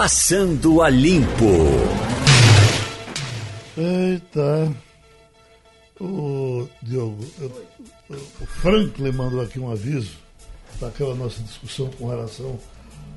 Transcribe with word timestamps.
Passando 0.00 0.80
a 0.80 0.88
Limpo. 0.88 1.44
Eita. 3.76 4.72
O 6.00 6.68
Diogo, 6.80 7.24
eu, 7.40 7.52
o 8.40 8.46
Franklin 8.46 9.10
mandou 9.10 9.40
aqui 9.40 9.58
um 9.58 9.68
aviso 9.72 10.12
para 10.78 10.86
aquela 10.86 11.16
nossa 11.16 11.42
discussão 11.42 11.90
com 11.98 12.06
relação 12.06 12.56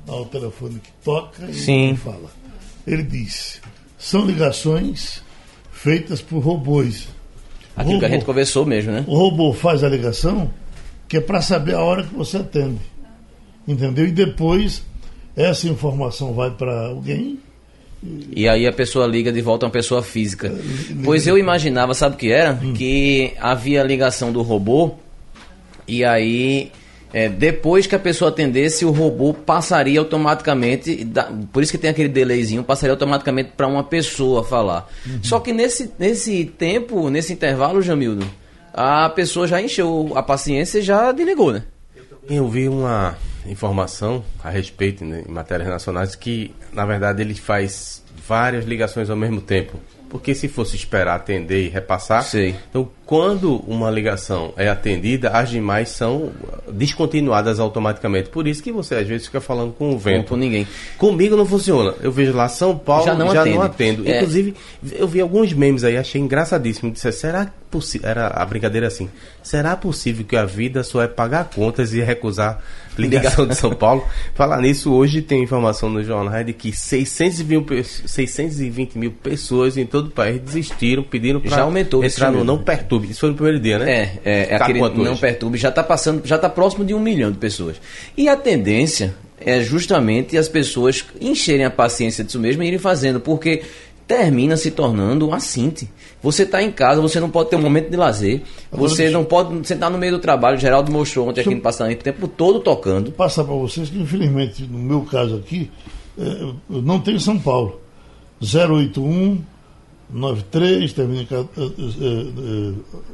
ao 0.08 0.26
telefone 0.26 0.80
que 0.80 0.90
toca 1.04 1.44
e 1.48 1.54
Sim. 1.54 1.94
fala. 1.94 2.28
Ele 2.84 3.04
disse: 3.04 3.60
são 3.96 4.26
ligações 4.26 5.22
feitas 5.70 6.20
por 6.20 6.40
robôs. 6.40 7.06
Aquilo 7.76 8.00
que 8.00 8.06
a 8.06 8.08
Robô. 8.08 8.18
gente 8.18 8.26
conversou 8.26 8.66
mesmo, 8.66 8.90
né? 8.90 9.04
O 9.06 9.16
robô 9.16 9.52
faz 9.52 9.84
a 9.84 9.88
ligação 9.88 10.50
que 11.08 11.18
é 11.18 11.20
para 11.20 11.40
saber 11.40 11.76
a 11.76 11.80
hora 11.80 12.02
que 12.02 12.12
você 12.12 12.38
atende. 12.38 12.80
Entendeu? 13.68 14.04
E 14.04 14.10
depois 14.10 14.82
essa 15.36 15.68
informação 15.68 16.32
vai 16.32 16.50
para 16.50 16.88
alguém. 16.88 17.38
E 18.34 18.48
aí 18.48 18.66
a 18.66 18.72
pessoa 18.72 19.06
liga 19.06 19.30
de 19.30 19.40
volta 19.40 19.64
a 19.64 19.68
uma 19.68 19.72
pessoa 19.72 20.02
física. 20.02 20.52
Pois 21.04 21.26
eu 21.26 21.38
imaginava, 21.38 21.94
sabe 21.94 22.16
o 22.16 22.18
que 22.18 22.32
era? 22.32 22.58
Que 22.74 23.32
havia 23.38 23.82
ligação 23.84 24.32
do 24.32 24.42
robô 24.42 24.94
e 25.86 26.04
aí 26.04 26.72
é, 27.12 27.28
depois 27.28 27.86
que 27.86 27.94
a 27.94 27.98
pessoa 27.98 28.30
atendesse, 28.30 28.84
o 28.84 28.90
robô 28.90 29.34
passaria 29.34 30.00
automaticamente, 30.00 31.06
por 31.52 31.62
isso 31.62 31.70
que 31.70 31.78
tem 31.78 31.90
aquele 31.90 32.08
delayzinho, 32.08 32.64
passaria 32.64 32.92
automaticamente 32.92 33.50
para 33.56 33.66
uma 33.66 33.84
pessoa 33.84 34.42
falar. 34.42 34.90
Só 35.22 35.38
que 35.38 35.52
nesse, 35.52 35.92
nesse 35.98 36.44
tempo, 36.44 37.10
nesse 37.10 37.32
intervalo, 37.32 37.82
Jamildo, 37.82 38.26
a 38.72 39.10
pessoa 39.10 39.46
já 39.46 39.60
encheu 39.60 40.12
a 40.14 40.22
paciência 40.22 40.78
e 40.78 40.82
já 40.82 41.12
desligou, 41.12 41.52
né? 41.52 41.62
Eu 42.28 42.48
vi 42.48 42.68
uma 42.68 43.16
informação 43.46 44.24
a 44.42 44.48
respeito 44.48 45.04
né, 45.04 45.24
em 45.26 45.32
matérias 45.32 45.68
nacionais 45.68 46.14
que, 46.14 46.54
na 46.72 46.86
verdade, 46.86 47.20
ele 47.20 47.34
faz 47.34 48.02
várias 48.26 48.64
ligações 48.64 49.10
ao 49.10 49.16
mesmo 49.16 49.40
tempo. 49.40 49.78
Porque 50.12 50.34
se 50.34 50.46
fosse 50.46 50.76
esperar 50.76 51.16
atender 51.16 51.64
e 51.64 51.68
repassar, 51.70 52.22
Sei. 52.22 52.54
então 52.68 52.86
quando 53.06 53.56
uma 53.66 53.90
ligação 53.90 54.52
é 54.58 54.68
atendida, 54.68 55.30
as 55.30 55.48
demais 55.48 55.88
são 55.88 56.30
descontinuadas 56.70 57.58
automaticamente. 57.58 58.28
Por 58.28 58.46
isso 58.46 58.62
que 58.62 58.70
você 58.70 58.96
às 58.96 59.06
vezes 59.08 59.26
fica 59.26 59.40
falando 59.40 59.72
com 59.72 59.88
o 59.88 59.92
Não 59.92 59.98
vento. 59.98 60.28
por 60.28 60.36
ninguém. 60.36 60.66
Comigo 60.98 61.34
não 61.34 61.46
funciona. 61.46 61.94
Eu 62.02 62.12
vejo 62.12 62.34
lá 62.34 62.46
São 62.46 62.76
Paulo, 62.76 63.06
Já 63.06 63.12
já 63.12 63.18
não 63.18 63.32
não, 63.32 63.40
atende. 63.40 63.58
atendo. 63.58 64.06
É. 64.06 64.16
Inclusive, 64.18 64.54
eu 64.92 65.08
vi 65.08 65.20
alguns 65.22 65.50
memes 65.54 65.82
aí, 65.82 65.96
achei 65.96 66.20
engraçadíssimo. 66.20 66.90
Disse, 66.92 67.10
será 67.10 67.50
possível? 67.70 68.08
Era 68.10 68.26
a 68.28 68.44
brincadeira 68.44 68.86
assim. 68.88 69.08
Será 69.42 69.74
possível 69.76 70.26
que 70.26 70.36
a 70.36 70.44
vida 70.44 70.82
só 70.82 71.02
é 71.02 71.08
pagar 71.08 71.48
contas 71.54 71.94
e 71.94 72.02
recusar 72.02 72.62
ligação 72.98 73.46
de 73.46 73.54
São 73.54 73.74
Paulo? 73.74 74.04
Falar 74.34 74.60
nisso, 74.60 74.92
hoje 74.92 75.22
tem 75.22 75.42
informação 75.42 75.88
no 75.88 76.02
jornal 76.02 76.42
de 76.44 76.52
que 76.52 76.72
620 76.72 77.46
mil, 77.48 77.62
pe- 77.62 77.82
620 77.84 78.96
mil 78.98 79.10
pessoas 79.12 79.76
em 79.76 79.86
todo 79.86 80.06
o 80.06 80.10
país 80.10 80.40
desistiram, 80.40 81.02
pediram 81.02 81.40
para 81.40 81.50
Já 81.56 81.62
aumentou 81.62 82.04
entrar 82.04 82.30
no. 82.30 82.44
Não 82.44 82.58
Perturbe. 82.62 83.10
Isso 83.10 83.20
foi 83.20 83.30
no 83.30 83.34
primeiro 83.34 83.60
dia, 83.60 83.78
né? 83.78 83.90
É, 83.90 84.18
é, 84.24 84.40
é 84.54 84.58
Tá 84.58 84.64
aquele 84.64 84.80
não 84.80 85.16
perturbe, 85.16 85.58
já 85.58 85.68
está 85.68 85.82
passando, 85.82 86.26
já 86.26 86.36
está 86.36 86.48
próximo 86.48 86.84
de 86.84 86.94
um 86.94 87.00
milhão 87.00 87.30
de 87.30 87.38
pessoas. 87.38 87.76
E 88.16 88.28
a 88.28 88.36
tendência 88.36 89.14
é 89.44 89.60
justamente 89.60 90.36
as 90.36 90.48
pessoas 90.48 91.04
encherem 91.20 91.64
a 91.64 91.70
paciência 91.70 92.22
disso 92.22 92.38
mesmo 92.38 92.62
e 92.62 92.66
irem 92.68 92.78
fazendo, 92.78 93.20
porque 93.20 93.62
termina 94.12 94.58
se 94.58 94.70
tornando 94.70 95.28
um 95.28 95.34
assinte. 95.34 95.88
Você 96.22 96.42
está 96.42 96.62
em 96.62 96.70
casa, 96.70 97.00
você 97.00 97.18
não 97.18 97.30
pode 97.30 97.48
ter 97.48 97.56
um 97.56 97.62
momento 97.62 97.90
de 97.90 97.96
lazer, 97.96 98.42
você 98.70 99.08
não 99.08 99.24
pode, 99.24 99.56
você 99.56 99.72
está 99.72 99.88
no 99.88 99.96
meio 99.96 100.12
do 100.12 100.18
trabalho, 100.18 100.56
o 100.56 100.60
Geraldo 100.60 100.92
mostrou 100.92 101.28
ontem 101.28 101.40
aqui 101.40 101.54
no 101.54 101.62
Passamento 101.62 102.00
o 102.00 102.04
tempo 102.04 102.28
todo 102.28 102.60
tocando. 102.60 103.10
passar 103.10 103.42
para 103.44 103.54
vocês 103.54 103.88
que, 103.88 103.98
infelizmente, 103.98 104.64
no 104.64 104.78
meu 104.78 105.00
caso 105.00 105.36
aqui, 105.36 105.70
eh, 106.18 106.52
eu 106.70 106.82
não 106.82 107.00
tenho 107.00 107.18
São 107.18 107.38
Paulo. 107.38 107.80
081 108.40 109.38
93, 110.10 110.92
termina 110.92 111.22
eh, 111.22 111.46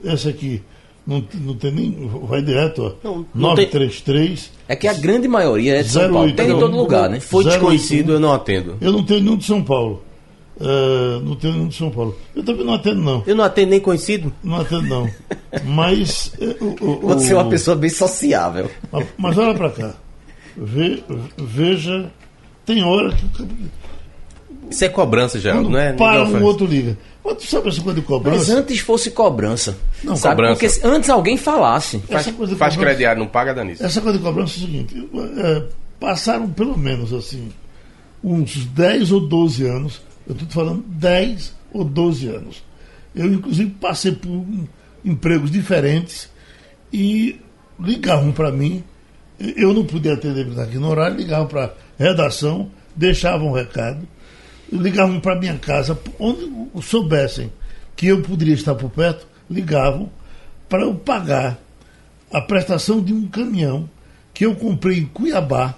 eh, 0.05 0.13
Esse 0.13 0.29
aqui 0.29 0.63
não, 1.07 1.25
não 1.41 1.55
tem 1.55 1.71
nem. 1.71 2.11
Vai 2.29 2.43
direto, 2.43 2.83
ó. 2.83 3.09
Não, 3.09 3.27
não 3.35 3.55
tem- 3.55 3.67
933. 3.67 4.51
É 4.67 4.75
que 4.75 4.89
a 4.89 4.95
grande 4.95 5.29
maioria 5.29 5.77
é 5.79 5.83
de 5.83 5.89
São 5.91 6.13
Paulo, 6.13 6.33
tem 6.33 6.47
em 6.47 6.53
081. 6.53 6.61
todo 6.61 6.77
lugar, 6.77 7.09
né? 7.09 7.21
Foi 7.21 7.45
081. 7.45 7.51
desconhecido, 7.51 8.13
eu 8.15 8.21
não 8.21 8.33
atendo. 8.33 8.77
Eu 8.81 8.93
não 8.93 9.05
tenho 9.05 9.21
nenhum 9.21 9.37
de 9.37 9.45
São 9.45 9.63
Paulo. 9.63 10.03
Eh, 10.61 11.21
não 11.23 11.37
tenho 11.37 11.53
nenhum 11.55 11.69
de 11.69 11.77
São 11.77 11.89
Paulo. 11.91 12.17
Eu 12.35 12.43
também 12.43 12.65
não 12.67 12.75
atendo, 12.75 13.01
não. 13.01 13.23
Eu 13.27 13.37
não 13.37 13.45
atendo 13.45 13.71
nem 13.71 13.81
conhecido. 13.81 14.33
Não 14.43 14.61
atendo, 14.61 14.83
não. 14.89 15.11
Mas. 15.65 16.33
eh, 16.41 16.57
o- 16.61 16.77
o- 16.85 17.01
Você 17.15 17.33
é 17.33 17.37
uma 17.37 17.49
pessoa 17.49 17.77
bem 17.77 17.91
sociável. 17.91 18.69
Mas, 18.91 19.07
mas 19.17 19.39
olha 19.39 19.55
para 19.55 19.71
cá. 19.71 19.95
Ve- 20.57 21.03
veja. 21.37 22.11
Tem 22.67 22.83
hora 22.83 23.13
que. 23.15 23.47
Isso 24.71 24.85
é 24.85 24.89
cobrança, 24.89 25.39
Geraldo, 25.39 25.65
Quando 25.69 25.73
não 25.75 25.81
é? 25.81 25.93
para 25.95 26.25
um 26.25 26.43
outro 26.43 26.67
liga. 26.67 26.99
Mas 27.25 27.37
tu 27.39 27.47
sabe 27.47 27.69
essa 27.69 27.81
coisa 27.81 27.95
de 28.01 28.07
Mas 28.07 28.09
cobrança? 28.09 28.55
antes 28.59 28.81
fosse 28.81 29.11
cobrança. 29.11 29.77
Não, 30.03 30.17
sabe? 30.17 30.35
cobrança. 30.37 30.61
Porque 30.61 30.87
antes 30.87 31.09
alguém 31.09 31.37
falasse. 31.37 32.03
essa 32.11 32.33
coisa 32.33 32.57
Faz 32.57 32.75
cobrança- 32.75 32.91
crediário, 32.95 33.21
não 33.21 33.29
paga 33.29 33.55
danício. 33.55 33.85
Essa 33.87 34.01
coisa 34.01 34.19
de 34.19 34.25
cobrança 34.25 34.55
é 34.55 34.57
o 34.57 34.61
seguinte: 34.67 35.09
é, 35.39 35.63
passaram 36.01 36.49
pelo 36.51 36.77
menos 36.77 37.13
assim 37.15 37.49
uns 38.23 38.57
10 38.67 39.13
ou 39.13 39.21
12 39.21 39.65
anos. 39.65 40.03
Eu 40.29 40.35
estou 40.35 40.49
falando 40.49 40.83
10 40.87 41.55
ou 41.73 41.85
12 41.85 42.29
anos. 42.29 42.63
Eu, 43.15 43.33
inclusive, 43.33 43.71
passei 43.81 44.13
por 44.13 44.29
em- 44.31 44.69
empregos 45.05 45.51
diferentes 45.51 46.29
e 46.93 47.41
ligavam 47.81 48.31
para 48.33 48.53
mim. 48.53 48.85
Eu 49.41 49.73
não 49.73 49.85
podia 49.85 50.15
atender 50.15 50.47
aqui 50.61 50.77
no 50.79 50.89
horário, 50.91 51.17
ligavam 51.17 51.47
para 51.47 51.75
redação, 51.99 52.71
deixavam 52.95 53.49
um 53.49 53.53
recado, 53.53 54.07
ligavam 54.73 55.19
para 55.21 55.39
minha 55.39 55.57
casa, 55.57 55.99
onde 56.19 56.51
soubessem 56.83 57.51
que 57.97 58.07
eu 58.09 58.21
poderia 58.23 58.55
estar 58.55 58.75
por 58.75 58.91
perto, 58.91 59.27
ligavam 59.51 60.11
para 60.69 60.83
eu 60.83 60.95
pagar 60.95 61.59
a 62.33 62.41
prestação 62.41 63.01
de 63.01 63.13
um 63.15 63.27
caminhão 63.29 63.89
que 64.35 64.45
eu 64.45 64.55
comprei 64.55 64.99
em 64.99 65.07
Cuiabá 65.07 65.75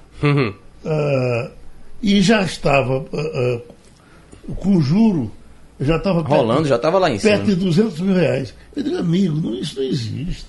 ah, 0.84 1.50
e 2.02 2.20
já 2.20 2.42
estava 2.42 3.04
ah, 3.12 3.16
ah, 3.34 3.60
com 4.54 4.80
juro, 4.80 5.30
já 5.80 5.96
estava 5.96 6.22
perto- 6.22 6.36
Rolando, 6.36 6.68
já 6.68 6.76
estava 6.76 6.98
lá 6.98 7.10
em 7.10 7.18
cima. 7.18 7.36
perto 7.36 7.46
de 7.46 7.54
200 7.56 8.00
mil 8.00 8.14
reais. 8.14 8.54
Eu 8.76 8.82
digo, 8.82 8.96
amigo, 8.98 9.36
não, 9.40 9.54
isso 9.54 9.76
não 9.76 9.84
existe. 9.86 10.46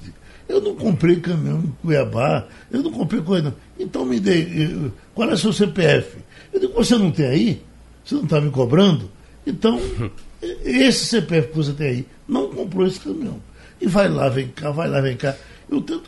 Eu 0.49 0.59
não 0.61 0.75
comprei 0.75 1.15
caminhão 1.17 1.59
em 1.59 1.71
Cuiabá, 1.81 2.45
eu 2.71 2.83
não 2.83 2.91
comprei 2.91 3.21
coisa. 3.21 3.43
não. 3.45 3.53
Então 3.79 4.03
me 4.05 4.19
dê, 4.19 4.41
eh, 4.41 4.89
qual 5.15 5.29
é 5.29 5.33
o 5.33 5.37
seu 5.37 5.53
CPF? 5.53 6.17
Eu 6.51 6.59
digo, 6.59 6.73
você 6.73 6.97
não 6.97 7.09
tem 7.11 7.25
aí? 7.25 7.61
Você 8.03 8.15
não 8.15 8.23
está 8.23 8.41
me 8.41 8.49
cobrando? 8.51 9.09
Então, 9.47 9.79
eh, 10.43 10.57
esse 10.65 11.05
CPF 11.05 11.49
que 11.49 11.55
você 11.57 11.71
tem 11.73 11.87
aí 11.87 12.05
não 12.27 12.49
comprou 12.49 12.85
esse 12.85 12.99
caminhão. 12.99 13.39
E 13.79 13.87
vai 13.87 14.09
lá, 14.09 14.27
vem 14.27 14.49
cá, 14.49 14.71
vai 14.71 14.89
lá, 14.89 14.99
vem 14.99 15.15
cá. 15.15 15.35
Eu 15.69 15.81
tenho, 15.81 16.01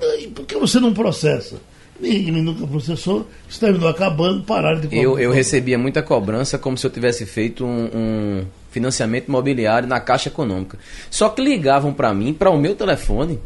daí, 0.00 0.26
por 0.28 0.44
que 0.44 0.56
você 0.56 0.80
não 0.80 0.92
processa? 0.92 1.56
Ninguém 2.00 2.42
nunca 2.42 2.66
processou, 2.66 3.26
isso 3.48 3.60
terminou 3.60 3.88
acabando, 3.88 4.42
pararam 4.42 4.80
de 4.80 4.88
cobrar. 4.88 5.02
Eu, 5.02 5.18
eu 5.18 5.30
recebia 5.30 5.78
muita 5.78 6.02
cobrança 6.02 6.58
como 6.58 6.76
se 6.76 6.86
eu 6.86 6.90
tivesse 6.90 7.24
feito 7.24 7.64
um, 7.64 7.88
um 7.94 8.44
financiamento 8.70 9.28
imobiliário 9.28 9.88
na 9.88 10.00
Caixa 10.00 10.28
Econômica. 10.28 10.76
Só 11.08 11.28
que 11.28 11.40
ligavam 11.40 11.92
para 11.92 12.12
mim, 12.12 12.34
para 12.34 12.50
o 12.50 12.58
meu 12.58 12.74
telefone, 12.74 13.38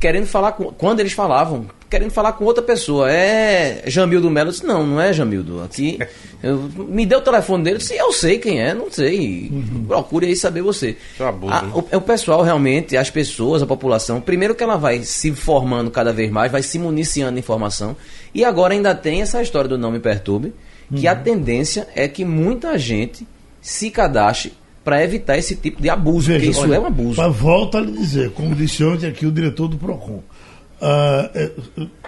querendo 0.00 0.26
falar 0.26 0.52
com. 0.52 0.64
Quando 0.72 1.00
eles 1.00 1.12
falavam, 1.12 1.66
querendo 1.88 2.10
falar 2.10 2.32
com 2.32 2.44
outra 2.44 2.62
pessoa. 2.62 3.10
É 3.10 3.82
Jamildo 3.86 4.30
Melo? 4.30 4.48
Eu 4.48 4.52
disse, 4.52 4.66
não, 4.66 4.86
não 4.86 5.00
é 5.00 5.12
Jamildo. 5.12 5.62
Aqui. 5.62 5.98
eu- 6.42 6.70
me 6.76 7.04
deu 7.06 7.18
o 7.18 7.22
telefone 7.22 7.64
dele, 7.64 7.76
eu 7.76 7.78
disse, 7.78 7.96
eu 7.96 8.12
sei 8.12 8.38
quem 8.38 8.60
é, 8.60 8.74
não 8.74 8.90
sei. 8.90 9.50
Procure 9.86 10.26
aí 10.26 10.36
saber 10.36 10.62
você. 10.62 10.96
É 11.18 11.24
abuso, 11.24 11.52
né? 11.52 11.70
o, 11.74 11.96
o 11.96 12.00
pessoal 12.00 12.42
realmente, 12.42 12.96
as 12.96 13.10
pessoas, 13.10 13.62
a 13.62 13.66
população, 13.66 14.20
primeiro 14.20 14.54
que 14.54 14.62
ela 14.62 14.76
vai 14.76 15.02
se 15.02 15.32
formando 15.32 15.90
cada 15.90 16.12
vez 16.12 16.30
mais, 16.30 16.52
vai 16.52 16.62
se 16.62 16.78
municiando 16.78 17.32
de 17.34 17.38
informação. 17.40 17.96
E 18.34 18.44
agora 18.44 18.74
ainda 18.74 18.94
tem 18.94 19.22
essa 19.22 19.42
história 19.42 19.68
do 19.68 19.78
Não 19.78 19.90
Me 19.90 19.98
Perturbe, 20.00 20.52
que 20.94 21.06
a 21.06 21.14
tendência 21.14 21.86
é 21.94 22.08
que 22.08 22.24
muita 22.24 22.78
gente 22.78 23.26
se 23.60 23.90
cadastre 23.90 24.54
para 24.88 25.04
evitar 25.04 25.36
esse 25.36 25.54
tipo 25.54 25.82
de 25.82 25.90
abuso, 25.90 26.30
porque 26.30 26.46
isso 26.46 26.62
olha, 26.62 26.76
é 26.76 26.80
um 26.80 26.86
abuso. 26.86 27.20
Mas 27.20 27.36
volta 27.36 27.76
a 27.76 27.80
lhe 27.82 27.92
dizer, 27.92 28.30
como 28.30 28.54
disse 28.54 28.82
ontem 28.82 29.06
aqui 29.06 29.26
o 29.26 29.30
diretor 29.30 29.68
do 29.68 29.76
PROCON, 29.76 30.22
ah, 30.80 31.30
é, 31.34 31.50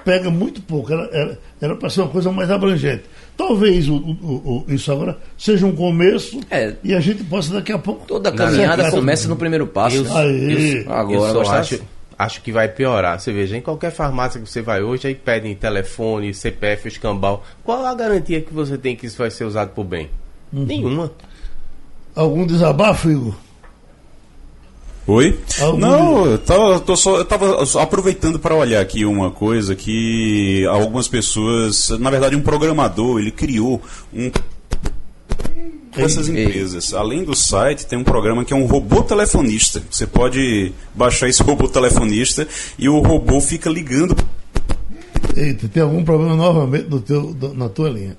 pega 0.03 0.31
muito 0.31 0.63
pouco, 0.63 0.91
era- 0.91 1.11
era 1.13 1.39
era 1.61 1.77
para 1.77 1.91
ser 1.91 2.01
uma 2.01 2.09
coisa 2.09 2.33
mais 2.33 2.51
abrangente. 2.51 3.03
Talvez 3.37 3.87
o- 3.87 3.97
o- 3.97 4.65
o- 4.67 4.73
isso 4.73 4.91
agora 4.91 5.19
seja 5.37 5.67
um 5.67 5.77
começo 5.77 6.41
É. 6.51 6.73
e 6.83 6.95
a 6.95 7.01
gente 7.01 7.23
possa 7.25 7.53
daqui 7.53 7.71
a 7.71 7.79
pouco. 7.79 8.07
Toda 8.07 8.31
Não, 8.31 8.37
caminhada 8.39 8.91
começa 8.91 9.29
no 9.29 9.37
primeiro 9.37 9.67
passo. 9.67 9.97
Eu- 9.97 10.05
né? 10.05 10.11
Aí. 10.17 10.85
Eu 10.87 10.91
Agora, 10.93 11.33
gostasse? 11.35 11.75
acho, 11.75 11.85
acho 12.19 12.41
que 12.43 12.51
vai 12.51 12.67
piorar. 12.67 13.21
Você 13.21 13.31
veja, 13.31 13.59
em 13.59 13.61
qualquer 13.61 13.91
farmácia 13.93 14.41
que 14.41 14.49
você 14.49 14.63
vai 14.63 14.83
hoje, 14.83 15.07
aí 15.07 15.15
pedem 15.15 15.55
telefone, 15.55 16.33
CPF, 16.33 16.89
escambau. 16.89 17.45
Qual 17.63 17.85
a 17.85 17.95
garantia 17.95 18.41
que 18.41 18.55
você 18.55 18.79
tem 18.79 18.97
que 18.97 19.05
isso 19.05 19.19
vai 19.19 19.31
ser 19.31 19.45
usado 19.45 19.73
por 19.75 19.85
bem? 19.85 20.09
Nenhuma. 20.51 21.13
Algum 22.21 22.45
desabafo, 22.45 23.11
Igor? 23.11 23.35
Oi? 25.07 25.39
Algum 25.59 25.79
Não, 25.79 26.27
eu 26.27 26.39
tava, 26.39 26.79
tô 26.79 26.95
só, 26.95 27.17
eu 27.17 27.25
tava 27.25 27.65
só 27.65 27.81
aproveitando 27.81 28.39
para 28.39 28.55
olhar 28.55 28.83
aqui 28.83 29.07
uma 29.07 29.31
coisa 29.31 29.75
que 29.75 30.67
algumas 30.67 31.09
pessoas, 31.09 31.89
na 31.99 32.11
verdade 32.11 32.37
um 32.37 32.43
programador, 32.43 33.21
ele 33.21 33.31
criou 33.31 33.81
um 34.13 34.31
essas 35.97 36.29
empresas. 36.29 36.93
Além 36.93 37.25
do 37.25 37.35
site, 37.35 37.87
tem 37.87 37.99
um 37.99 38.05
programa 38.05 38.45
que 38.45 38.53
é 38.53 38.57
um 38.57 38.67
robô 38.67 39.03
telefonista. 39.03 39.83
Você 39.91 40.07
pode 40.07 40.75
baixar 40.95 41.27
esse 41.27 41.41
robô 41.43 41.69
telefonista 41.69 42.47
e 42.79 42.87
o 42.87 43.01
robô 43.01 43.41
fica 43.41 43.71
ligando. 43.71 44.15
Eita, 45.35 45.67
tem 45.69 45.83
algum 45.83 46.05
problema 46.05 46.37
novamente 46.37 46.87
no 46.87 47.01
teu, 47.01 47.35
na 47.55 47.71
tua 47.71 47.89
linha. 47.89 48.15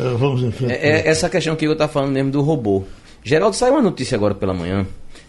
Ah, 0.00 0.16
vamos 0.18 0.42
em 0.42 0.50
frente. 0.50 0.72
É, 0.72 1.02
é 1.02 1.08
essa 1.08 1.28
questão 1.28 1.54
que 1.54 1.66
eu 1.66 1.76
tá 1.76 1.86
falando 1.86 2.12
mesmo 2.12 2.30
do 2.30 2.40
robô. 2.40 2.84
Geraldo, 3.26 3.56
saiu 3.56 3.72
uma 3.72 3.80
notícia 3.80 4.16
agora 4.16 4.34
pela 4.34 4.52
manhã 4.52 4.86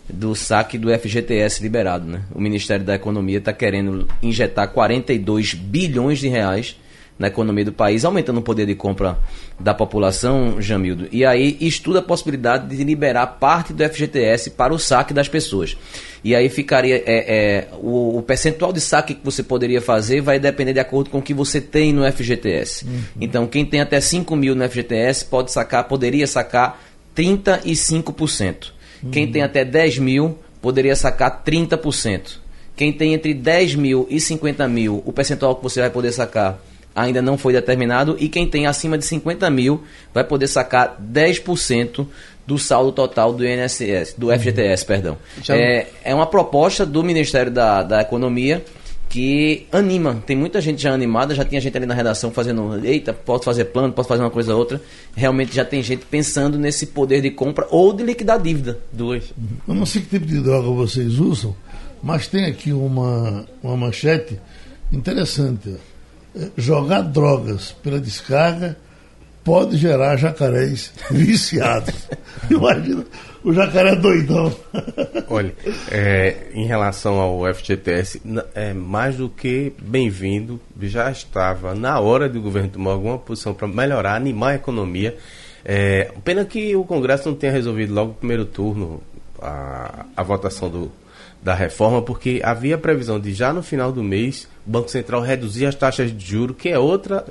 do 0.10 0.36
saque 0.36 0.78
do 0.78 0.90
FGTS 0.92 1.64
liberado, 1.64 2.06
né? 2.06 2.24
O 2.34 2.42
Ministério 2.42 2.84
da 2.84 2.94
Economia 2.94 3.38
está 3.38 3.54
querendo 3.54 4.06
injetar 4.22 4.68
42 4.68 5.54
bilhões 5.54 6.20
de 6.20 6.28
reais 6.28 6.76
na 7.18 7.28
economia 7.28 7.64
do 7.64 7.72
país, 7.72 8.04
aumentando 8.04 8.40
o 8.40 8.44
poder 8.44 8.66
de 8.66 8.76
compra 8.76 9.18
da 9.58 9.74
população, 9.74 10.62
Jamildo. 10.62 11.08
E 11.10 11.26
aí 11.26 11.58
estuda 11.62 12.00
a 12.00 12.02
possibilidade 12.02 12.76
de 12.76 12.84
liberar 12.84 13.26
parte 13.28 13.72
do 13.72 13.82
FGTS 13.88 14.52
para 14.52 14.74
o 14.74 14.78
saque 14.78 15.14
das 15.14 15.30
pessoas. 15.30 15.78
E 16.22 16.36
aí 16.36 16.50
ficaria 16.50 16.98
é, 16.98 17.04
é, 17.06 17.68
o, 17.82 18.18
o 18.18 18.22
percentual 18.22 18.74
de 18.74 18.82
saque 18.82 19.14
que 19.14 19.24
você 19.24 19.42
poderia 19.42 19.80
fazer 19.80 20.20
vai 20.20 20.38
depender 20.38 20.74
de 20.74 20.80
acordo 20.82 21.10
com 21.10 21.20
o 21.20 21.22
que 21.22 21.34
você 21.34 21.62
tem 21.62 21.94
no 21.94 22.04
FGTS. 22.12 22.86
Então, 23.22 23.48
quem 23.48 23.66
tem 23.66 23.80
até 23.80 24.02
5 24.02 24.36
mil 24.36 24.54
no 24.54 24.68
FGTS 24.68 25.24
pode 25.24 25.54
sacar, 25.54 25.86
poderia 25.86 26.28
sacar 26.28 26.85
35%. 27.16 28.72
Quem 29.12 29.32
tem 29.32 29.42
até 29.44 29.64
10 29.64 30.00
mil 30.00 30.38
poderia 30.62 30.96
sacar 30.96 31.44
30%. 31.44 32.38
Quem 32.76 32.92
tem 32.92 33.14
entre 33.14 33.34
10 33.34 33.76
mil 33.76 34.08
e 34.10 34.20
50 34.20 34.68
mil, 34.68 35.02
o 35.06 35.14
percentual 35.14 35.56
que 35.56 35.64
você 35.64 35.80
vai 35.80 35.90
poder 35.90 36.12
sacar 36.12 36.60
ainda 36.96 37.22
não 37.22 37.38
foi 37.38 37.54
determinado. 37.54 38.16
E 38.20 38.28
quem 38.28 38.48
tem 38.48 38.66
acima 38.68 38.98
de 38.98 39.06
50 39.06 39.50
mil 39.50 39.84
vai 40.14 40.24
poder 40.24 40.48
sacar 40.48 40.98
10% 41.00 42.06
do 42.48 42.58
saldo 42.58 42.92
total 42.92 43.34
do 43.34 43.46
INSS, 43.46 44.14
do 44.18 44.32
FGTS, 44.32 44.86
perdão. 44.86 45.18
Já- 45.44 45.56
É, 45.56 45.88
é 46.04 46.16
uma 46.16 46.26
proposta 46.28 46.86
do 46.86 47.04
Ministério 47.04 47.52
da, 47.52 47.82
da 47.84 48.02
Economia 48.02 48.64
que 49.10 49.66
anima. 49.72 50.22
Tem 50.26 50.36
muita 50.36 50.60
gente 50.60 50.82
já 50.82 50.94
animada, 50.94 51.34
já 51.34 51.46
tinha 51.46 51.62
gente 51.62 51.76
ali 51.78 51.86
na 51.86 51.94
redação 51.94 52.32
fazendo, 52.32 52.86
eita, 52.86 53.14
posso 53.14 53.44
fazer 53.44 53.66
plano, 53.66 53.94
posso 53.94 54.10
fazer 54.10 54.22
uma 54.22 54.30
coisa 54.30 54.54
ou 54.54 54.60
outra. 54.60 54.82
Realmente 55.16 55.56
já 55.56 55.64
tem 55.64 55.82
gente 55.82 56.06
pensando 56.06 56.58
nesse 56.58 56.88
poder 56.88 57.22
de 57.22 57.32
compra 57.32 57.68
ou 57.70 57.94
de 57.94 58.04
liquidar 58.04 58.42
dívida. 58.42 58.80
Duas. 58.92 59.34
Eu 59.68 59.74
não 59.74 59.86
sei 59.86 60.02
que 60.02 60.10
tipo 60.10 60.26
de 60.26 60.40
droga 60.42 60.70
vocês 60.70 61.20
usam, 61.20 61.56
mas 62.02 62.28
tem 62.28 62.46
aqui 62.46 62.74
uma, 62.74 63.46
uma 63.64 63.78
manchete 63.78 64.40
interessante. 64.92 65.76
É, 66.36 66.50
Jogar 66.58 67.02
drogas 67.02 67.74
pela 67.84 68.00
descarga 68.00 68.78
pode 69.46 69.78
gerar 69.78 70.18
jacarés 70.18 70.92
viciados. 71.10 72.10
Imagina, 72.50 73.06
o 73.44 73.54
jacaré 73.54 73.96
doidão. 73.96 74.54
Olha, 75.30 75.54
é, 75.90 76.48
em 76.54 76.66
relação 76.66 77.20
ao 77.20 77.54
FGTS, 77.54 78.22
é 78.56 78.74
mais 78.74 79.16
do 79.18 79.30
que 79.30 79.72
bem-vindo. 79.80 80.60
Já 80.82 81.12
estava 81.12 81.76
na 81.76 82.00
hora 82.00 82.28
do 82.28 82.42
governo 82.42 82.70
tomar 82.70 82.92
alguma 82.92 83.20
posição 83.20 83.54
para 83.54 83.68
melhorar, 83.68 84.16
animar 84.16 84.54
a 84.54 84.56
economia. 84.56 85.16
É, 85.64 86.12
pena 86.24 86.44
que 86.44 86.76
o 86.76 86.84
Congresso 86.84 87.30
não 87.30 87.36
tenha 87.36 87.54
resolvido 87.54 87.94
logo 87.94 88.10
no 88.10 88.16
primeiro 88.16 88.46
turno 88.46 89.02
a, 89.42 90.06
a 90.18 90.24
votação 90.24 90.70
do, 90.70 90.92
da 91.42 91.54
reforma, 91.54 92.02
porque 92.02 92.42
havia 92.44 92.78
previsão 92.78 93.20
de 93.20 93.34
já 93.34 93.54
no 93.54 93.62
final 93.62 93.92
do 93.92 94.04
mês 94.04 94.48
o 94.66 94.72
Banco 94.72 94.90
Central 94.90 95.22
reduzir 95.22 95.68
as 95.68 95.76
taxas 95.76 96.16
de 96.16 96.26
juros, 96.26 96.58
que 96.58 96.70
é 96.70 96.80
outra 96.80 97.26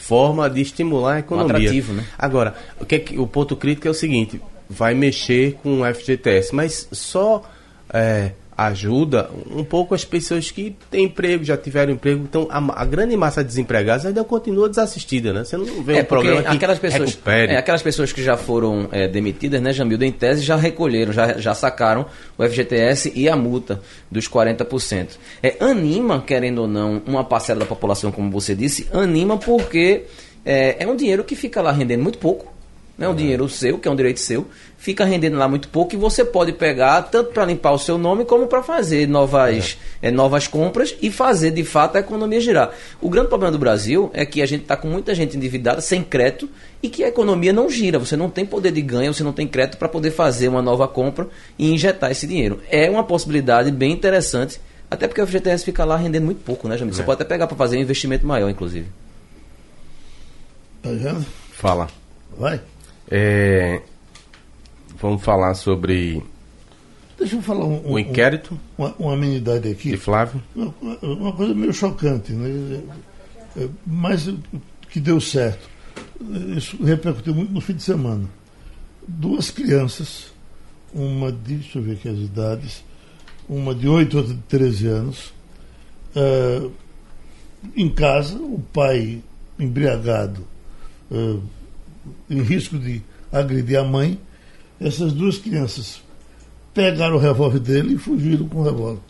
forma 0.00 0.48
de 0.50 0.60
estimular 0.62 1.14
a 1.14 1.18
economia. 1.20 1.56
atrativo, 1.56 1.92
né? 1.92 2.04
Agora, 2.18 2.54
o, 2.80 2.84
que 2.84 2.94
é 2.94 2.98
que- 2.98 3.18
o 3.18 3.26
ponto 3.26 3.54
crítico 3.56 3.86
é 3.86 3.90
o 3.90 3.94
seguinte: 3.94 4.40
vai 4.68 4.94
mexer 4.94 5.58
com 5.62 5.80
o 5.82 5.84
FGTS, 5.94 6.54
mas 6.54 6.88
só 6.90 7.42
é, 7.92 8.32
ajuda 8.66 9.30
um 9.50 9.64
pouco 9.64 9.94
as 9.94 10.04
pessoas 10.04 10.50
que 10.50 10.76
têm 10.90 11.04
emprego, 11.04 11.42
já 11.44 11.56
tiveram 11.56 11.92
emprego. 11.92 12.22
Então, 12.22 12.46
a, 12.50 12.82
a 12.82 12.84
grande 12.84 13.16
massa 13.16 13.42
de 13.42 13.48
desempregados 13.48 14.04
ainda 14.04 14.22
continua 14.24 14.68
desassistida, 14.68 15.32
né? 15.32 15.44
Você 15.44 15.56
não 15.56 15.82
vê 15.82 15.98
É, 15.98 16.02
um 16.02 16.04
problema 16.04 16.42
que 16.42 16.48
aquelas 16.56 16.78
pessoas, 16.78 17.10
recupere. 17.10 17.52
é, 17.52 17.56
aquelas 17.56 17.82
pessoas 17.82 18.12
que 18.12 18.22
já 18.22 18.36
foram 18.36 18.88
é, 18.92 19.08
demitidas, 19.08 19.60
né, 19.62 19.72
Jamildo, 19.72 20.04
em 20.04 20.12
tese 20.12 20.42
já 20.42 20.56
recolheram, 20.56 21.12
já, 21.12 21.38
já 21.38 21.54
sacaram 21.54 22.06
o 22.36 22.44
FGTS 22.44 23.12
e 23.14 23.28
a 23.28 23.36
multa 23.36 23.80
dos 24.10 24.28
40%. 24.28 25.08
É, 25.42 25.56
anima, 25.60 26.22
querendo 26.26 26.62
ou 26.62 26.68
não, 26.68 27.00
uma 27.06 27.24
parcela 27.24 27.60
da 27.60 27.66
população, 27.66 28.12
como 28.12 28.30
você 28.30 28.54
disse, 28.54 28.86
anima 28.92 29.38
porque 29.38 30.04
é, 30.44 30.82
é 30.84 30.86
um 30.86 30.96
dinheiro 30.96 31.24
que 31.24 31.34
fica 31.34 31.62
lá 31.62 31.72
rendendo 31.72 32.02
muito 32.02 32.18
pouco. 32.18 32.59
É 33.00 33.08
um 33.08 33.14
dinheiro 33.14 33.48
seu, 33.48 33.78
que 33.78 33.88
é 33.88 33.90
um 33.90 33.96
direito 33.96 34.20
seu, 34.20 34.46
fica 34.76 35.06
rendendo 35.06 35.38
lá 35.38 35.48
muito 35.48 35.68
pouco 35.68 35.94
e 35.94 35.96
você 35.96 36.22
pode 36.22 36.52
pegar 36.52 37.00
tanto 37.02 37.32
para 37.32 37.46
limpar 37.46 37.72
o 37.72 37.78
seu 37.78 37.96
nome 37.96 38.26
como 38.26 38.46
para 38.46 38.62
fazer 38.62 39.08
novas, 39.08 39.78
eh, 40.02 40.10
novas 40.10 40.46
compras 40.46 40.94
e 41.00 41.10
fazer 41.10 41.50
de 41.50 41.64
fato 41.64 41.96
a 41.96 42.00
economia 42.00 42.38
girar. 42.40 42.72
O 43.00 43.08
grande 43.08 43.28
problema 43.28 43.52
do 43.52 43.58
Brasil 43.58 44.10
é 44.12 44.26
que 44.26 44.42
a 44.42 44.46
gente 44.46 44.62
está 44.62 44.76
com 44.76 44.86
muita 44.86 45.14
gente 45.14 45.34
endividada, 45.34 45.80
sem 45.80 46.02
crédito, 46.02 46.46
e 46.82 46.90
que 46.90 47.02
a 47.02 47.08
economia 47.08 47.54
não 47.54 47.70
gira. 47.70 47.98
Você 47.98 48.16
não 48.16 48.28
tem 48.28 48.44
poder 48.44 48.70
de 48.70 48.82
ganho, 48.82 49.14
você 49.14 49.24
não 49.24 49.32
tem 49.32 49.46
crédito 49.46 49.78
para 49.78 49.88
poder 49.88 50.10
fazer 50.10 50.48
uma 50.48 50.60
nova 50.60 50.86
compra 50.86 51.26
e 51.58 51.72
injetar 51.72 52.10
esse 52.10 52.26
dinheiro. 52.26 52.60
É 52.70 52.90
uma 52.90 53.02
possibilidade 53.04 53.70
bem 53.70 53.92
interessante, 53.92 54.60
até 54.90 55.08
porque 55.08 55.22
o 55.22 55.26
FGTS 55.26 55.64
fica 55.64 55.86
lá 55.86 55.96
rendendo 55.96 56.24
muito 56.24 56.42
pouco, 56.44 56.68
né, 56.68 56.76
Jamil? 56.76 56.92
Você 56.92 57.02
pode 57.02 57.22
até 57.22 57.24
pegar 57.24 57.46
para 57.46 57.56
fazer 57.56 57.78
um 57.78 57.80
investimento 57.80 58.26
maior, 58.26 58.50
inclusive. 58.50 58.86
Tá 60.82 60.90
vendo? 60.90 61.24
Fala. 61.52 61.88
Vai. 62.36 62.60
É, 63.10 63.82
vamos 64.96 65.22
falar 65.22 65.54
sobre 65.54 66.22
Deixa 67.18 67.36
eu 67.36 67.42
falar 67.42 67.64
um, 67.64 67.78
o 67.86 67.92
um- 67.94 67.98
inquérito 67.98 68.58
uma, 68.78 68.94
uma 68.98 69.12
amenidade 69.14 69.68
aqui. 69.68 69.90
de 69.90 69.96
Flávio. 69.96 70.40
Uma, 70.54 70.74
uma 71.02 71.32
coisa 71.32 71.54
meio 71.54 71.72
chocante, 71.72 72.32
né? 72.32 72.80
É, 73.56 73.68
Mas 73.86 74.32
que 74.90 75.00
deu 75.00 75.20
certo. 75.20 75.68
Isso 76.56 76.82
repercutiu 76.82 77.34
muito 77.34 77.52
no 77.52 77.60
fim 77.60 77.74
de 77.74 77.82
semana. 77.82 78.24
Duas 79.06 79.50
crianças, 79.50 80.32
uma 80.94 81.30
de, 81.32 81.56
deixa 81.56 81.78
eu 81.78 81.82
ver 81.82 81.92
aqui 81.92 82.08
as 82.08 82.18
idades, 82.18 82.84
uma 83.48 83.74
de 83.74 83.88
8 83.88 84.14
e 84.14 84.16
outra 84.18 84.34
de 84.34 84.40
13 84.42 84.86
anos, 84.86 85.32
eh, 86.14 86.68
em 87.76 87.88
casa, 87.88 88.36
o 88.38 88.62
pai 88.72 89.20
embriagado, 89.58 90.46
eh, 91.10 91.36
em 92.28 92.42
risco 92.42 92.78
de 92.78 93.02
agredir 93.32 93.78
a 93.78 93.84
mãe, 93.84 94.18
essas 94.80 95.12
duas 95.12 95.38
crianças 95.38 96.00
pegaram 96.74 97.16
o 97.16 97.18
revólver 97.18 97.58
dele 97.58 97.94
e 97.94 97.98
fugiram 97.98 98.46
com 98.48 98.58
o 98.60 98.62
revólver. 98.64 99.00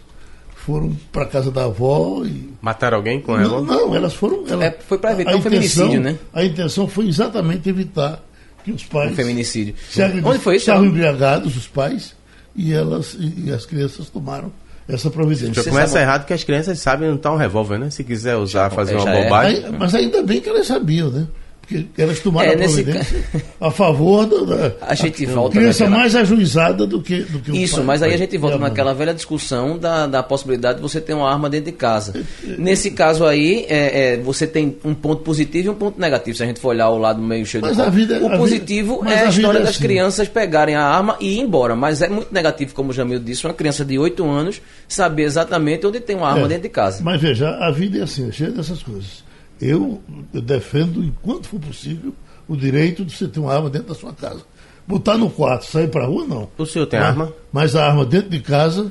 Foram 0.57 0.95
para 1.11 1.25
casa 1.25 1.50
da 1.50 1.65
avó 1.65 2.23
e 2.25 2.50
Mataram 2.61 2.99
alguém 2.99 3.21
com 3.21 3.33
não, 3.37 3.41
ela? 3.43 3.61
não, 3.62 3.95
elas 3.95 4.15
foram. 4.15 4.45
ela- 4.47 4.65
É, 4.67 4.79
foi 4.87 4.99
pra 4.99 5.12
evitar 5.12 5.33
a 5.33 5.37
um 5.37 5.41
feminicídio, 5.43 6.00
né? 6.00 6.19
A 6.35 6.45
intenção 6.45 6.87
foi 6.87 7.09
exatamente 7.09 7.67
evitar 7.69 8.23
que 8.62 8.71
os 8.71 8.85
pais 8.85 9.12
Um 9.12 9.15
feminicídio. 9.17 9.75
Onde 10.23 10.38
foi 10.38 10.57
isso? 10.57 10.65
Estavam 10.71 10.85
embriagados 10.87 11.57
os 11.57 11.67
pais 11.67 12.15
e 12.55 12.75
elas 12.75 13.17
e, 13.19 13.50
as 13.50 13.65
crianças 13.65 14.11
tomaram 14.11 14.53
essa 14.87 15.09
providência. 15.11 15.55
Já 15.55 15.62
Você 15.62 15.71
começa 15.71 15.93
sabe- 15.95 16.03
errado 16.05 16.26
que 16.26 16.33
as 16.35 16.45
crianças 16.45 16.79
sabem 16.79 17.09
onde 17.09 17.21
um 17.33 17.37
revólver, 17.37 17.79
né? 17.79 17.88
Se 17.88 18.05
quiser 18.05 18.37
usar, 18.37 18.69
fazer 18.71 18.97
uma 18.97 19.05
já 19.05 19.15
é. 19.15 19.23
bobagem. 19.25 19.65
Aí- 19.65 19.73
mas 19.79 19.95
ainda 19.95 20.23
bem 20.23 20.43
que 20.43 20.49
elas 20.50 20.67
sabiam, 20.67 21.11
né? 21.11 21.26
Porque 21.71 22.03
elas 22.03 22.19
tomaram 22.21 22.50
É, 22.50 22.55
a 22.55 22.57
nesse 22.57 22.83
providência 22.83 23.25
a 23.61 23.71
favor 23.71 24.27
da, 24.27 24.57
da 24.57 24.73
A 24.81 24.95
gente 24.95 25.25
volta 25.27 25.59
criança 25.59 25.85
naquela- 25.85 26.00
mais 26.00 26.17
ajuizada 26.17 26.87
do 26.87 27.00
que, 27.00 27.21
do 27.23 27.39
que 27.39 27.53
Isso, 27.62 27.77
pai. 27.77 27.85
mas 27.85 28.03
aí 28.03 28.12
a 28.12 28.17
gente 28.17 28.37
volta 28.37 28.57
a 28.57 28.59
naquela 28.61 28.93
velha 28.93 29.15
discussão 29.15 29.79
da, 29.79 30.07
da 30.07 30.23
possibilidade 30.23 30.77
de 30.77 30.83
você 30.83 31.00
ter 31.00 31.15
uma 31.15 31.31
arma 31.31 31.49
dentro 31.49 31.67
de 31.67 31.77
casa. 31.77 32.15
Nesse 32.59 32.91
caso 32.91 33.25
aí, 33.25 33.67
é, 33.69 34.15
é, 34.15 34.17
você 34.19 34.47
tem 34.47 34.77
um 34.85 34.95
ponto 34.95 35.23
positivo 35.23 35.69
e 35.69 35.71
um 35.71 35.75
ponto 35.75 36.00
negativo. 36.00 36.37
Se 36.37 36.43
a 36.43 36.47
gente 36.47 36.59
for 36.61 36.69
olhar 36.71 36.89
o 36.91 36.99
lado 36.99 37.21
meio 37.23 37.47
cheio 37.47 37.62
Mas 37.62 37.77
do 37.77 37.83
a 37.83 37.89
vida- 37.89 38.19
O 38.21 38.27
a 38.33 38.37
positivo 38.37 39.00
vida- 39.03 39.15
é 39.15 39.19
a 39.21 39.27
a 39.27 39.29
história 39.29 39.59
é 39.59 39.61
das 39.62 39.71
assim. 39.71 39.81
crianças 39.83 40.29
pegarem 40.29 40.75
a 40.75 40.83
arma 40.85 41.17
e 41.21 41.37
ir 41.37 41.41
embora. 41.41 41.77
Mas 41.77 42.03
é 42.03 42.09
muito 42.09 42.33
negativo, 42.33 42.75
como 42.75 42.91
o 42.91 42.93
Jamil 42.93 43.19
disse, 43.21 43.47
uma 43.47 43.55
criança 43.55 43.85
de 43.85 43.99
8 43.99 44.29
anos 44.29 44.61
saber 44.89 45.23
exatamente 45.23 45.87
onde 45.87 46.00
tem 46.00 46.17
uma 46.17 46.29
arma 46.29 46.47
É, 46.47 46.49
dentro 46.49 46.62
de 46.65 46.69
casa. 46.71 47.03
Mas 47.05 47.21
veja, 47.21 47.49
a 47.49 47.71
vida 47.71 47.99
é 47.99 48.03
assim, 48.03 48.29
é 48.29 48.33
cheia 48.33 48.50
dessas 48.50 48.83
coisas. 48.83 49.23
Eu, 49.61 50.00
eu 50.33 50.40
defendo, 50.40 51.05
enquanto 51.05 51.49
for 51.49 51.61
possível, 51.61 52.14
o 52.49 52.57
direito 52.57 53.05
de 53.05 53.14
você 53.14 53.29
ter 53.29 53.40
uma 53.40 53.55
arma 53.55 53.69
dentro 53.69 53.88
da 53.88 53.95
sua 53.95 54.12
casa. 54.12 54.43
Botar 54.87 55.19
no 55.19 55.31
quarto, 55.31 55.67
sair 55.67 55.88
para 55.88 56.07
rua, 56.07 56.26
não. 56.26 56.49
O 56.57 56.67
senhor 56.67 56.87
tem 56.87 56.99
mas, 56.99 57.09
arma? 57.09 57.33
Mas 57.52 57.76
a 57.76 57.87
arma 57.87 58.05
dentro 58.05 58.31
de 58.31 58.40
casa, 58.40 58.90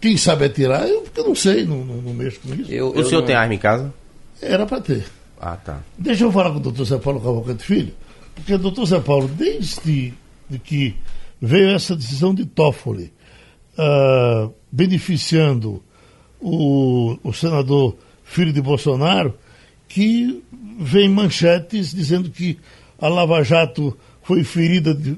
quem 0.00 0.16
sabe 0.16 0.46
atirar, 0.46 0.88
eu, 0.88 1.02
porque 1.02 1.20
eu 1.20 1.26
não 1.28 1.34
sei, 1.34 1.64
não, 1.64 1.84
não, 1.84 1.96
não 1.96 2.14
mexo 2.14 2.40
com 2.40 2.54
isso. 2.54 2.70
Eu, 2.72 2.88
O 2.88 3.04
senhor 3.04 3.20
não- 3.20 3.26
tem 3.26 3.36
arma 3.36 3.54
em 3.54 3.58
casa? 3.58 3.92
Era 4.40 4.64
para 4.66 4.80
ter. 4.80 5.04
Ah, 5.40 5.56
tá. 5.56 5.80
Deixa 5.96 6.24
eu 6.24 6.32
falar 6.32 6.50
com 6.50 6.56
o 6.56 6.60
doutor 6.60 6.84
Zé 6.84 6.98
Paulo 6.98 7.20
Cavalcante 7.20 7.62
Filho, 7.64 7.92
porque 8.34 8.54
o 8.54 8.58
doutor 8.58 8.86
Zé 8.86 8.98
Paulo, 9.00 9.28
desde 9.28 10.14
de 10.48 10.58
que 10.58 10.96
veio 11.40 11.68
essa 11.70 11.94
decisão 11.94 12.34
de 12.34 12.46
Toffoli, 12.46 13.12
ah, 13.76 14.48
beneficiando 14.72 15.82
o, 16.40 17.16
o 17.22 17.32
senador 17.32 17.96
filho 18.24 18.52
de 18.52 18.60
Bolsonaro, 18.60 19.34
que 19.88 20.42
vem 20.78 21.08
manchetes 21.08 21.92
dizendo 21.92 22.30
que 22.30 22.58
a 22.98 23.08
Lava 23.08 23.42
Jato 23.42 23.96
foi 24.22 24.44
ferida 24.44 24.94
de, 24.94 25.16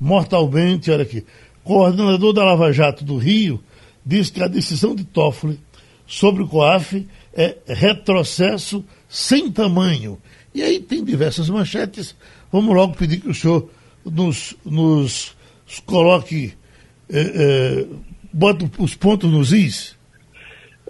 mortalmente, 0.00 0.90
olha 0.90 1.02
aqui. 1.02 1.24
Coordenador 1.62 2.32
da 2.32 2.44
Lava 2.44 2.72
Jato 2.72 3.04
do 3.04 3.16
Rio 3.16 3.62
diz 4.04 4.30
que 4.30 4.42
a 4.42 4.48
decisão 4.48 4.94
de 4.94 5.04
Toffoli 5.04 5.60
sobre 6.06 6.42
o 6.42 6.48
COAF 6.48 7.06
é 7.34 7.56
retrocesso 7.66 8.84
sem 9.08 9.50
tamanho. 9.52 10.18
E 10.54 10.62
aí 10.62 10.80
tem 10.80 11.04
diversas 11.04 11.48
manchetes. 11.48 12.16
Vamos 12.50 12.74
logo 12.74 12.96
pedir 12.96 13.20
que 13.20 13.28
o 13.28 13.34
senhor 13.34 13.70
nos, 14.04 14.56
nos 14.64 15.36
coloque, 15.84 16.54
eh, 17.10 17.32
eh, 17.34 17.86
bota 18.32 18.68
os 18.78 18.94
pontos 18.94 19.30
nos 19.30 19.52
is. 19.52 19.97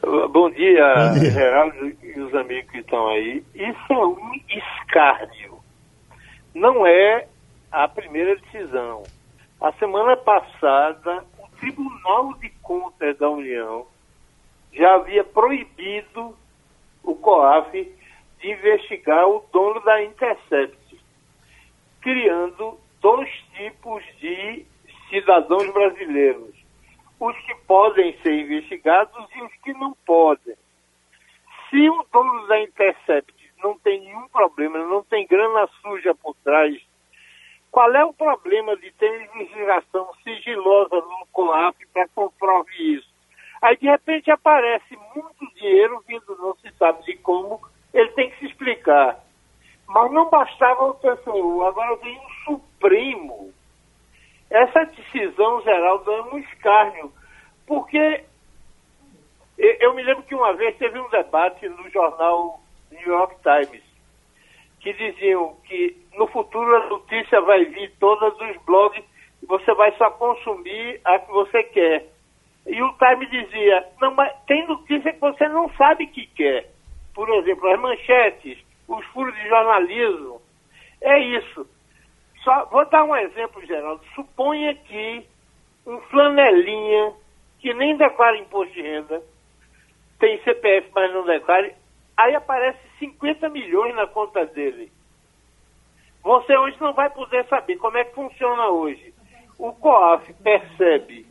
Bom 0.01 0.51
dia, 0.51 0.95
Bom 0.95 1.19
dia, 1.19 1.31
Geraldo 1.31 1.97
e 2.03 2.21
os 2.21 2.35
amigos 2.35 2.71
que 2.71 2.79
estão 2.79 3.09
aí. 3.09 3.43
Isso 3.55 3.93
é 3.93 4.07
um 4.07 4.35
escárnio. 4.49 5.59
Não 6.55 6.87
é 6.87 7.27
a 7.73 7.89
primeira 7.89 8.37
decisão. 8.37 9.03
A 9.61 9.73
semana 9.73 10.17
passada, 10.17 11.25
o 11.39 11.49
Tribunal 11.59 12.35
de 12.35 12.49
Contas 12.63 13.19
da 13.19 13.29
União 13.29 13.87
já 14.73 14.95
havia 14.95 15.25
proibido 15.25 16.37
o 17.03 17.15
COAF 17.17 17.93
de 18.41 18.51
investigar 18.53 19.29
o 19.29 19.45
dono 19.53 19.81
da 19.81 20.03
Intercept, 20.03 21.01
criando 22.01 22.79
dois 23.01 23.29
tipos 23.57 24.05
de 24.21 24.65
cidadãos 25.11 25.73
brasileiros: 25.73 26.55
os 27.21 27.37
que 27.41 27.55
podem 27.67 28.17
ser 28.23 28.33
investigados 28.33 29.27
e 29.35 29.43
os 29.43 29.53
que 29.63 29.73
não 29.73 29.93
podem. 30.07 30.55
Se 31.69 31.91
o 31.91 32.07
dono 32.13 32.47
da 32.47 32.61
Intercept 32.61 33.35
não 33.63 33.79
tem 33.79 34.01
nenhum 34.01 34.29
problema, 34.29 34.79
não 34.79 35.03
tem 35.03 35.27
grana 35.27 35.69
suja 35.83 36.15
por 36.15 36.35
trás, 36.45 36.81
qual 37.71 37.93
é 37.95 38.05
o 38.05 38.13
problema 38.13 38.77
de 38.77 38.91
ter 38.93 39.29
investigação 39.35 40.09
sigilosa 40.25 40.97
no 40.97 41.27
COAF 41.33 41.77
para 41.93 42.09
comprovar 42.09 42.65
isso? 42.79 43.09
Aí, 43.61 43.77
de 43.77 43.87
repente, 43.87 44.31
aparece 44.31 44.97
muito 45.15 45.55
dinheiro 45.55 46.03
vindo, 46.07 46.37
não 46.39 46.55
se 46.57 46.73
sabe 46.79 47.03
de 47.05 47.17
como, 47.19 47.61
ele 47.93 48.11
tem 48.13 48.31
que 48.31 48.39
se 48.39 48.47
explicar. 48.47 49.19
Mas 49.87 50.13
não 50.13 50.31
bastava 50.31 50.85
o 50.85 50.95
TCU, 50.95 51.65
agora 51.65 51.97
vem 51.97 52.17
o 52.19 52.31
Supremo. 52.45 53.53
Essa 54.51 54.85
decisão, 54.87 55.63
Geraldo, 55.63 56.11
é 56.11 56.23
um 56.23 56.39
escárnio, 56.39 57.13
porque 57.67 58.25
eu 59.59 59.95
me 59.95 60.03
lembro 60.03 60.23
que 60.23 60.35
uma 60.35 60.55
vez 60.55 60.77
teve 60.77 60.99
um 60.99 61.09
debate 61.11 61.69
no 61.69 61.89
jornal 61.91 62.61
New 62.91 63.07
York 63.07 63.37
Times, 63.43 63.83
que 64.81 64.93
diziam 64.93 65.57
que 65.65 65.97
no 66.15 66.27
futuro 66.29 66.77
a 66.77 66.87
notícia 66.87 67.41
vai 67.43 67.65
vir 67.65 67.93
toda 67.99 68.31
dos 68.31 68.57
blogs 68.65 69.05
e 69.43 69.47
você 69.47 69.75
vai 69.75 69.93
só 69.97 70.11
consumir 70.13 71.01
a 71.05 71.19
que 71.19 71.31
você 71.31 71.63
quer. 71.65 72.07
E 72.67 72.83
o 72.83 72.95
Time 72.95 73.27
dizia, 73.27 73.87
não, 74.01 74.15
mas 74.15 74.33
tem 74.47 74.67
notícia 74.67 75.13
que 75.13 75.21
você 75.21 75.49
não 75.49 75.69
sabe 75.75 76.07
que 76.07 76.27
quer. 76.29 76.71
Por 77.15 77.29
exemplo, 77.31 77.69
as 77.71 77.81
manchetes, 77.81 78.59
os 78.87 79.05
furos 79.07 79.35
de 79.35 79.49
jornalismo. 79.49 80.41
É 81.01 81.19
isso. 81.19 81.67
Só 82.49 82.65
vou 82.71 82.89
dar 82.89 83.05
um 83.05 83.15
exemplo, 83.15 83.63
Geraldo. 83.67 84.03
Suponha 84.15 84.75
que 84.75 85.23
um 85.87 86.01
flanelinha 86.01 87.13
que 87.61 87.75
nem 87.75 87.95
declara 87.95 88.39
imposto 88.39 88.73
de 88.73 88.81
renda, 88.81 89.23
tem 90.19 90.43
CPF, 90.43 90.89
mas 90.95 91.13
não 91.13 91.27
declara, 91.27 91.75
aí 92.17 92.35
aparece 92.35 92.79
50 93.01 93.51
milhões 93.51 93.95
na 93.95 94.07
conta 94.07 94.47
dele. 94.47 94.91
Você 96.23 96.57
hoje 96.57 96.79
não 96.81 96.95
vai 96.95 97.11
poder 97.11 97.45
saber 97.49 97.77
como 97.77 97.99
é 97.99 98.05
que 98.05 98.15
funciona 98.15 98.69
hoje. 98.69 99.13
O 99.59 99.71
COAF 99.75 100.33
percebe 100.43 101.27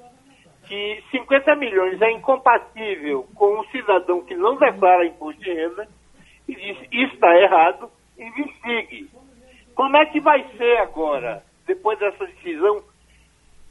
que 0.67 1.03
50 1.09 1.55
milhões 1.55 1.99
é 1.99 2.11
incompatível 2.11 3.27
com 3.33 3.59
um 3.59 3.63
cidadão 3.69 4.23
que 4.23 4.35
não 4.35 4.55
declara 4.55 5.07
imposto 5.07 5.41
de 5.41 5.51
renda 5.51 5.87
e 6.47 6.53
diz 6.53 6.77
está 6.91 7.35
errado, 7.39 7.89
investigue. 8.19 9.09
Como 9.77 9.95
é 9.95 10.07
que 10.07 10.19
vai 10.19 10.43
ser 10.57 10.77
agora, 10.79 11.43
depois 11.67 11.99
dessa 11.99 12.25
decisão? 12.25 12.83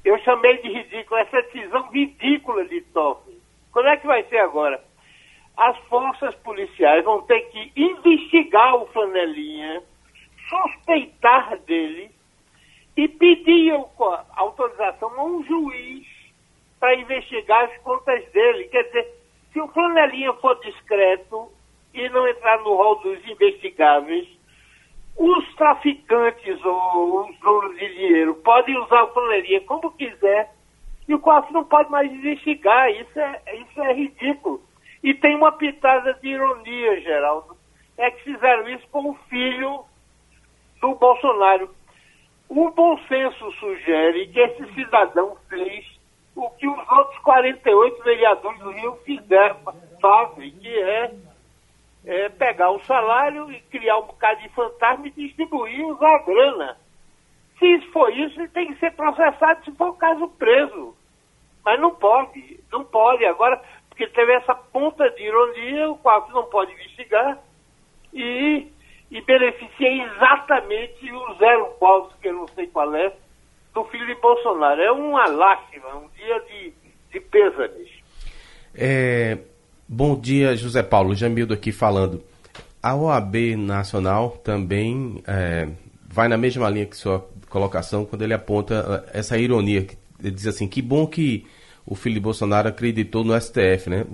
Eu 0.05 0.17
chamei 0.21 0.57
de 0.59 0.69
ridícula, 0.69 1.21
essa 1.21 1.43
decisão 1.43 1.91
ridícula 1.91 2.65
de 2.65 2.81
Toffoli. 2.81 3.43
Como 3.73 3.89
é 3.89 3.97
que 3.97 4.07
vai 4.07 4.23
ser 4.29 4.39
agora? 4.39 4.81
As 5.57 5.77
forças 5.89 6.33
policiais 6.37 7.05
vão 7.05 7.23
ter 7.23 7.41
que 7.51 7.73
investigar 7.75 8.77
o 8.77 8.87
Flanelinha, 8.87 9.83
suspeitar 10.49 11.59
dele 11.63 12.09
e 12.97 13.09
pedir 13.09 13.75
autorização 14.37 15.11
a 15.11 15.25
um 15.25 15.43
juiz 15.43 16.07
para 16.79 16.95
investigar 16.95 17.65
as 17.65 17.77
contas 17.79 18.25
dele. 18.31 18.69
Quer 18.69 18.85
dizer, 18.85 19.13
se 19.53 19.61
o 19.61 19.67
Flanelinha 19.67 20.33
for 20.35 20.55
discreto 20.61 21.51
e 21.93 22.09
não 22.11 22.29
entrar 22.29 22.59
no 22.59 22.77
rol 22.77 22.95
dos 23.01 23.29
investigáveis, 23.29 24.36
os 25.17 25.55
traficantes 25.55 26.65
ou 26.65 27.29
os 27.29 27.39
donos 27.41 27.79
de 27.79 27.89
dinheiro 27.95 28.35
podem 28.37 28.77
usar 28.79 29.05
o 29.05 29.13
Flanelinha 29.13 29.61
como 29.63 29.91
quiser 29.93 30.53
e 31.09 31.15
o 31.15 31.21
COAF 31.21 31.53
não 31.53 31.65
pode 31.65 31.91
mais 31.91 32.11
investigar. 32.13 32.91
Isso 32.91 33.19
é, 33.19 33.41
isso 33.61 33.83
é 33.83 33.93
ridículo. 33.93 34.61
E 35.03 35.15
tem 35.15 35.37
uma 35.37 35.53
pitada 35.53 36.15
de 36.15 36.29
ironia, 36.29 37.01
Geraldo. 37.01 37.57
É 37.97 38.11
que 38.11 38.25
fizeram 38.25 38.69
isso 38.69 38.87
com 38.91 39.11
o 39.11 39.15
filho 39.29 39.85
do 40.81 40.95
Bolsonaro. 40.97 41.71
O 42.49 42.71
bom 42.71 42.99
senso 43.09 43.53
sugere 43.53 44.29
que 44.29 44.41
esse 44.41 44.75
cidadão 44.75 45.37
fez 45.49 45.97
o 46.35 46.51
que 46.51 46.69
os 46.69 46.91
outros 46.91 47.19
48 47.21 48.03
vereadores 48.03 48.59
do 48.61 48.71
Rio 48.71 48.97
fizeram, 49.05 49.57
fazem, 50.01 50.51
que 50.51 50.69
é, 50.69 51.13
é, 52.07 52.29
pegar 52.29 52.71
o 52.71 52.83
salário 52.85 53.51
e 53.51 53.61
criar 53.63 53.99
um 53.99 54.07
bocado 54.07 54.41
de 54.41 54.49
fantasma 54.51 55.09
e 55.09 55.11
distribuir, 55.11 55.85
usar 55.87 56.15
a 56.15 56.23
grana. 56.23 56.77
Se 57.59 57.67
isso 57.67 57.91
for 57.91 58.13
isso, 58.17 58.41
ele 58.41 58.49
tem 58.49 58.73
que 58.73 58.79
ser 58.79 58.93
processado, 58.93 59.65
se 59.65 59.73
for 59.73 59.89
o 59.89 59.95
caso 59.95 60.29
preso. 60.29 60.97
Mas 61.65 61.81
não 61.81 61.93
pode, 61.95 62.61
não 62.71 62.85
pode. 62.85 63.25
Agora, 63.25 63.61
porque 63.89 64.07
teve 64.07 64.33
essa 64.35 64.55
ponta 64.55 65.11
de 65.11 65.25
ironia, 65.25 65.91
o 65.91 65.99
qual 65.99 66.29
não 66.31 66.45
pode 66.45 66.73
investigar 66.73 67.39
e, 68.13 68.69
e 69.11 69.21
beneficia 69.23 70.05
exatamente 70.05 71.13
o 71.13 71.35
zero 71.35 71.67
qual, 71.79 72.09
que 72.21 72.29
eu 72.29 72.35
não 72.35 72.47
sei 72.49 72.69
qual 72.69 72.95
é, 72.95 73.13
do 73.75 73.85
filho 73.87 74.07
de 74.07 74.15
Bolsonaro. 74.21 74.81
É 74.81 74.93
uma 74.93 75.27
lástima, 75.27 75.97
um 75.97 76.09
dia 76.11 76.39
de, 76.41 76.73
de 77.11 77.21
pêsames. 77.21 77.91
É, 78.75 79.39
bom 79.89 80.19
dia, 80.19 80.57
José 80.57 80.83
Paulo. 80.83 81.15
Jamildo 81.15 81.55
aqui 81.55 81.73
falando. 81.73 82.23
A 82.83 82.95
OAB 82.95 83.57
Nacional 83.57 84.31
também 84.45 85.23
é, 85.27 85.69
vai 86.09 86.29
na 86.29 86.37
mesma 86.37 86.69
linha 86.69 86.87
que 86.87 86.97
sua 86.97 87.29
colocação 87.49 88.05
quando 88.05 88.23
ele 88.23 88.35
aponta 88.35 89.05
é, 89.13 89.19
essa 89.19 89.39
ironia. 89.39 89.87
Ele 90.23 90.31
diz 90.31 90.47
assim, 90.47 90.69
que 90.69 90.81
bom 90.81 91.07
que 91.07 91.47
o 91.85 91.95
de 91.95 92.21
Bolsonaro 92.21 92.69
acreditou 92.69 93.25
no 93.25 93.39
STF, 93.41 93.89
né? 93.89 94.05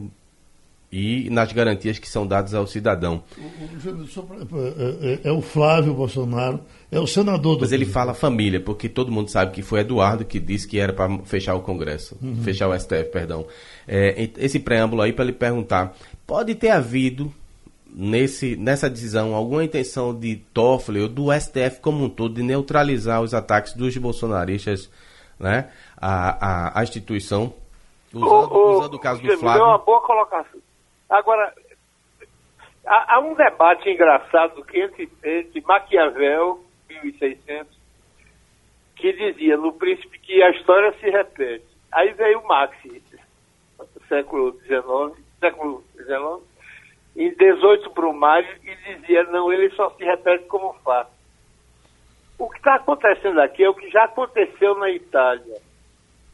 E 0.93 1.31
nas 1.31 1.51
garantias 1.51 1.99
que 1.99 2.07
são 2.07 2.27
dadas 2.27 2.53
ao 2.53 2.67
cidadão. 2.67 3.23
É, 3.41 5.21
é, 5.25 5.31
é 5.31 5.33
o 5.33 5.41
Flávio 5.41 5.95
Bolsonaro, 5.95 6.61
é 6.91 7.01
o 7.01 7.07
senador 7.07 7.57
do. 7.57 7.63
Mas 7.63 7.73
ele 7.73 7.87
fala 7.87 8.13
família, 8.13 8.61
porque 8.61 8.91
todo 8.91 9.11
mundo 9.11 9.31
sabe 9.31 9.53
que 9.53 9.63
foi 9.63 9.81
Eduardo 9.81 10.23
que 10.23 10.39
disse 10.39 10.69
que 10.69 10.79
era 10.79 10.93
para 10.93 11.19
fechar 11.25 11.55
o 11.55 11.63
Congresso, 11.63 12.19
uhum. 12.23 12.37
fechar 12.43 12.69
o 12.69 12.79
STF, 12.79 13.05
perdão. 13.11 13.47
É, 13.89 14.29
esse 14.37 14.61
preâmbulo 14.61 15.01
aí 15.01 15.15
para 15.15 15.25
lhe 15.25 15.33
perguntar: 15.33 15.97
pode 16.27 16.55
ter 16.55 16.69
havido 16.69 17.33
nesse, 17.89 18.55
nessa 18.57 18.91
decisão 18.91 19.35
alguma 19.35 19.65
intenção 19.65 20.15
de 20.15 20.37
Toffoli 20.53 21.01
ou 21.01 21.09
do 21.09 21.33
STF 21.33 21.81
como 21.81 22.05
um 22.05 22.11
todo 22.11 22.35
de 22.35 22.43
neutralizar 22.43 23.23
os 23.23 23.33
ataques 23.33 23.73
dos 23.73 23.97
bolsonaristas 23.97 24.91
né, 25.41 25.71
à, 25.97 26.71
à, 26.71 26.81
à 26.81 26.83
instituição? 26.83 27.55
Usando, 28.13 28.53
o, 28.53 28.79
usando 28.79 28.95
o 28.95 28.99
caso 28.99 29.23
do 29.23 29.39
Flávio. 29.39 29.63
É 29.63 29.65
uma 29.65 29.79
boa 29.79 30.03
colocação. 30.03 30.61
Agora, 31.13 31.53
há, 32.87 33.17
há 33.17 33.21
um 33.21 33.35
debate 33.35 33.87
engraçado 33.91 34.65
entre, 34.73 35.11
entre 35.23 35.61
Maquiavel, 35.61 36.65
1600, 36.89 37.79
que 38.97 39.13
dizia 39.13 39.59
no 39.59 39.75
Príncipe 39.75 40.19
que 40.19 40.43
a 40.43 40.49
história 40.53 40.91
se 40.95 41.11
repete. 41.11 41.67
Aí 41.93 42.15
veio 42.15 42.43
Marx, 42.47 42.75
século 44.09 44.59
XIX, 44.63 45.23
século 45.39 45.85
XIX, 45.97 46.43
em 47.15 47.35
18 47.35 47.91
Brumário, 47.91 48.49
e 48.65 48.75
dizia, 48.95 49.25
não, 49.25 49.53
ele 49.53 49.69
só 49.73 49.91
se 49.91 50.03
repete 50.03 50.47
como 50.47 50.73
fato. 50.83 51.13
O 52.39 52.49
que 52.49 52.57
está 52.57 52.77
acontecendo 52.77 53.39
aqui 53.39 53.63
é 53.63 53.69
o 53.69 53.75
que 53.75 53.91
já 53.91 54.05
aconteceu 54.05 54.79
na 54.79 54.89
Itália. 54.89 55.61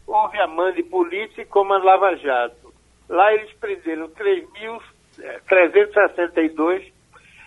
Houve 0.06 0.38
a 0.38 0.46
mande 0.46 0.84
política 0.84 1.44
como 1.46 1.74
a 1.74 1.78
Lava 1.78 2.14
Jato 2.14 2.67
Lá 3.08 3.32
eles 3.32 3.50
prenderam 3.54 4.08
3.362. 4.10 6.92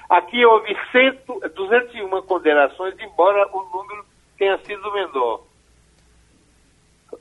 Aqui 0.10 0.44
houve 0.46 0.76
100, 0.92 1.20
201 1.54 2.22
condenações, 2.24 2.96
embora 3.00 3.48
o 3.54 3.64
número 3.72 4.04
tenha 4.38 4.58
sido 4.60 4.92
menor. 4.92 5.44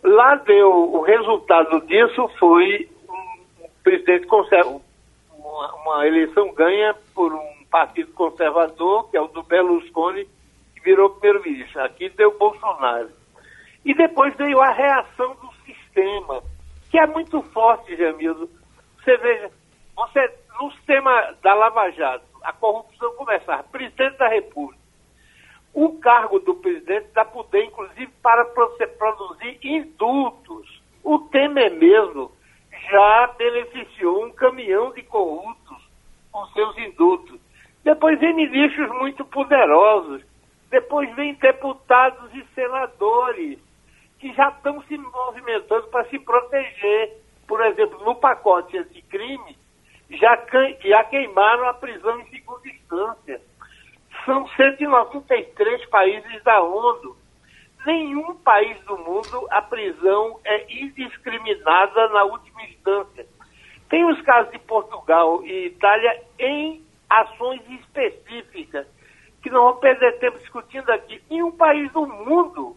Lá 0.02 0.34
deu, 0.36 0.70
o 0.70 1.02
resultado 1.02 1.84
disso 1.86 2.26
foi 2.38 2.88
um 3.08 3.68
presidente 3.82 4.26
conservador, 4.26 4.80
uma, 5.30 5.74
uma 5.74 6.06
eleição 6.06 6.54
ganha 6.54 6.94
por 7.14 7.34
um 7.34 7.64
partido 7.70 8.10
conservador, 8.12 9.10
que 9.10 9.16
é 9.16 9.20
o 9.20 9.28
do 9.28 9.42
Berlusconi, 9.42 10.26
que 10.74 10.80
virou 10.82 11.10
primeiro-ministro. 11.10 11.82
Aqui 11.82 12.08
deu 12.08 12.36
Bolsonaro. 12.38 13.10
E 13.84 13.92
depois 13.94 14.34
veio 14.36 14.60
a 14.60 14.70
reação 14.70 15.36
do 15.36 15.50
sistema, 15.64 16.42
que 16.90 16.98
é 16.98 17.06
muito 17.06 17.40
forte, 17.52 17.96
Jamildo. 17.96 18.50
Você 18.98 19.16
veja, 19.16 19.50
você, 19.96 20.34
no 20.60 20.70
sistema 20.72 21.34
da 21.42 21.54
Lava 21.54 21.90
Jato, 21.90 22.24
a 22.42 22.52
corrupção 22.52 23.14
começar, 23.14 23.62
presidente 23.64 24.18
da 24.18 24.28
República, 24.28 24.80
o 25.72 25.98
cargo 26.00 26.40
do 26.40 26.54
presidente 26.56 27.08
dá 27.14 27.24
poder, 27.24 27.64
inclusive, 27.64 28.08
para 28.20 28.44
você 28.54 28.86
produzir 28.88 29.58
indultos. 29.62 30.82
O 31.04 31.18
Temer 31.18 31.72
mesmo 31.74 32.32
já 32.90 33.26
beneficiou 33.38 34.24
um 34.24 34.32
caminhão 34.32 34.92
de 34.92 35.02
corruptos 35.04 35.78
com 36.32 36.44
seus 36.48 36.76
indultos. 36.76 37.40
Depois 37.84 38.18
vem 38.18 38.34
ministros 38.34 38.90
muito 38.98 39.24
poderosos. 39.24 40.22
Depois 40.70 41.14
vem 41.14 41.34
deputados 41.34 42.34
e 42.34 42.44
senadores 42.54 43.58
que 44.20 44.32
já 44.34 44.50
estão 44.50 44.82
se 44.82 44.96
movimentando 44.98 45.88
para 45.88 46.04
se 46.04 46.18
proteger. 46.18 47.18
Por 47.48 47.64
exemplo, 47.64 48.04
no 48.04 48.14
pacote 48.14 48.78
anticrime, 48.78 49.58
já, 50.10 50.38
já 50.84 51.04
queimaram 51.04 51.68
a 51.68 51.74
prisão 51.74 52.20
em 52.20 52.26
segunda 52.26 52.68
instância. 52.68 53.40
São 54.24 54.46
193 54.48 55.86
países 55.86 56.42
da 56.44 56.62
ONU. 56.62 57.16
Nenhum 57.86 58.34
país 58.36 58.78
do 58.84 58.98
mundo 58.98 59.48
a 59.50 59.62
prisão 59.62 60.38
é 60.44 60.66
indiscriminada 60.70 62.08
na 62.10 62.24
última 62.24 62.62
instância. 62.64 63.26
Tem 63.88 64.04
os 64.04 64.20
casos 64.20 64.52
de 64.52 64.58
Portugal 64.58 65.42
e 65.42 65.66
Itália 65.66 66.22
em 66.38 66.84
ações 67.08 67.62
específicas, 67.70 68.86
que 69.42 69.50
não 69.50 69.62
vou 69.62 69.76
perder 69.76 70.18
tempo 70.18 70.38
discutindo 70.38 70.90
aqui. 70.90 71.20
Nenhum 71.30 71.50
país 71.52 71.90
do 71.92 72.06
mundo 72.06 72.69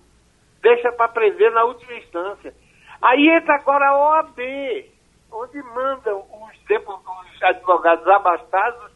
deixa 0.73 0.91
para 0.91 1.07
prender 1.09 1.51
na 1.51 1.63
última 1.63 1.93
instância. 1.93 2.53
Aí 3.01 3.29
entra 3.29 3.55
agora 3.55 3.87
a 3.87 3.97
OAB, 3.97 4.39
onde 5.31 5.61
mandam 5.61 6.25
os, 6.31 7.35
os 7.35 7.43
advogados 7.43 8.07
abastados, 8.07 8.91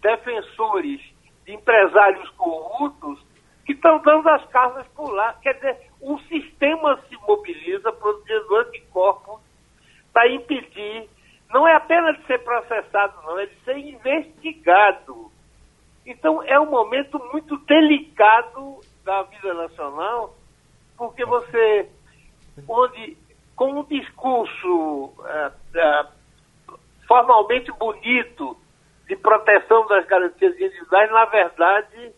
defensores 0.00 1.00
de 1.44 1.52
empresários 1.52 2.28
corruptos, 2.30 3.24
que 3.64 3.72
estão 3.72 3.98
dando 3.98 4.28
as 4.28 4.44
casas 4.46 4.86
por 4.88 5.10
lá. 5.12 5.34
Quer 5.42 5.54
dizer, 5.54 5.90
o 6.00 6.18
sistema 6.20 7.00
se 7.08 7.16
mobiliza 7.28 7.92
produzindo 7.92 8.56
anticorpos 8.56 9.40
para 10.12 10.28
impedir, 10.28 11.08
não 11.52 11.68
é 11.68 11.74
apenas 11.74 12.16
de 12.18 12.26
ser 12.26 12.38
processado, 12.38 13.14
não, 13.24 13.38
é 13.38 13.46
de 13.46 13.54
ser 13.60 13.76
investigado. 13.76 15.30
Então, 16.04 16.42
é 16.42 16.58
um 16.58 16.70
momento 16.70 17.18
muito 17.32 17.56
delicado 17.58 18.80
da 19.04 19.22
vida 19.22 19.54
nacional, 19.54 20.34
porque 21.00 21.24
você, 21.24 21.88
onde, 22.68 23.16
com 23.56 23.80
um 23.80 23.84
discurso 23.84 25.10
é, 25.24 25.50
é, 25.76 26.06
formalmente 27.08 27.72
bonito 27.72 28.54
de 29.08 29.16
proteção 29.16 29.86
das 29.86 30.04
garantias 30.04 30.52
individuais, 30.60 31.10
na 31.10 31.24
verdade, 31.24 32.12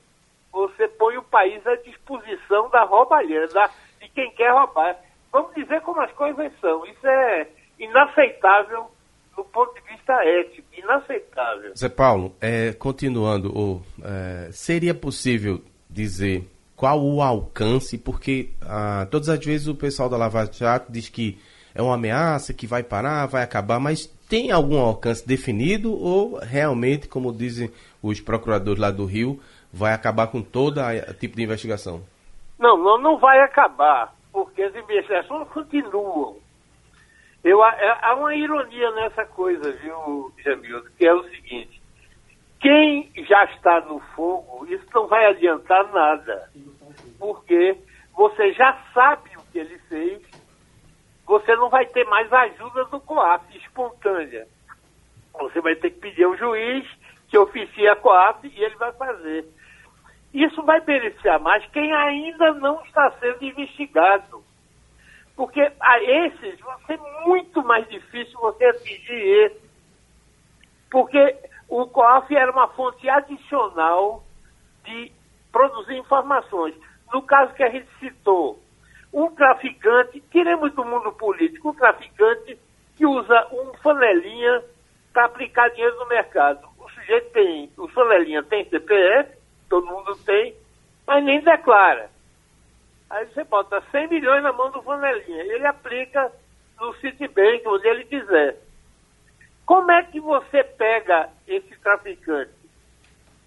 você 0.50 0.88
põe 0.88 1.16
o 1.16 1.22
país 1.22 1.64
à 1.64 1.76
disposição 1.76 2.68
da 2.70 2.82
roubalheira, 2.82 3.46
da, 3.46 3.70
de 4.00 4.08
quem 4.08 4.32
quer 4.32 4.50
roubar. 4.50 4.96
Vamos 5.30 5.54
dizer 5.54 5.80
como 5.82 6.00
as 6.00 6.10
coisas 6.14 6.52
são. 6.60 6.84
Isso 6.84 7.06
é 7.06 7.46
inaceitável 7.78 8.90
do 9.36 9.44
ponto 9.44 9.72
de 9.74 9.80
vista 9.82 10.12
ético, 10.24 10.66
inaceitável. 10.76 11.72
Zé 11.76 11.88
Paulo, 11.88 12.34
é, 12.40 12.72
continuando, 12.72 13.80
é, 14.02 14.50
seria 14.50 14.92
possível 14.92 15.60
dizer 15.88 16.50
qual 16.82 17.00
o 17.00 17.22
alcance, 17.22 17.96
porque 17.96 18.50
ah, 18.60 19.06
todas 19.08 19.28
as 19.28 19.38
vezes 19.38 19.68
o 19.68 19.74
pessoal 19.76 20.08
da 20.08 20.16
Lava 20.16 20.44
Jato 20.46 20.90
diz 20.90 21.08
que 21.08 21.38
é 21.72 21.80
uma 21.80 21.94
ameaça, 21.94 22.52
que 22.52 22.66
vai 22.66 22.82
parar, 22.82 23.26
vai 23.26 23.44
acabar, 23.44 23.78
mas 23.78 24.06
tem 24.28 24.50
algum 24.50 24.80
alcance 24.80 25.24
definido 25.24 25.92
ou 25.92 26.40
realmente, 26.40 27.06
como 27.06 27.32
dizem 27.32 27.70
os 28.02 28.20
procuradores 28.20 28.80
lá 28.80 28.90
do 28.90 29.06
Rio, 29.06 29.40
vai 29.72 29.92
acabar 29.92 30.26
com 30.26 30.42
todo 30.42 30.80
tipo 31.20 31.36
de 31.36 31.44
investigação? 31.44 32.02
Não, 32.58 32.76
não, 32.76 33.00
não 33.00 33.16
vai 33.16 33.38
acabar, 33.42 34.12
porque 34.32 34.60
as 34.64 34.74
investigações 34.74 35.46
continuam. 35.50 36.36
Eu, 37.44 37.64
é, 37.64 37.98
há 38.02 38.12
uma 38.16 38.34
ironia 38.34 38.90
nessa 38.90 39.24
coisa, 39.24 39.70
viu, 39.70 40.32
Jamildo, 40.44 40.90
que 40.98 41.06
é 41.06 41.14
o 41.14 41.22
seguinte: 41.30 41.80
quem 42.62 43.10
já 43.28 43.44
está 43.44 43.80
no 43.82 43.98
fogo, 44.16 44.66
isso 44.68 44.86
não 44.92 45.08
vai 45.08 45.26
adiantar 45.26 45.92
nada, 45.92 46.48
porque 47.22 47.78
você 48.16 48.52
já 48.52 48.76
sabe 48.92 49.30
o 49.36 49.42
que 49.52 49.58
ele 49.60 49.78
fez 49.88 50.20
você 51.32 51.54
não 51.56 51.70
vai 51.70 51.86
ter 51.86 52.04
mais 52.08 52.30
ajuda 52.32 52.84
do 52.86 53.00
COAF 53.00 53.56
espontânea. 53.56 54.46
Você 55.32 55.60
vai 55.60 55.74
ter 55.76 55.90
que 55.90 56.00
pedir 56.00 56.24
ao 56.24 56.36
juiz 56.36 56.86
que 57.28 57.38
oficie 57.38 57.88
a 57.88 57.96
COAF 57.96 58.46
e 58.46 58.62
ele 58.62 58.76
vai 58.76 58.92
fazer. 58.92 59.46
Isso 60.34 60.62
vai 60.62 60.80
beneficiar 60.80 61.40
mais 61.40 61.64
quem 61.70 61.90
ainda 61.94 62.52
não 62.54 62.82
está 62.82 63.12
sendo 63.12 63.44
investigado. 63.44 64.44
Porque 65.34 65.60
a 65.80 66.02
esses 66.02 66.60
vai 66.60 66.76
ser 66.86 67.00
muito 67.24 67.62
mais 67.64 67.88
difícil 67.88 68.38
você 68.38 68.66
atingir 68.66 69.46
esse. 69.46 69.70
Porque 70.90 71.36
o 71.68 71.86
COAF 71.86 72.34
era 72.36 72.52
uma 72.52 72.68
fonte 72.68 73.08
adicional 73.08 74.22
de 74.84 75.10
produzir 75.50 75.96
informações. 75.96 76.74
No 77.12 77.22
caso 77.22 77.52
que 77.54 77.62
a 77.62 77.68
gente 77.68 77.88
citou, 78.00 78.58
um 79.12 79.30
traficante, 79.30 80.22
tiremos 80.30 80.72
do 80.72 80.84
mundo 80.84 81.12
político, 81.12 81.70
um 81.70 81.74
traficante 81.74 82.58
que 82.96 83.04
usa 83.04 83.48
um 83.52 83.74
flanelinha 83.74 84.64
para 85.12 85.26
aplicar 85.26 85.68
dinheiro 85.70 85.96
no 85.98 86.08
mercado. 86.08 86.66
O 86.78 86.88
sujeito 86.90 87.30
tem, 87.32 87.70
o 87.76 87.86
flanelinha 87.88 88.42
tem 88.42 88.64
CPF, 88.64 89.30
todo 89.68 89.86
mundo 89.86 90.16
tem, 90.24 90.56
mas 91.06 91.22
nem 91.22 91.40
declara. 91.42 92.10
Aí 93.10 93.26
você 93.26 93.44
bota 93.44 93.82
100 93.90 94.08
milhões 94.08 94.42
na 94.42 94.52
mão 94.52 94.70
do 94.70 94.82
flanelinha, 94.82 95.42
ele 95.42 95.66
aplica 95.66 96.32
no 96.80 96.94
Citibank, 96.94 97.62
onde 97.66 97.86
ele 97.86 98.04
quiser. 98.04 98.56
Como 99.66 99.90
é 99.90 100.02
que 100.04 100.18
você 100.18 100.64
pega 100.64 101.28
esse 101.46 101.76
traficante? 101.80 102.52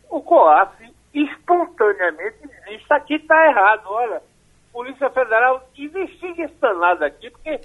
O 0.08 0.22
COAF 0.22 0.95
espontaneamente 1.24 2.38
isso 2.70 2.94
aqui 2.94 3.16
está 3.16 3.48
errado, 3.48 3.86
olha 3.88 4.22
Polícia 4.76 5.10
Federal 5.10 5.66
investiga 5.78 6.44
esse 6.44 6.56
danado 6.56 7.06
aqui, 7.06 7.30
porque 7.30 7.62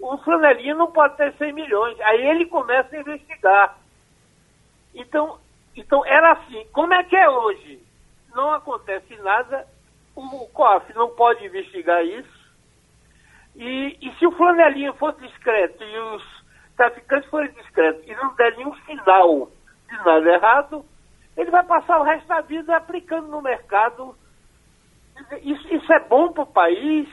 o 0.00 0.16
flanelinha 0.16 0.74
não 0.74 0.90
pode 0.90 1.14
ter 1.18 1.34
100 1.34 1.52
milhões. 1.52 2.00
Aí 2.00 2.26
ele 2.26 2.46
começa 2.46 2.96
a 2.96 3.00
investigar. 3.00 3.76
Então, 4.94 5.38
então 5.76 6.06
era 6.06 6.32
assim. 6.32 6.66
Como 6.72 6.94
é 6.94 7.04
que 7.04 7.14
é 7.14 7.28
hoje? 7.28 7.82
Não 8.34 8.50
acontece 8.50 9.14
nada, 9.16 9.66
o 10.16 10.46
COAF 10.54 10.90
não 10.94 11.10
pode 11.10 11.44
investigar 11.44 12.02
isso. 12.02 12.44
E, 13.54 13.98
e 14.00 14.14
se 14.18 14.26
o 14.26 14.32
flanelinha 14.32 14.94
for 14.94 15.12
discreto 15.20 15.84
e 15.84 15.98
os 15.98 16.44
traficantes 16.78 17.28
forem 17.28 17.52
discretos 17.52 18.02
e 18.08 18.14
não 18.14 18.34
der 18.36 18.56
nenhum 18.56 18.74
sinal 18.86 19.50
de 19.86 19.96
nada 19.98 20.32
errado, 20.32 20.84
ele 21.36 21.50
vai 21.50 21.64
passar 21.64 21.98
o 22.00 22.04
resto 22.04 22.26
da 22.28 22.40
vida 22.40 22.76
aplicando 22.76 23.28
no 23.28 23.42
mercado 23.42 24.16
isso, 25.42 25.74
isso 25.74 25.92
é 25.92 26.00
bom 26.08 26.32
para 26.32 26.42
o 26.42 26.46
país? 26.46 27.08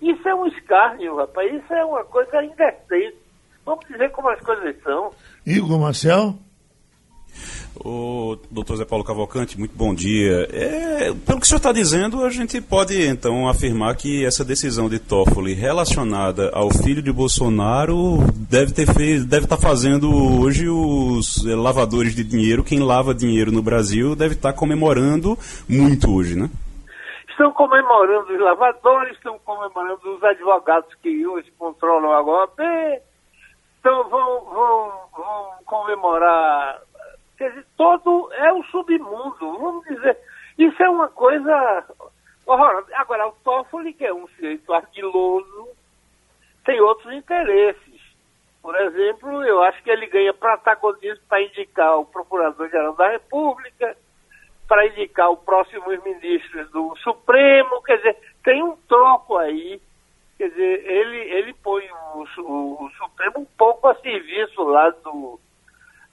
Isso 0.00 0.28
é 0.28 0.34
um 0.34 0.46
escárnio, 0.46 1.16
rapaz. 1.16 1.52
Isso 1.52 1.72
é 1.72 1.84
uma 1.84 2.04
coisa 2.04 2.42
indecente. 2.42 3.18
Vamos 3.64 3.86
dizer 3.86 4.10
como 4.12 4.30
as 4.30 4.40
coisas 4.40 4.80
são. 4.82 5.10
Igor 5.46 5.78
Marcel? 5.78 6.34
O 7.76 8.36
doutor 8.50 8.76
Zé 8.76 8.84
Paulo 8.84 9.04
Cavalcante, 9.04 9.58
muito 9.58 9.76
bom 9.76 9.94
dia. 9.94 10.48
É, 10.52 11.12
pelo 11.26 11.40
que 11.40 11.46
o 11.46 11.48
senhor 11.48 11.58
está 11.58 11.72
dizendo, 11.72 12.24
a 12.24 12.30
gente 12.30 12.60
pode 12.60 13.00
então 13.06 13.48
afirmar 13.48 13.96
que 13.96 14.24
essa 14.24 14.44
decisão 14.44 14.88
de 14.88 14.98
Toffoli 14.98 15.54
relacionada 15.54 16.50
ao 16.52 16.70
filho 16.70 17.02
de 17.02 17.12
Bolsonaro 17.12 18.18
deve 18.48 18.72
ter 18.72 18.86
feito, 18.86 19.24
deve 19.24 19.44
estar 19.44 19.56
tá 19.56 19.62
fazendo 19.62 20.10
hoje 20.40 20.68
os 20.68 21.44
lavadores 21.44 22.14
de 22.14 22.24
dinheiro, 22.24 22.64
quem 22.64 22.80
lava 22.80 23.14
dinheiro 23.14 23.52
no 23.52 23.62
Brasil, 23.62 24.16
deve 24.16 24.34
estar 24.34 24.52
tá 24.52 24.58
comemorando 24.58 25.38
muito 25.68 26.12
hoje, 26.12 26.36
né? 26.36 26.50
estão 27.40 27.52
comemorando 27.52 28.34
os 28.34 28.40
lavadores, 28.40 29.16
estão 29.16 29.38
comemorando 29.38 30.14
os 30.14 30.22
advogados 30.22 30.94
que 30.96 31.26
hoje 31.26 31.50
controlam 31.58 32.12
a 32.12 32.22
OAB, 32.22 32.60
então 33.78 34.08
vão, 34.10 34.44
vão, 34.44 34.92
vão 35.16 35.50
comemorar. 35.64 36.82
Quer 37.40 37.48
dizer, 37.48 37.66
todo 37.74 38.30
é 38.34 38.52
o 38.52 38.62
submundo, 38.64 39.58
vamos 39.58 39.86
dizer. 39.86 40.18
Isso 40.58 40.82
é 40.82 40.90
uma 40.90 41.08
coisa 41.08 41.86
Agora, 42.94 43.28
o 43.28 43.32
Toffoli, 43.44 43.94
que 43.94 44.04
é 44.04 44.12
um 44.12 44.26
sujeito 44.28 44.72
ardiloso, 44.74 45.68
tem 46.64 46.78
outros 46.82 47.12
interesses. 47.14 48.00
Por 48.60 48.78
exemplo, 48.78 49.42
eu 49.44 49.62
acho 49.62 49.82
que 49.82 49.90
ele 49.90 50.06
ganha 50.06 50.34
protagonismo 50.34 51.24
para 51.28 51.42
indicar 51.42 51.98
o 51.98 52.04
Procurador-Geral 52.04 52.94
da 52.94 53.08
República, 53.08 53.96
para 54.68 54.86
indicar 54.88 55.30
os 55.30 55.38
próximos 55.40 56.02
ministros 56.02 56.70
do 56.70 56.94
Supremo, 56.96 57.82
quer 57.82 57.96
dizer, 57.98 58.18
tem 58.44 58.62
um 58.62 58.76
troco 58.88 59.38
aí. 59.38 59.80
Quer 60.36 60.50
dizer, 60.50 60.90
ele, 60.90 61.16
ele 61.16 61.54
põe 61.54 61.88
o, 61.90 62.26
o, 62.42 62.84
o 62.84 62.90
Supremo 62.98 63.38
um 63.38 63.46
pouco 63.56 63.88
a 63.88 63.94
serviço 63.94 64.62
lá 64.64 64.90
do, 64.90 65.40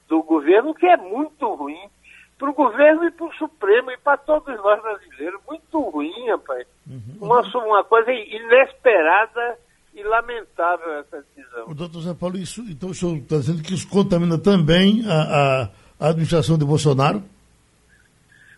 do 0.08 0.24
governo, 0.24 0.74
que 0.74 0.86
é 0.86 0.98
muito 0.98 1.54
ruim 1.54 1.90
para 2.38 2.50
o 2.50 2.54
governo 2.54 3.04
e 3.06 3.12
para 3.12 3.26
o 3.26 3.34
Supremo 3.34 3.92
e 3.92 3.98
para 3.98 4.18
todos 4.18 4.56
nós 4.58 4.82
brasileiros. 4.82 5.40
Muito 5.48 5.80
ruim, 5.90 6.30
rapaz. 6.30 6.68
Uhum. 6.88 7.18
Uma, 7.22 7.42
uma 7.42 7.84
coisa 7.84 8.12
inesperada 8.12 9.58
e 9.94 10.04
lamentável 10.04 11.00
essa 11.00 11.26
decisão. 11.36 11.66
O 11.68 11.74
doutor 11.74 12.02
Zé 12.02 12.14
Paulo, 12.14 12.38
isso, 12.38 12.62
então 12.70 12.90
o 12.90 12.94
senhor 12.94 13.18
está 13.18 13.38
dizendo 13.38 13.64
que 13.64 13.74
isso 13.74 13.90
contamina 13.90 14.38
também 14.38 15.04
a, 15.08 15.14
a, 15.14 15.70
a 16.00 16.10
administração 16.10 16.58
de 16.58 16.66
Bolsonaro? 16.66 17.24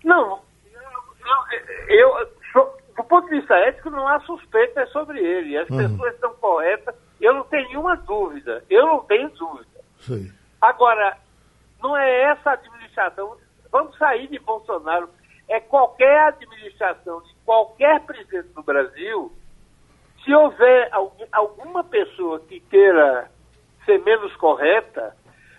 Não, 0.03 0.41
eu, 1.87 2.17
eu, 2.55 2.77
do 2.95 3.03
ponto 3.03 3.29
de 3.29 3.39
vista 3.39 3.55
ético, 3.55 3.89
não 3.89 4.07
há 4.07 4.19
suspeitas 4.21 4.89
sobre 4.91 5.19
ele. 5.19 5.57
As 5.57 5.69
uhum. 5.69 5.77
pessoas 5.77 6.13
estão 6.13 6.33
corretas, 6.35 6.95
eu 7.21 7.33
não 7.33 7.43
tenho 7.45 7.67
nenhuma 7.69 7.95
dúvida. 7.95 8.63
Eu 8.69 8.85
não 8.85 8.99
tenho 9.05 9.29
dúvida. 9.29 9.81
Sim. 10.01 10.31
Agora, 10.61 11.17
não 11.81 11.95
é 11.95 12.23
essa 12.31 12.51
administração 12.51 13.37
Vamos 13.71 13.97
sair 13.97 14.27
de 14.27 14.39
Bolsonaro. 14.39 15.09
É 15.47 15.59
qualquer 15.59 16.27
administração 16.27 17.21
de 17.23 17.33
qualquer 17.45 18.01
presidente 18.01 18.49
do 18.49 18.61
Brasil, 18.61 19.31
se 20.23 20.33
houver 20.33 20.89
alguma 21.31 21.83
pessoa 21.83 22.39
que 22.41 22.59
queira 22.59 23.29
ser 23.85 23.99
menos 24.03 24.35
correta, 24.35 25.15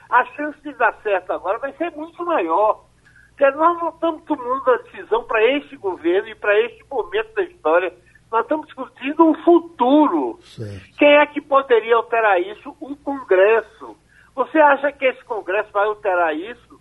a 0.08 0.24
chance 0.26 0.60
de 0.62 0.72
dar 0.74 0.94
certo 1.02 1.32
agora 1.32 1.58
vai 1.58 1.72
ser 1.72 1.90
muito 1.92 2.24
maior. 2.24 2.84
Porque 3.30 3.50
nós 3.56 3.78
não 3.78 3.88
estamos 3.88 4.22
tomando 4.24 4.70
a 4.70 4.76
decisão 4.78 5.24
para 5.24 5.42
este 5.56 5.76
governo 5.76 6.28
e 6.28 6.34
para 6.34 6.60
este 6.60 6.84
momento 6.88 7.34
da 7.34 7.42
história. 7.42 7.92
Nós 8.30 8.42
estamos 8.42 8.66
discutindo 8.66 9.28
o 9.28 9.34
futuro. 9.42 10.38
Certo. 10.42 10.98
Quem 10.98 11.16
é 11.16 11.26
que 11.26 11.40
poderia 11.40 11.96
alterar 11.96 12.40
isso? 12.40 12.76
O 12.80 12.94
Congresso. 12.96 13.96
Você 14.34 14.58
acha 14.58 14.92
que 14.92 15.04
esse 15.04 15.24
Congresso 15.24 15.70
vai 15.72 15.86
alterar 15.86 16.34
isso? 16.34 16.80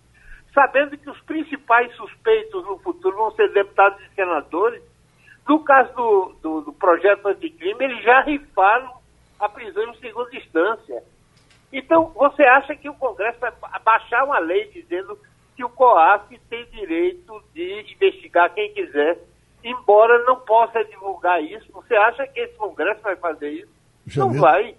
sabendo 0.54 0.96
que 0.96 1.08
os 1.08 1.20
principais 1.22 1.94
suspeitos 1.96 2.64
no 2.64 2.78
futuro 2.78 3.16
vão 3.16 3.30
ser 3.32 3.52
deputados 3.52 4.00
e 4.04 4.14
senadores. 4.14 4.82
No 5.48 5.62
caso 5.64 5.92
do, 5.94 6.36
do, 6.42 6.60
do 6.62 6.72
projeto 6.72 7.26
anticrime, 7.26 7.84
eles 7.84 8.02
já 8.04 8.22
rifaram 8.22 8.92
a 9.38 9.48
prisão 9.48 9.84
em 9.84 9.94
segunda 9.96 10.36
instância. 10.36 11.02
Então, 11.72 12.12
você 12.14 12.42
acha 12.42 12.74
que 12.76 12.88
o 12.88 12.94
Congresso 12.94 13.38
vai 13.40 13.52
baixar 13.82 14.24
uma 14.24 14.38
lei 14.38 14.68
dizendo 14.68 15.18
que 15.56 15.64
o 15.64 15.68
COAF 15.68 16.38
tem 16.48 16.64
direito 16.66 17.42
de 17.54 17.92
investigar 17.92 18.52
quem 18.52 18.72
quiser, 18.72 19.18
embora 19.62 20.24
não 20.24 20.36
possa 20.40 20.84
divulgar 20.84 21.42
isso? 21.42 21.70
Você 21.72 21.94
acha 21.94 22.26
que 22.26 22.40
esse 22.40 22.54
Congresso 22.56 23.00
vai 23.02 23.16
fazer 23.16 23.50
isso? 23.50 23.72
Não 24.16 24.32
vai. 24.32 24.74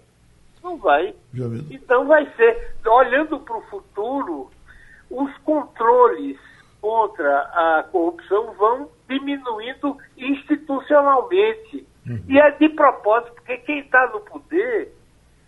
Não 0.62 0.76
vai. 0.76 1.14
Então 1.70 2.06
vai 2.06 2.30
ser, 2.36 2.76
olhando 2.86 3.40
para 3.40 3.56
o 3.56 3.62
futuro, 3.62 4.50
os 5.10 5.36
controles 5.38 6.38
contra 6.80 7.38
a 7.38 7.84
corrupção 7.90 8.52
vão 8.54 8.90
diminuindo 9.08 9.96
institucionalmente. 10.16 11.86
Uhum. 12.06 12.24
E 12.28 12.38
é 12.38 12.50
de 12.52 12.68
propósito, 12.70 13.34
porque 13.34 13.58
quem 13.58 13.80
está 13.80 14.08
no 14.08 14.20
poder 14.20 14.92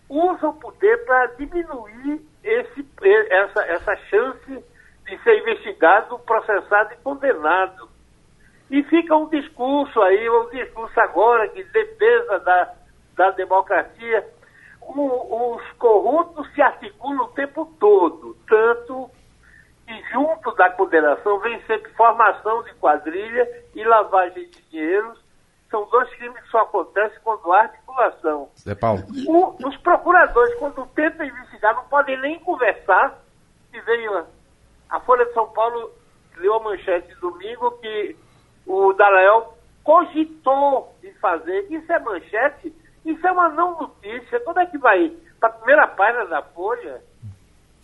usa 0.09 0.47
o 0.47 0.53
poder 0.53 1.03
para 1.05 1.27
diminuir 1.37 2.21
esse, 2.43 2.85
essa, 3.29 3.61
essa 3.65 3.95
chance 4.09 4.63
de 5.05 5.23
ser 5.23 5.39
investigado, 5.39 6.17
processado 6.19 6.93
e 6.93 6.97
condenado. 6.97 7.89
E 8.69 8.83
fica 8.83 9.15
um 9.15 9.27
discurso 9.29 10.01
aí, 10.01 10.29
um 10.29 10.49
discurso 10.49 10.99
agora 10.99 11.47
de 11.49 11.63
defesa 11.65 12.39
da, 12.39 12.73
da 13.15 13.31
democracia. 13.31 14.27
O, 14.87 15.55
os 15.55 15.71
corruptos 15.73 16.51
se 16.53 16.61
articulam 16.61 17.25
o 17.25 17.29
tempo 17.29 17.65
todo, 17.79 18.37
tanto 18.47 19.09
e 19.87 20.03
junto 20.11 20.51
da 20.55 20.69
condenação 20.71 21.39
vem 21.39 21.61
sempre 21.63 21.91
formação 21.93 22.63
de 22.63 22.73
quadrilha 22.75 23.47
e 23.75 23.83
lavagem 23.83 24.49
de 24.49 24.61
dinheiros. 24.69 25.23
São 25.69 25.87
dois 25.89 26.09
crimes 26.15 26.41
que 26.43 26.49
só 26.49 26.59
acontecem 26.59 27.17
quando 27.23 27.51
há 27.51 27.61
articulação. 27.61 28.49
Zé 28.57 28.75
Paulo. 28.75 29.03
O, 29.27 29.67
os 29.67 29.77
procuradores, 29.77 30.55
quando 30.55 30.85
tentam 30.95 31.25
investigar, 31.25 31.75
não 31.75 31.83
podem 31.85 32.19
nem 32.21 32.39
conversar. 32.39 33.19
E 33.73 33.79
veio 33.81 34.25
a 34.89 34.99
Folha 35.01 35.25
de 35.25 35.33
São 35.33 35.47
Paulo 35.49 35.91
deu 36.39 36.53
a 36.53 36.59
manchete 36.59 37.13
domingo 37.15 37.71
que 37.79 38.15
o 38.65 38.93
Dalael 38.93 39.57
cogitou 39.83 40.95
de 41.01 41.11
fazer. 41.15 41.67
Isso 41.69 41.91
é 41.91 41.99
manchete? 41.99 42.73
Isso 43.05 43.25
é 43.25 43.31
uma 43.31 43.49
não 43.49 43.77
notícia. 43.79 44.39
Quando 44.41 44.59
é 44.59 44.65
que 44.65 44.77
vai? 44.77 45.11
Para 45.39 45.49
a 45.49 45.51
primeira 45.51 45.87
página 45.87 46.25
da 46.25 46.41
Folha? 46.41 47.01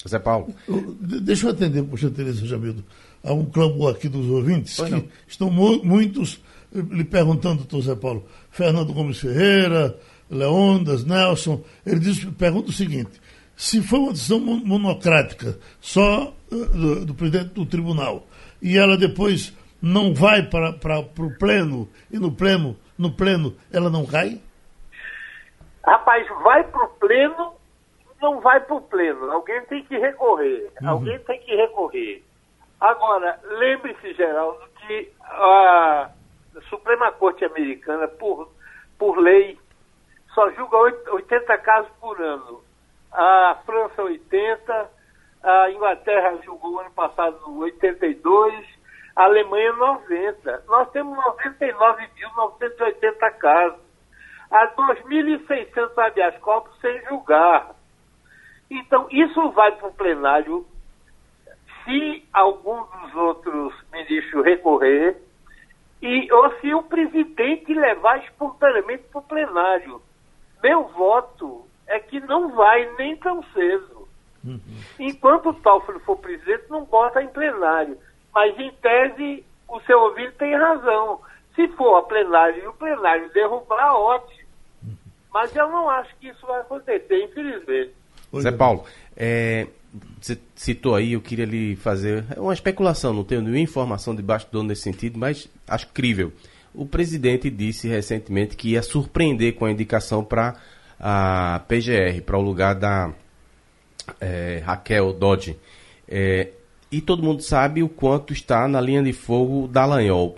Zé 0.08 0.20
Paulo. 0.20 0.54
Deixa 1.00 1.48
eu 1.48 1.52
atender, 1.52 1.84
poxa, 1.84 2.10
Tereza 2.10 2.46
Jamildo, 2.46 2.84
a 3.24 3.34
um 3.34 3.46
clamor 3.46 3.94
aqui 3.94 4.10
dos 4.10 4.28
ouvintes, 4.30 4.78
pois 4.78 4.90
que 4.90 4.96
não. 4.96 5.08
estão 5.28 5.50
mu 5.52 5.84
muitos 5.84 6.42
eh, 6.76 6.80
lhe 6.80 7.04
perguntando, 7.04 7.58
doutor 7.58 7.82
Zé 7.82 7.96
Paulo, 7.96 8.26
Fernando 8.50 8.94
Gomes 8.94 9.20
Ferreira, 9.20 9.96
Leondas, 10.30 11.06
Nelson, 11.06 11.62
ele 11.86 12.00
diz, 12.00 12.24
pergunta 12.24 12.70
o 12.70 12.74
seguinte, 12.74 13.12
se 13.56 13.82
foi 13.82 14.00
uma 14.00 14.14
decisão 14.14 14.40
monocrática, 14.40 15.60
só 15.80 16.34
uh, 16.52 16.66
do, 16.66 17.06
do, 17.06 17.14
presidente 17.14 17.54
do 17.54 17.66
tribunal, 17.66 18.26
e 18.62 18.78
ela 18.78 18.98
depois 18.98 19.54
não 19.82 20.14
vai 20.14 20.44
para, 20.50 20.74
para, 20.74 21.04
para 21.04 21.26
o 21.26 21.38
pleno, 21.38 21.88
e 22.10 22.18
no 22.18 22.32
pleno, 22.32 22.76
no 22.98 23.12
pleno 23.12 23.54
ela 23.72 23.90
não 23.90 24.06
cai? 24.06 24.40
Rapaz, 25.84 26.28
vai 26.44 26.64
para 26.64 26.86
o 26.86 26.90
pleno 26.90 27.62
não 28.22 28.40
vai 28.40 28.60
para 28.62 28.76
o 28.76 28.82
pleno. 28.82 29.32
Alguém 29.32 29.62
tem 29.66 29.84
que 29.84 29.98
recorrer. 29.98 30.72
Uhum. 30.82 30.90
Alguém 30.90 31.20
tem 31.20 31.40
que 31.42 31.54
recorrer. 31.56 32.24
Agora, 32.80 33.38
lembre-se, 33.44 34.14
Geraldo, 34.14 34.62
que 34.80 35.12
a 35.22 36.12
Suprema 36.70 37.12
Corte 37.14 37.44
Americana, 37.44 38.08
por, 38.08 38.50
por 38.98 39.18
lei, 39.18 39.60
só 40.34 40.50
julga 40.52 40.78
80 40.78 41.58
casos 41.60 41.92
por 42.00 42.22
ano. 42.22 42.64
A 43.12 43.58
França, 43.66 44.04
80. 44.04 44.90
A 45.44 45.72
Inglaterra 45.72 46.38
julgou 46.44 46.80
ano 46.80 46.92
passado 46.92 47.60
82. 47.60 48.80
A 49.16 49.24
Alemanha, 49.24 49.74
90. 49.74 50.64
Nós 50.68 50.90
temos 50.92 51.18
99.980 51.18 53.32
casos. 53.38 53.91
Há 54.52 54.68
2.600 54.76 55.98
habeas 55.98 56.38
corpus 56.40 56.78
sem 56.82 57.02
julgar. 57.06 57.74
Então, 58.70 59.08
isso 59.10 59.50
vai 59.52 59.72
para 59.72 59.88
o 59.88 59.94
plenário. 59.94 60.66
Se 61.84 62.24
algum 62.34 62.84
dos 62.84 63.16
outros 63.16 63.74
ministros 63.92 64.46
recorrer, 64.46 65.18
e, 66.02 66.32
ou 66.34 66.52
se 66.60 66.74
o 66.74 66.84
presidente 66.84 67.74
levar 67.74 68.24
espontaneamente 68.24 69.04
para 69.12 69.20
o 69.20 69.24
plenário. 69.24 70.02
Meu 70.62 70.84
voto 70.90 71.66
é 71.88 72.00
que 72.00 72.20
não 72.20 72.50
vai 72.50 72.90
nem 72.98 73.16
tão 73.18 73.44
cedo. 73.54 74.08
Uhum. 74.44 74.60
Enquanto 75.00 75.50
o 75.50 75.54
Toffoli 75.54 76.00
for 76.00 76.18
presidente, 76.18 76.70
não 76.70 76.86
bota 76.86 77.22
em 77.22 77.28
plenário. 77.28 77.98
Mas, 78.34 78.58
em 78.58 78.72
tese, 78.82 79.46
o 79.68 79.80
seu 79.82 80.00
ouvido 80.00 80.34
tem 80.34 80.56
razão. 80.56 81.22
Se 81.56 81.68
for 81.70 81.98
a 81.98 82.04
plenário 82.04 82.64
e 82.64 82.68
o 82.68 82.74
plenário 82.74 83.32
derrubar, 83.34 83.94
ótimo. 83.94 84.41
Mas 85.34 85.56
eu 85.56 85.70
não 85.70 85.90
acho 85.90 86.16
que 86.20 86.28
isso 86.28 86.46
vai 86.46 86.62
acontecer, 86.62 87.24
infelizmente. 87.24 87.92
Zé 88.40 88.50
é. 88.50 88.52
Paulo, 88.52 88.86
é, 89.16 89.68
você 90.20 90.38
citou 90.56 90.96
aí, 90.96 91.14
eu 91.14 91.22
queria 91.22 91.46
lhe 91.46 91.76
fazer 91.76 92.26
uma 92.38 92.54
especulação, 92.54 93.14
não 93.14 93.24
tenho 93.24 93.42
nenhuma 93.42 93.60
informação 93.60 94.16
de 94.16 94.22
bastidor 94.22 94.64
nesse 94.64 94.82
sentido, 94.82 95.20
mas 95.20 95.50
acho 95.68 95.88
crível. 95.90 96.32
O 96.74 96.86
presidente 96.86 97.50
disse 97.50 97.88
recentemente 97.88 98.56
que 98.56 98.70
ia 98.70 98.82
surpreender 98.82 99.56
com 99.56 99.66
a 99.66 99.72
indicação 99.72 100.24
para 100.24 100.56
a 101.00 101.62
PGR, 101.68 102.22
para 102.26 102.38
o 102.38 102.42
lugar 102.42 102.76
da 102.76 103.14
é, 104.20 104.62
Raquel 104.64 105.12
Dodge. 105.12 105.58
É, 106.08 106.50
e 106.92 107.02
todo 107.02 107.24
mundo 107.24 107.42
sabe 107.42 107.84
o 107.84 107.90
quanto 107.90 108.32
está 108.32 108.68
na 108.68 108.80
linha 108.80 109.04
de 109.04 109.12
fogo 109.12 109.68
da 109.68 109.86
Lanhol. 109.86 110.38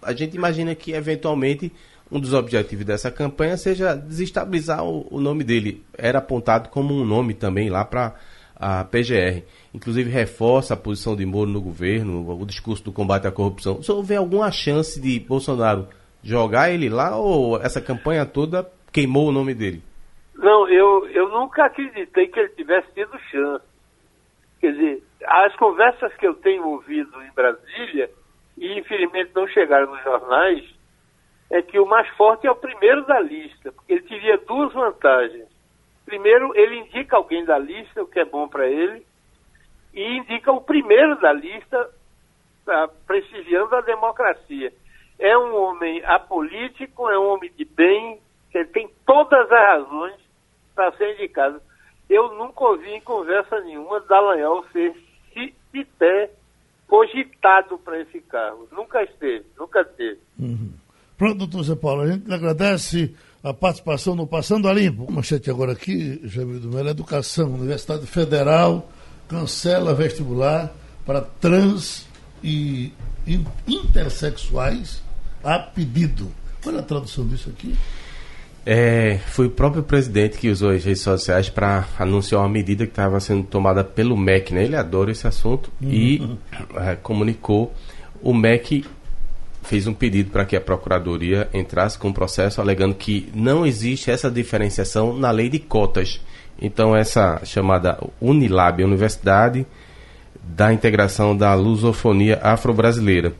A 0.00 0.12
gente 0.12 0.36
imagina 0.36 0.74
que, 0.74 0.92
eventualmente, 0.92 1.72
um 2.12 2.20
dos 2.20 2.34
objetivos 2.34 2.84
dessa 2.84 3.10
campanha 3.10 3.56
seja 3.56 3.94
desestabilizar 3.94 4.84
o, 4.84 5.06
o 5.10 5.18
nome 5.18 5.42
dele. 5.42 5.82
Era 5.96 6.18
apontado 6.18 6.68
como 6.68 6.94
um 6.94 7.04
nome 7.04 7.32
também 7.32 7.70
lá 7.70 7.84
para 7.84 8.14
a 8.54 8.84
PGR. 8.84 9.42
Inclusive 9.72 10.10
reforça 10.10 10.74
a 10.74 10.76
posição 10.76 11.16
de 11.16 11.24
Moro 11.24 11.50
no 11.50 11.60
governo, 11.60 12.38
o 12.38 12.44
discurso 12.44 12.84
do 12.84 12.92
combate 12.92 13.26
à 13.26 13.32
corrupção. 13.32 13.82
Se 13.82 13.90
houver 13.90 14.18
alguma 14.18 14.52
chance 14.52 15.00
de 15.00 15.18
Bolsonaro 15.20 15.88
jogar 16.22 16.70
ele 16.70 16.90
lá 16.90 17.16
ou 17.16 17.60
essa 17.60 17.80
campanha 17.80 18.26
toda 18.26 18.70
queimou 18.92 19.28
o 19.28 19.32
nome 19.32 19.54
dele? 19.54 19.82
Não, 20.34 20.68
eu, 20.68 21.08
eu 21.08 21.30
nunca 21.30 21.64
acreditei 21.64 22.28
que 22.28 22.38
ele 22.38 22.50
tivesse 22.50 22.92
tido 22.92 23.18
chance. 23.30 23.64
Quer 24.60 24.72
dizer, 24.72 25.02
as 25.24 25.56
conversas 25.56 26.12
que 26.14 26.26
eu 26.26 26.34
tenho 26.34 26.66
ouvido 26.66 27.10
em 27.22 27.32
Brasília, 27.34 28.10
e 28.58 28.78
infelizmente 28.78 29.30
não 29.34 29.48
chegaram 29.48 29.90
nos 29.90 30.02
jornais, 30.04 30.62
é 31.52 31.60
que 31.60 31.78
o 31.78 31.84
mais 31.84 32.08
forte 32.16 32.46
é 32.46 32.50
o 32.50 32.56
primeiro 32.56 33.04
da 33.04 33.20
lista, 33.20 33.70
porque 33.72 33.92
ele 33.92 34.08
teria 34.08 34.38
duas 34.38 34.72
vantagens. 34.72 35.46
Primeiro, 36.06 36.56
ele 36.56 36.78
indica 36.78 37.14
alguém 37.14 37.44
da 37.44 37.58
lista, 37.58 38.02
o 38.02 38.06
que 38.06 38.20
é 38.20 38.24
bom 38.24 38.48
para 38.48 38.66
ele, 38.66 39.04
e 39.92 40.16
indica 40.16 40.50
o 40.50 40.62
primeiro 40.62 41.20
da 41.20 41.30
lista, 41.30 41.90
tá, 42.64 42.88
prestigiando 43.06 43.76
a 43.76 43.82
democracia. 43.82 44.72
É 45.18 45.36
um 45.36 45.54
homem 45.54 46.02
apolítico, 46.06 47.10
é 47.10 47.18
um 47.18 47.34
homem 47.34 47.52
de 47.52 47.66
bem, 47.66 48.18
que 48.50 48.64
tem 48.64 48.88
todas 49.04 49.52
as 49.52 49.60
razões 49.60 50.16
para 50.74 50.90
ser 50.92 51.12
indicado. 51.16 51.60
Eu 52.08 52.32
nunca 52.34 52.64
ouvi 52.64 52.94
em 52.94 53.00
conversa 53.02 53.60
nenhuma 53.60 54.00
Dallagnol 54.00 54.64
ser 54.72 54.96
sequer 55.34 56.30
cogitado 56.88 57.78
para 57.78 58.00
esse 58.00 58.22
cargo. 58.22 58.68
Nunca 58.72 59.02
esteve, 59.02 59.44
nunca 59.58 59.84
teve. 59.84 60.20
Uhum. 60.38 60.72
Pronto, 61.22 61.38
doutor 61.38 61.62
Zé 61.62 61.76
Paulo, 61.76 62.02
a 62.02 62.10
gente 62.10 62.32
agradece 62.32 63.14
a 63.44 63.54
participação 63.54 64.16
no 64.16 64.26
Passando 64.26 64.68
a 64.68 64.72
Limpo. 64.72 65.06
Manchete 65.08 65.50
agora 65.50 65.70
aqui, 65.70 66.20
Jamil 66.24 66.58
do 66.58 66.68
Melo, 66.68 66.88
Educação, 66.88 67.54
Universidade 67.54 68.04
Federal 68.08 68.90
cancela 69.28 69.94
vestibular 69.94 70.74
para 71.06 71.20
trans 71.20 72.08
e 72.42 72.92
intersexuais 73.68 75.00
a 75.44 75.60
pedido. 75.60 76.28
Qual 76.60 76.74
é 76.74 76.80
a 76.80 76.82
tradução 76.82 77.24
disso 77.28 77.50
aqui? 77.50 77.72
É, 78.66 79.20
foi 79.28 79.46
o 79.46 79.50
próprio 79.50 79.84
presidente 79.84 80.36
que 80.36 80.50
usou 80.50 80.70
as 80.70 80.84
redes 80.84 81.02
sociais 81.02 81.48
para 81.48 81.86
anunciar 82.00 82.40
uma 82.40 82.48
medida 82.48 82.84
que 82.84 82.90
estava 82.90 83.20
sendo 83.20 83.44
tomada 83.44 83.84
pelo 83.84 84.16
MEC, 84.16 84.52
né? 84.52 84.64
Ele 84.64 84.74
adora 84.74 85.12
esse 85.12 85.28
assunto 85.28 85.70
uhum. 85.80 85.88
e 85.88 86.38
é, 86.74 86.96
comunicou. 86.96 87.72
O 88.20 88.34
MEC 88.34 88.84
fez 89.62 89.86
um 89.86 89.94
pedido 89.94 90.30
para 90.30 90.44
que 90.44 90.56
a 90.56 90.60
Procuradoria 90.60 91.48
entrasse 91.54 91.98
com 91.98 92.08
o 92.08 92.14
processo 92.14 92.60
alegando 92.60 92.94
que 92.94 93.30
não 93.34 93.64
existe 93.64 94.10
essa 94.10 94.30
diferenciação 94.30 95.16
na 95.16 95.30
lei 95.30 95.48
de 95.48 95.58
cotas. 95.58 96.20
Então, 96.60 96.94
essa 96.94 97.40
chamada 97.44 97.98
Unilab, 98.20 98.82
Universidade 98.82 99.66
da 100.42 100.72
Integração 100.72 101.36
da 101.36 101.54
Lusofonia 101.54 102.40
Afro-Brasileira, 102.42 103.34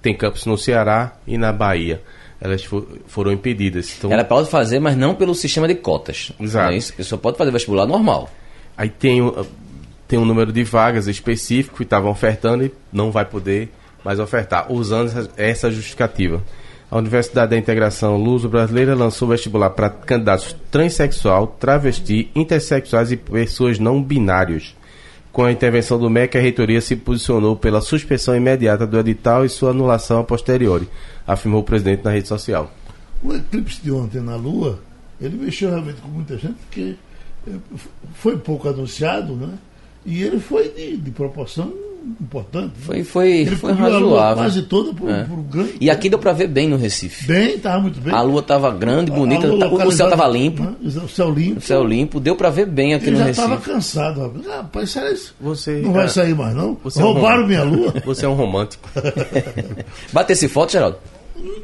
tem 0.00 0.16
campus 0.16 0.44
no 0.46 0.58
Ceará 0.58 1.12
e 1.26 1.38
na 1.38 1.52
Bahia. 1.52 2.02
Elas 2.40 2.64
for, 2.64 2.86
foram 3.06 3.32
impedidas. 3.32 3.94
Então... 3.96 4.12
Ela 4.12 4.24
pode 4.24 4.50
fazer, 4.50 4.80
mas 4.80 4.96
não 4.96 5.14
pelo 5.14 5.34
sistema 5.34 5.68
de 5.68 5.76
cotas. 5.76 6.32
Exato. 6.40 6.72
É 6.72 6.76
isso? 6.76 6.92
A 6.92 6.96
pessoa 6.96 7.18
pode 7.18 7.38
fazer 7.38 7.50
vestibular 7.50 7.86
normal. 7.86 8.28
Aí 8.76 8.88
tem, 8.88 9.20
tem 10.08 10.18
um 10.18 10.24
número 10.24 10.52
de 10.52 10.64
vagas 10.64 11.06
específico 11.06 11.82
e 11.82 11.84
estavam 11.84 12.10
ofertando 12.10 12.64
e 12.64 12.72
não 12.92 13.10
vai 13.10 13.24
poder 13.24 13.70
mais 14.04 14.18
ofertar, 14.18 14.70
usando 14.72 15.30
essa 15.36 15.70
justificativa. 15.70 16.42
A 16.90 16.98
Universidade 16.98 17.52
da 17.52 17.56
Integração 17.56 18.16
Luso-Brasileira 18.16 18.94
lançou 18.94 19.28
vestibular 19.28 19.70
para 19.70 19.88
candidatos 19.88 20.54
transexual, 20.70 21.46
travesti, 21.46 22.30
intersexuais 22.34 23.10
e 23.10 23.16
pessoas 23.16 23.78
não 23.78 24.02
binários. 24.02 24.76
Com 25.32 25.44
a 25.44 25.50
intervenção 25.52 25.98
do 25.98 26.10
MEC, 26.10 26.36
a 26.36 26.40
reitoria 26.42 26.82
se 26.82 26.94
posicionou 26.94 27.56
pela 27.56 27.80
suspensão 27.80 28.36
imediata 28.36 28.86
do 28.86 28.98
edital 28.98 29.46
e 29.46 29.48
sua 29.48 29.70
anulação 29.70 30.20
a 30.20 30.24
posteriori, 30.24 30.86
afirmou 31.26 31.62
o 31.62 31.64
presidente 31.64 32.04
na 32.04 32.10
rede 32.10 32.28
social. 32.28 32.70
O 33.22 33.32
eclipse 33.32 33.80
de 33.80 33.90
ontem 33.90 34.20
na 34.20 34.36
Lua, 34.36 34.78
ele 35.18 35.42
mexeu 35.42 35.70
realmente 35.70 36.02
com 36.02 36.08
muita 36.08 36.36
gente, 36.36 36.56
porque 36.66 36.96
eh, 37.48 37.52
foi 38.12 38.36
pouco 38.36 38.68
anunciado, 38.68 39.34
né? 39.34 39.54
E 40.04 40.22
ele 40.22 40.38
foi 40.38 40.68
de, 40.68 40.98
de 40.98 41.10
proporção 41.10 41.72
importante. 42.20 42.72
Foi, 42.80 43.04
foi, 43.04 43.30
Ele 43.30 43.56
foi 43.56 43.72
razoável. 43.72 44.36
quase 44.36 44.62
toda 44.62 44.92
por, 44.92 45.10
é. 45.10 45.24
por 45.24 45.38
um 45.38 45.42
grande. 45.42 45.74
E 45.80 45.90
aqui 45.90 46.08
deu 46.08 46.18
para 46.18 46.32
ver 46.32 46.48
bem 46.48 46.68
no 46.68 46.76
Recife. 46.76 47.26
Bem, 47.26 47.56
estava 47.56 47.80
muito 47.80 48.00
bem. 48.00 48.12
A 48.12 48.20
lua 48.22 48.40
estava 48.40 48.70
grande, 48.70 49.10
bonita, 49.10 49.52
o 49.52 49.92
céu 49.92 50.06
estava 50.06 50.28
limpo. 50.28 50.62
Né? 50.62 50.74
O 50.82 51.08
céu 51.08 51.30
limpo. 51.30 51.58
O 51.58 51.62
céu 51.62 51.84
limpo, 51.84 52.20
deu 52.20 52.36
para 52.36 52.50
ver 52.50 52.66
bem 52.66 52.94
aqui 52.94 53.10
no 53.10 53.18
já 53.18 53.24
Recife. 53.24 53.46
Eu 53.46 53.54
estava 53.54 53.72
cansado. 53.72 54.42
Rapaz, 54.46 54.90
sério 54.90 55.12
isso? 55.12 55.34
Você, 55.40 55.80
não 55.80 55.92
vai 55.92 56.06
é, 56.06 56.08
sair 56.08 56.34
mais, 56.34 56.54
não? 56.54 56.78
Roubaram 56.96 57.42
é 57.42 57.44
um 57.44 57.48
minha 57.48 57.62
lua. 57.62 57.94
Você 58.04 58.24
é 58.24 58.28
um 58.28 58.34
romântico. 58.34 58.88
Bate 60.12 60.32
esse 60.32 60.48
foto, 60.48 60.72
Geraldo? 60.72 60.98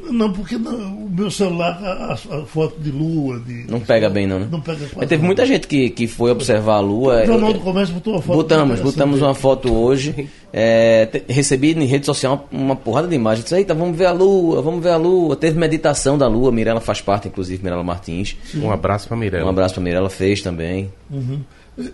Não, 0.09 0.33
porque 0.33 0.57
não, 0.57 1.05
o 1.05 1.09
meu 1.09 1.29
celular, 1.29 1.79
a, 1.83 2.13
a, 2.13 2.45
foto 2.45 2.79
de 2.79 2.91
lua. 2.91 3.39
De, 3.39 3.65
não 3.69 3.79
pega 3.79 4.09
bem, 4.09 4.27
não, 4.27 4.39
né? 4.39 4.47
Não 4.51 4.59
pega 4.59 4.87
Mas 4.95 5.07
teve 5.07 5.23
muita 5.23 5.45
gente 5.45 5.67
que, 5.67 5.89
que 5.89 6.07
foi 6.07 6.31
observar 6.31 6.75
a 6.75 6.79
lua. 6.79 7.23
O 7.23 7.25
Jornal 7.25 7.53
do 7.53 7.59
Comércio 7.59 7.93
botou 7.93 8.13
uma 8.13 8.21
foto. 8.21 8.35
Botamos, 8.35 8.79
botamos 8.79 9.21
uma 9.21 9.35
foto 9.35 9.73
hoje. 9.73 10.29
É, 10.51 11.05
te, 11.05 11.23
recebi 11.31 11.71
em 11.71 11.85
rede 11.85 12.05
social 12.05 12.47
uma, 12.51 12.75
porrada 12.75 13.07
de 13.07 13.15
imagens. 13.15 13.43
Disse, 13.43 13.55
eita, 13.55 13.73
vamos 13.73 13.97
ver 13.97 14.07
a 14.07 14.11
lua, 14.11 14.61
vamos 14.61 14.83
ver 14.83 14.91
a 14.91 14.97
lua. 14.97 15.35
Teve 15.35 15.57
meditação 15.57 16.17
da 16.17 16.27
lua. 16.27 16.51
Mirella 16.51 16.81
faz 16.81 16.99
parte, 16.99 17.27
inclusive, 17.27 17.63
Mirella 17.63 17.83
Martins. 17.83 18.35
Sim. 18.45 18.63
Um 18.63 18.71
abraço 18.71 19.07
para 19.07 19.15
Mirella. 19.15 19.45
Um 19.45 19.49
abraço 19.49 19.75
para 19.75 19.83
Mirella, 19.83 20.09
fez 20.09 20.41
também. 20.41 20.91
Uhum. 21.09 21.39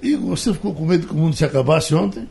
E 0.02 0.16
você 0.16 0.52
ficou 0.52 0.74
com 0.74 0.86
medo 0.86 1.06
que 1.06 1.14
o 1.14 1.18
mundo 1.18 1.36
se 1.36 1.46
acabasse 1.46 1.94
ontem? 1.94 2.28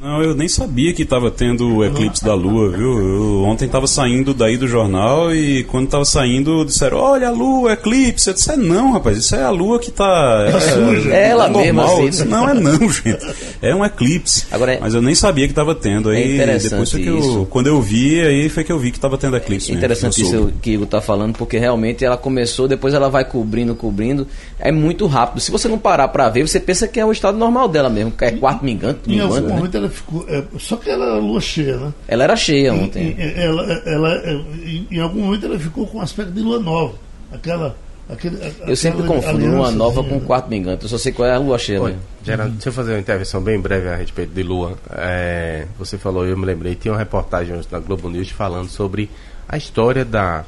Não, 0.00 0.22
eu 0.22 0.32
nem 0.32 0.46
sabia 0.46 0.92
que 0.92 1.02
estava 1.02 1.28
tendo 1.28 1.76
o 1.76 1.84
eclipse 1.84 2.24
da 2.24 2.32
lua, 2.32 2.70
viu? 2.70 2.98
Eu 2.98 3.42
ontem 3.44 3.64
estava 3.64 3.86
saindo 3.88 4.32
daí 4.32 4.56
do 4.56 4.68
jornal 4.68 5.34
e 5.34 5.64
quando 5.64 5.86
estava 5.86 6.04
saindo 6.04 6.64
disseram: 6.64 6.98
Olha 6.98 7.28
a 7.28 7.30
lua, 7.32 7.72
eclipse. 7.72 8.28
Eu 8.28 8.34
disse: 8.34 8.52
É 8.52 8.56
não, 8.56 8.92
rapaz, 8.92 9.18
isso 9.18 9.34
é 9.34 9.42
a 9.42 9.50
lua 9.50 9.80
que 9.80 9.88
está. 9.88 10.46
É, 10.48 10.60
suja. 10.60 11.12
É 11.12 11.28
ela 11.30 11.46
é 11.46 11.50
mesma. 11.50 11.84
Assim. 11.84 12.10
Disse, 12.10 12.24
não, 12.24 12.48
é 12.48 12.54
não, 12.54 12.78
gente. 12.92 13.18
É 13.60 13.74
um 13.74 13.84
eclipse. 13.84 14.46
Agora, 14.52 14.74
é... 14.74 14.80
Mas 14.80 14.94
eu 14.94 15.02
nem 15.02 15.16
sabia 15.16 15.46
que 15.46 15.52
estava 15.52 15.74
tendo. 15.74 16.10
Aí 16.10 16.40
é 16.40 16.58
depois 16.58 16.92
que 16.92 17.06
eu, 17.06 17.46
quando 17.50 17.66
eu 17.66 17.82
vi, 17.82 18.20
aí 18.20 18.48
foi 18.48 18.62
que 18.62 18.70
eu 18.70 18.78
vi 18.78 18.92
que 18.92 18.98
estava 18.98 19.18
tendo 19.18 19.36
eclipse. 19.36 19.72
É 19.72 19.74
interessante 19.74 20.22
isso 20.22 20.52
que 20.62 20.70
o 20.70 20.74
Igor 20.74 20.84
está 20.84 21.00
falando, 21.00 21.36
porque 21.36 21.58
realmente 21.58 22.04
ela 22.04 22.16
começou, 22.16 22.68
depois 22.68 22.94
ela 22.94 23.08
vai 23.08 23.24
cobrindo, 23.24 23.74
cobrindo. 23.74 24.28
É 24.60 24.70
muito 24.70 25.06
rápido. 25.06 25.40
Se 25.40 25.50
você 25.50 25.66
não 25.66 25.78
parar 25.78 26.06
para 26.08 26.28
ver, 26.28 26.46
você 26.46 26.60
pensa 26.60 26.86
que 26.86 27.00
é 27.00 27.04
o 27.04 27.10
estado 27.10 27.36
normal 27.36 27.68
dela 27.68 27.90
mesmo, 27.90 28.12
que 28.12 28.24
é 28.24 28.30
quarto 28.30 28.64
mingante. 28.64 29.00
Em 29.08 29.18
algum 29.18 29.40
né? 29.40 29.54
momento 29.54 29.76
ela 29.76 29.87
ficou. 29.88 30.24
É, 30.28 30.42
só 30.58 30.76
que 30.76 30.90
ela 30.90 31.06
era 31.06 31.14
lua 31.14 31.40
cheia, 31.40 31.76
né? 31.76 31.94
Ela 32.06 32.24
era 32.24 32.36
cheia 32.36 32.72
ontem. 32.72 33.16
Em, 33.18 33.40
ela, 33.42 33.62
ela, 33.84 34.22
em, 34.64 34.86
em 34.90 35.00
algum 35.00 35.20
momento 35.20 35.46
ela 35.46 35.58
ficou 35.58 35.86
com 35.86 36.00
aspecto 36.00 36.32
de 36.32 36.40
lua 36.40 36.58
nova. 36.58 36.94
Aquela. 37.32 37.76
Aquele, 38.08 38.38
eu 38.66 38.74
sempre 38.74 39.06
confundo 39.06 39.46
lua 39.46 39.70
nova 39.70 40.02
com 40.02 40.18
quarto 40.20 40.48
mingante. 40.48 40.84
Eu 40.84 40.88
só 40.88 40.96
sei 40.96 41.12
qual 41.12 41.28
é 41.28 41.34
a 41.34 41.38
lua 41.38 41.58
cheia. 41.58 41.82
Oi, 41.82 41.94
Geraldo, 42.24 42.52
deixa 42.52 42.70
eu 42.70 42.72
fazer 42.72 42.92
uma 42.92 43.00
intervenção 43.00 43.42
bem 43.42 43.60
breve 43.60 43.86
a 43.88 43.96
respeito 43.96 44.32
de 44.32 44.42
lua. 44.42 44.78
É, 44.92 45.66
você 45.78 45.98
falou, 45.98 46.26
eu 46.26 46.36
me 46.36 46.46
lembrei, 46.46 46.74
tinha 46.74 46.92
uma 46.92 46.98
reportagem 46.98 47.60
na 47.70 47.78
Globo 47.78 48.08
News 48.08 48.30
falando 48.30 48.70
sobre 48.70 49.10
a 49.46 49.58
história 49.58 50.06
da, 50.06 50.46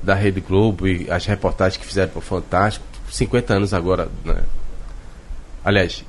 da 0.00 0.14
Rede 0.14 0.40
Globo 0.40 0.86
e 0.86 1.10
as 1.10 1.26
reportagens 1.26 1.76
que 1.76 1.84
fizeram 1.84 2.10
para 2.10 2.18
o 2.20 2.22
Fantástico. 2.22 2.86
50 3.10 3.54
anos 3.54 3.74
agora, 3.74 4.08
né? 4.24 4.42
Aliás, 5.64 6.04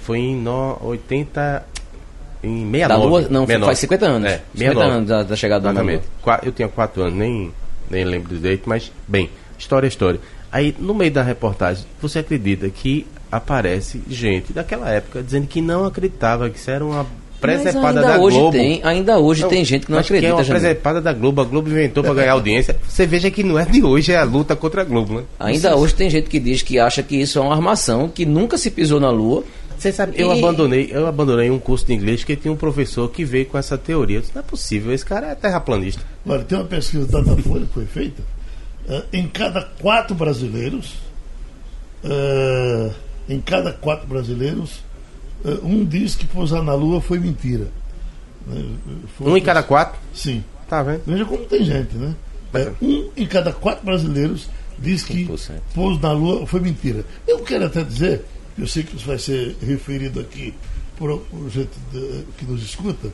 foi 0.00 0.18
em 0.18 0.36
no, 0.36 0.78
80, 0.80 1.64
em 2.46 2.70
69. 2.70 2.88
Da 2.88 2.96
Lua, 2.96 3.20
não, 3.22 3.46
69. 3.46 3.64
faz 3.66 3.78
50 3.78 4.06
anos. 4.06 4.30
É, 4.30 4.42
50 4.54 4.80
anos 4.84 5.08
da, 5.08 5.22
da 5.22 5.36
chegada 5.36 5.60
do 5.62 5.68
Exatamente. 5.68 6.04
Eu 6.42 6.52
tinha 6.52 6.68
4 6.68 7.02
anos, 7.02 7.14
nem, 7.14 7.52
nem 7.90 8.04
lembro 8.04 8.34
direito, 8.34 8.68
mas, 8.68 8.92
bem, 9.06 9.30
história 9.58 9.86
é 9.86 9.88
história. 9.88 10.20
Aí, 10.50 10.74
no 10.78 10.94
meio 10.94 11.10
da 11.10 11.22
reportagem, 11.22 11.84
você 12.00 12.20
acredita 12.20 12.68
que 12.70 13.06
aparece 13.30 14.02
gente 14.08 14.52
daquela 14.52 14.88
época 14.88 15.22
dizendo 15.22 15.46
que 15.46 15.60
não 15.60 15.84
acreditava 15.84 16.48
que 16.48 16.58
isso 16.58 16.70
era 16.70 16.84
uma 16.84 17.04
presepada 17.40 18.00
da 18.00 18.18
hoje 18.18 18.38
Globo. 18.38 18.56
Tem, 18.56 18.80
ainda 18.82 19.18
hoje 19.18 19.42
não, 19.42 19.48
tem 19.48 19.64
gente 19.64 19.86
que 19.86 19.92
não 19.92 19.98
acredita. 19.98 20.26
Que 20.26 20.32
é 20.32 20.34
uma 20.34 20.44
presepada 20.44 21.00
da 21.00 21.12
Globo. 21.12 21.40
A 21.40 21.44
Globo 21.44 21.68
inventou 21.68 22.02
para 22.02 22.14
ganhar 22.14 22.32
audiência. 22.32 22.76
Você 22.86 23.06
veja 23.06 23.30
que 23.30 23.42
não 23.42 23.58
é 23.58 23.64
de 23.64 23.82
hoje, 23.82 24.12
é 24.12 24.16
a 24.16 24.24
luta 24.24 24.56
contra 24.56 24.82
a 24.82 24.84
Globo, 24.84 25.14
né? 25.14 25.22
Ainda 25.38 25.76
hoje 25.76 25.94
tem 25.94 26.08
gente 26.08 26.28
que 26.28 26.40
diz 26.40 26.62
que 26.62 26.78
acha 26.78 27.02
que 27.02 27.16
isso 27.16 27.38
é 27.38 27.42
uma 27.42 27.54
armação, 27.54 28.08
que 28.08 28.24
nunca 28.24 28.56
se 28.56 28.70
pisou 28.70 29.00
na 29.00 29.10
Lua 29.10 29.44
você 29.78 29.92
sabe, 29.92 30.14
eu 30.16 30.32
e... 30.34 30.38
abandonei, 30.38 30.88
eu 30.90 31.06
abandonei 31.06 31.50
um 31.50 31.58
curso 31.58 31.86
de 31.86 31.92
inglês 31.92 32.24
que 32.24 32.36
tinha 32.36 32.52
um 32.52 32.56
professor 32.56 33.08
que 33.10 33.24
veio 33.24 33.46
com 33.46 33.58
essa 33.58 33.76
teoria. 33.76 34.20
disse, 34.20 34.32
não 34.34 34.40
é 34.40 34.44
possível, 34.44 34.92
esse 34.92 35.04
cara 35.04 35.28
é 35.28 35.34
terraplanista. 35.34 36.02
Olha, 36.26 36.44
tem 36.44 36.58
uma 36.58 36.64
pesquisa 36.64 37.06
da 37.06 37.20
Datafolha 37.20 37.66
que 37.66 37.72
foi 37.72 37.86
feita. 37.86 38.22
Uh, 38.88 39.02
em 39.12 39.28
cada 39.28 39.62
quatro 39.62 40.14
brasileiros, 40.14 40.94
uh, 42.04 42.94
em 43.28 43.40
cada 43.40 43.72
quatro 43.72 44.06
brasileiros, 44.06 44.82
uh, 45.44 45.66
um 45.66 45.84
diz 45.84 46.14
que 46.14 46.26
pousar 46.26 46.62
na 46.62 46.74
Lua 46.74 47.00
foi 47.00 47.18
mentira. 47.18 47.66
Foi 49.18 49.32
um 49.32 49.36
em 49.36 49.42
cada 49.42 49.62
quatro? 49.62 49.98
Sim. 50.14 50.44
Tá 50.68 50.82
vendo? 50.82 51.02
Veja 51.06 51.24
como 51.24 51.44
tem 51.44 51.64
gente, 51.64 51.96
né? 51.96 52.14
É, 52.54 52.72
um 52.80 53.10
em 53.16 53.26
cada 53.26 53.52
quatro 53.52 53.84
brasileiros 53.84 54.48
diz 54.78 55.02
que 55.02 55.28
pouso 55.74 56.00
na 56.00 56.12
Lua 56.12 56.46
foi 56.46 56.60
mentira. 56.60 57.04
Eu 57.26 57.40
quero 57.40 57.66
até 57.66 57.82
dizer 57.82 58.24
eu 58.58 58.66
sei 58.66 58.82
que 58.82 58.96
isso 58.96 59.06
vai 59.06 59.18
ser 59.18 59.56
referido 59.60 60.20
aqui 60.20 60.54
por, 60.96 61.18
por 61.18 61.50
gente 61.50 61.70
de, 61.92 62.24
que 62.38 62.44
nos 62.44 62.62
escuta, 62.62 63.12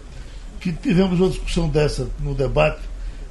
que 0.60 0.72
tivemos 0.72 1.18
uma 1.18 1.28
discussão 1.28 1.68
dessa 1.68 2.08
no 2.20 2.34
debate 2.34 2.80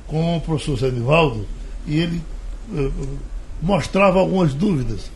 com 0.07 0.37
o 0.37 0.41
professor 0.41 0.77
Zé 0.77 0.91
Nivaldo 0.91 1.47
e 1.87 1.97
ele 1.99 2.21
uh, 2.69 3.19
mostrava 3.61 4.19
algumas 4.19 4.53
dúvidas, 4.53 5.09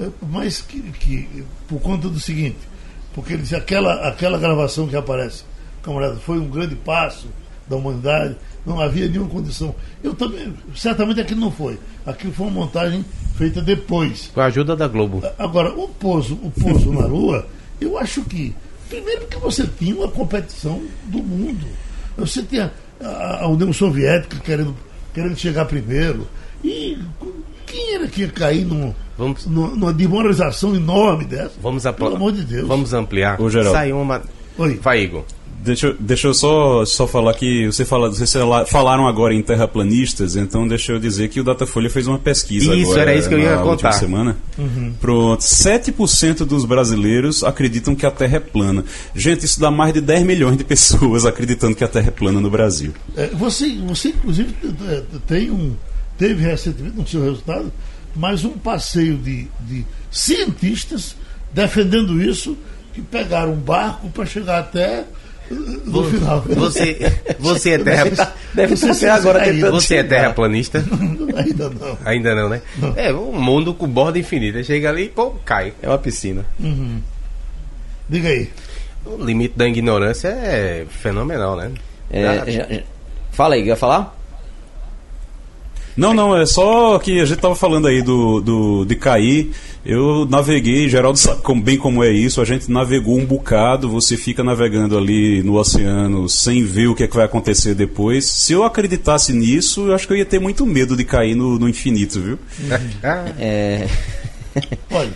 uh, 0.00 0.12
mas 0.22 0.62
que, 0.62 0.80
que, 0.92 1.44
por 1.68 1.80
conta 1.80 2.08
do 2.08 2.18
seguinte, 2.18 2.58
porque 3.14 3.34
ele 3.34 3.42
disse 3.42 3.54
aquela, 3.54 4.08
aquela 4.08 4.38
gravação 4.38 4.88
que 4.88 4.96
aparece, 4.96 5.44
camarada, 5.82 6.16
foi 6.16 6.38
um 6.38 6.48
grande 6.48 6.76
passo 6.76 7.28
da 7.68 7.76
humanidade, 7.76 8.36
não 8.68 8.80
havia 8.80 9.08
nenhuma 9.08 9.28
condição. 9.28 9.74
Eu 10.02 10.14
também, 10.14 10.52
certamente 10.76 11.20
aquilo 11.20 11.40
não 11.40 11.50
foi. 11.50 11.78
Aquilo 12.06 12.32
foi 12.32 12.46
uma 12.46 12.60
montagem 12.60 13.04
feita 13.36 13.60
depois. 13.62 14.30
Com 14.34 14.40
a 14.40 14.46
ajuda 14.46 14.76
da 14.76 14.86
Globo. 14.86 15.22
Agora, 15.38 15.72
o 15.72 15.88
pouso, 15.88 16.34
o 16.42 16.50
pouso 16.50 16.92
na 16.92 17.06
Lua, 17.06 17.46
eu 17.80 17.96
acho 17.98 18.22
que, 18.24 18.54
primeiro 18.88 19.22
porque 19.22 19.38
você 19.38 19.66
tinha 19.78 19.94
uma 19.94 20.08
competição 20.08 20.82
do 21.06 21.18
mundo. 21.18 21.66
Você 22.16 22.42
tinha 22.42 22.72
a, 23.00 23.44
a 23.44 23.48
União 23.48 23.72
Soviética 23.72 24.36
querendo, 24.44 24.74
querendo 25.14 25.36
chegar 25.36 25.64
primeiro. 25.64 26.26
E 26.64 26.98
quem 27.66 27.94
era 27.94 28.08
que 28.08 28.22
ia 28.22 28.28
cair 28.28 28.64
num, 28.64 28.92
Vamos- 29.16 29.46
numa, 29.46 29.68
numa 29.68 29.92
demoralização 29.92 30.74
enorme 30.74 31.24
dessa? 31.24 31.52
Vamos 31.62 31.84
Pelo 31.84 32.16
amor 32.16 32.32
de 32.32 32.42
Deus. 32.42 32.66
Vamos 32.66 32.92
ampliar. 32.92 33.40
Ô, 33.40 33.48
Geraldo. 33.48 33.72
Saiu 33.72 34.00
uma. 34.00 34.22
Oi. 34.58 34.74
Vai, 34.82 35.02
Igor. 35.02 35.24
Deixa, 35.60 35.88
eu- 35.88 35.96
deixa 35.98 36.28
eu 36.28 36.34
só, 36.34 36.84
só 36.84 37.06
falar 37.06 37.34
que 37.34 37.66
você 37.66 37.84
fala, 37.84 38.08
vocês 38.08 38.32
fala- 38.32 38.64
falaram 38.64 39.06
agora 39.08 39.34
em 39.34 39.42
terraplanistas, 39.42 40.36
então 40.36 40.66
deixa 40.68 40.92
eu 40.92 40.98
dizer 41.00 41.28
que 41.28 41.40
o 41.40 41.44
Datafolha 41.44 41.90
fez 41.90 42.06
uma 42.06 42.18
pesquisa 42.18 42.74
Isso, 42.74 42.92
agora 42.92 43.00
era 43.10 43.14
isso 43.18 43.28
que 43.28 43.34
eu 43.34 43.40
ia 43.40 43.56
contar. 43.58 43.92
semana. 43.92 44.36
Pronto, 45.00 45.40
7% 45.42 46.44
dos 46.44 46.64
brasileiros 46.64 47.42
acreditam 47.42 47.94
que 47.94 48.06
a 48.06 48.10
Terra 48.10 48.36
é 48.36 48.40
plana. 48.40 48.84
Gente, 49.14 49.44
isso 49.44 49.58
dá 49.60 49.70
mais 49.70 49.92
de 49.92 50.00
10 50.00 50.24
milhões 50.24 50.56
de 50.56 50.64
pessoas 50.64 51.26
acreditando 51.26 51.74
que 51.74 51.82
a 51.84 51.88
Terra 51.88 52.08
é 52.08 52.12
plana 52.12 52.40
no 52.40 52.50
Brasil. 52.50 52.92
É, 53.16 53.26
você, 53.28 53.68
você, 53.86 54.08
inclusive, 54.10 54.54
tem 55.26 55.50
um, 55.50 55.74
teve 56.16 56.42
recentemente, 56.42 56.96
no 56.96 57.06
seu 57.06 57.22
resultado, 57.22 57.72
mais 58.14 58.44
um 58.44 58.52
passeio 58.52 59.16
de, 59.18 59.48
de 59.62 59.84
cientistas 60.10 61.16
defendendo 61.52 62.22
isso, 62.22 62.56
que 62.94 63.00
pegaram 63.02 63.52
um 63.54 63.56
barco 63.60 64.08
para 64.10 64.24
chegar 64.26 64.58
até 64.60 65.04
no 65.50 66.04
final. 66.04 66.40
Você, 66.42 67.12
você 67.38 67.70
é 67.72 67.78
terra. 67.78 68.34
Deve 68.54 68.76
Você 68.76 68.94
ser 68.94 69.08
agora 69.08 69.42
ainda- 69.42 69.70
Você 69.70 69.96
é 69.96 70.02
terraplanista? 70.02 70.84
Ainda 71.36 71.70
não. 71.70 71.98
Ainda 72.04 72.34
não, 72.34 72.48
né? 72.48 72.62
É, 72.96 73.12
um 73.12 73.32
mundo 73.40 73.72
com 73.74 73.86
borda 73.88 74.18
infinita. 74.18 74.62
Chega 74.62 74.88
ali 74.90 75.04
e 75.04 75.08
pô, 75.08 75.30
cai. 75.44 75.72
É 75.82 75.88
uma 75.88 75.98
piscina. 75.98 76.44
Diga 78.08 78.28
aí. 78.28 78.50
O 79.06 79.22
limite 79.22 79.56
da 79.56 79.66
ignorância 79.68 80.28
é 80.28 80.86
fenomenal, 80.88 81.56
né? 81.56 81.70
É, 82.10 82.22
já- 82.24 82.44
já- 82.50 82.80
Fala 83.30 83.54
aí, 83.54 83.64
quer 83.64 83.76
falar? 83.76 84.17
Não, 85.98 86.14
não, 86.14 86.36
é 86.36 86.46
só 86.46 86.96
que 87.00 87.18
a 87.20 87.24
gente 87.24 87.40
tava 87.40 87.56
falando 87.56 87.88
aí 87.88 88.00
do, 88.02 88.40
do 88.40 88.84
de 88.84 88.94
cair. 88.94 89.50
Eu 89.84 90.24
naveguei, 90.30 90.88
Geraldo 90.88 91.18
sabe 91.18 91.42
como- 91.42 91.60
bem 91.62 91.76
como 91.76 92.04
é 92.04 92.10
isso. 92.12 92.40
A 92.40 92.44
gente 92.44 92.70
navegou 92.70 93.18
um 93.18 93.24
bocado. 93.26 93.88
Você 93.90 94.16
fica 94.16 94.44
navegando 94.44 94.96
ali 94.96 95.42
no 95.42 95.56
oceano 95.58 96.28
sem 96.28 96.62
ver 96.64 96.86
o 96.86 96.94
que, 96.94 97.02
é 97.02 97.08
que 97.08 97.16
vai 97.16 97.24
acontecer 97.24 97.74
depois. 97.74 98.26
Se 98.26 98.52
eu 98.52 98.62
acreditasse 98.62 99.32
nisso, 99.32 99.88
eu 99.88 99.94
acho 99.94 100.06
que 100.06 100.12
eu 100.12 100.16
ia 100.18 100.24
ter 100.24 100.38
muito 100.38 100.64
medo 100.64 100.96
de 100.96 101.04
cair 101.04 101.34
no, 101.34 101.58
no 101.58 101.68
infinito, 101.68 102.20
viu? 102.20 102.38
ah, 103.02 103.32
É, 103.40 103.88
Olha, 104.92 105.10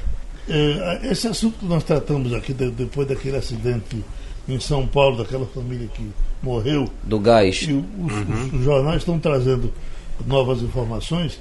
é, 0.49 1.01
esse 1.13 1.29
assunto 1.29 1.59
que 1.61 1.67
nós 1.67 1.85
tratamos 1.85 2.33
aqui, 2.35 2.53
de- 2.53 2.71
depois 2.71 3.07
daquele 3.07 3.37
acidente 3.37 4.05
em 4.49 4.59
São 4.59 4.85
Paulo, 4.87 5.19
daquela 5.19 5.47
família 5.47 5.89
que 5.95 6.03
morreu, 6.43 6.89
do 7.05 7.21
gás. 7.21 7.63
e 7.69 7.73
os, 7.73 8.13
os- 8.13 8.53
os 8.55 8.65
jornais 8.65 8.97
estão 8.99 9.19
trazendo 9.19 9.73
novas 10.27 10.63
informações. 10.63 11.39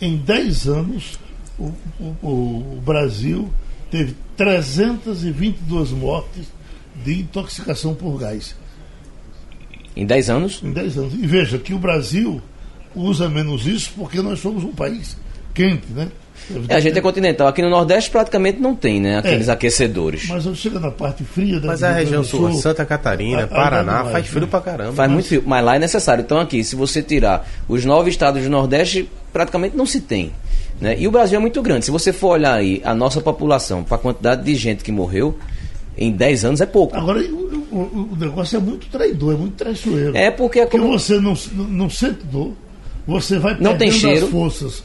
Em 0.00 0.16
10 0.16 0.66
anos, 0.68 1.18
o, 1.58 1.72
o- 2.00 2.16
o- 2.22 2.80
Brasil 2.84 3.50
teve 3.90 4.14
322 4.36 5.90
mortes 5.90 6.46
de 7.04 7.20
intoxicação 7.20 7.94
por 7.94 8.18
gás. 8.18 8.54
Em 9.94 10.04
10 10.04 10.30
anos? 10.30 10.60
Em 10.62 10.72
10 10.72 10.98
anos. 10.98 11.14
E 11.14 11.26
veja 11.26 11.58
que 11.58 11.72
o 11.72 11.78
Brasil 11.78 12.40
usa 12.94 13.28
menos 13.28 13.66
isso 13.66 13.92
porque 13.96 14.20
nós 14.20 14.38
somos 14.40 14.64
um 14.64 14.72
país 14.72 15.16
quente, 15.54 15.86
né? 15.92 16.08
É, 16.68 16.74
a 16.76 16.80
gente 16.80 16.96
é 16.98 17.00
continental. 17.00 17.48
Aqui 17.48 17.60
no 17.62 17.68
Nordeste 17.70 18.10
praticamente 18.10 18.60
não 18.60 18.74
tem, 18.74 19.00
né? 19.00 19.18
Aqueles 19.18 19.48
É. 19.48 19.52
aquecedores. 19.52 20.28
Mas 20.28 20.44
chega 20.56 20.78
na 20.78 20.90
parte 20.90 21.24
fria 21.24 21.58
da 21.58 21.66
mas 21.68 21.82
a 21.82 21.92
região 21.92 22.22
do 22.22 22.26
sul, 22.26 22.52
Santa 22.54 22.84
Catarina, 22.84 23.44
a- 23.44 23.48
Paraná, 23.48 24.00
a- 24.02 24.04
faz 24.06 24.26
frio 24.28 24.42
né? 24.42 24.46
pra 24.50 24.60
caramba. 24.60 24.92
Faz 24.92 25.10
muito 25.10 25.26
frio, 25.26 25.42
mas 25.44 25.64
lá 25.64 25.76
é 25.76 25.78
necessário. 25.78 26.22
Então 26.22 26.38
aqui, 26.38 26.62
se 26.62 26.76
você 26.76 27.02
tirar 27.02 27.48
os 27.68 27.84
nove 27.84 28.10
estados 28.10 28.42
do 28.42 28.48
Nordeste, 28.50 29.08
praticamente 29.32 29.76
não 29.76 29.86
se 29.86 30.00
tem. 30.00 30.32
Né? 30.80 30.94
E 30.98 31.08
o 31.08 31.10
Brasil 31.10 31.36
é 31.36 31.40
muito 31.40 31.60
grande. 31.62 31.84
Se 31.86 31.90
você 31.90 32.12
for 32.12 32.28
olhar 32.34 32.54
aí 32.54 32.80
a 32.84 32.94
nossa 32.94 33.20
população, 33.20 33.82
para 33.82 33.96
a 33.96 33.98
quantidade 33.98 34.44
de 34.44 34.54
gente 34.54 34.84
que 34.84 34.92
morreu, 34.92 35.36
em 35.98 36.12
10 36.12 36.44
anos 36.44 36.60
é 36.60 36.66
pouco. 36.66 36.94
Agora, 36.96 37.18
o, 37.20 37.66
o- 37.72 38.10
o 38.12 38.16
negócio 38.20 38.56
é 38.56 38.60
muito 38.60 38.86
traidor, 38.88 39.34
é 39.34 39.36
muito 39.38 39.54
traiçoeiro. 39.54 40.14
É 40.16 40.30
porque 40.30 40.60
é 40.60 40.66
Porque 40.66 40.78
como... 40.78 40.98
você 40.98 41.14
não, 41.18 41.34
não, 41.54 41.64
não 41.64 41.90
sente 41.90 42.24
dor, 42.26 42.52
você 43.06 43.38
vai 43.38 43.54
Não 43.58 43.70
tem 43.76 43.88
perdendo 43.90 44.00
cheiro. 44.00 44.26
as 44.26 44.30
forças 44.32 44.84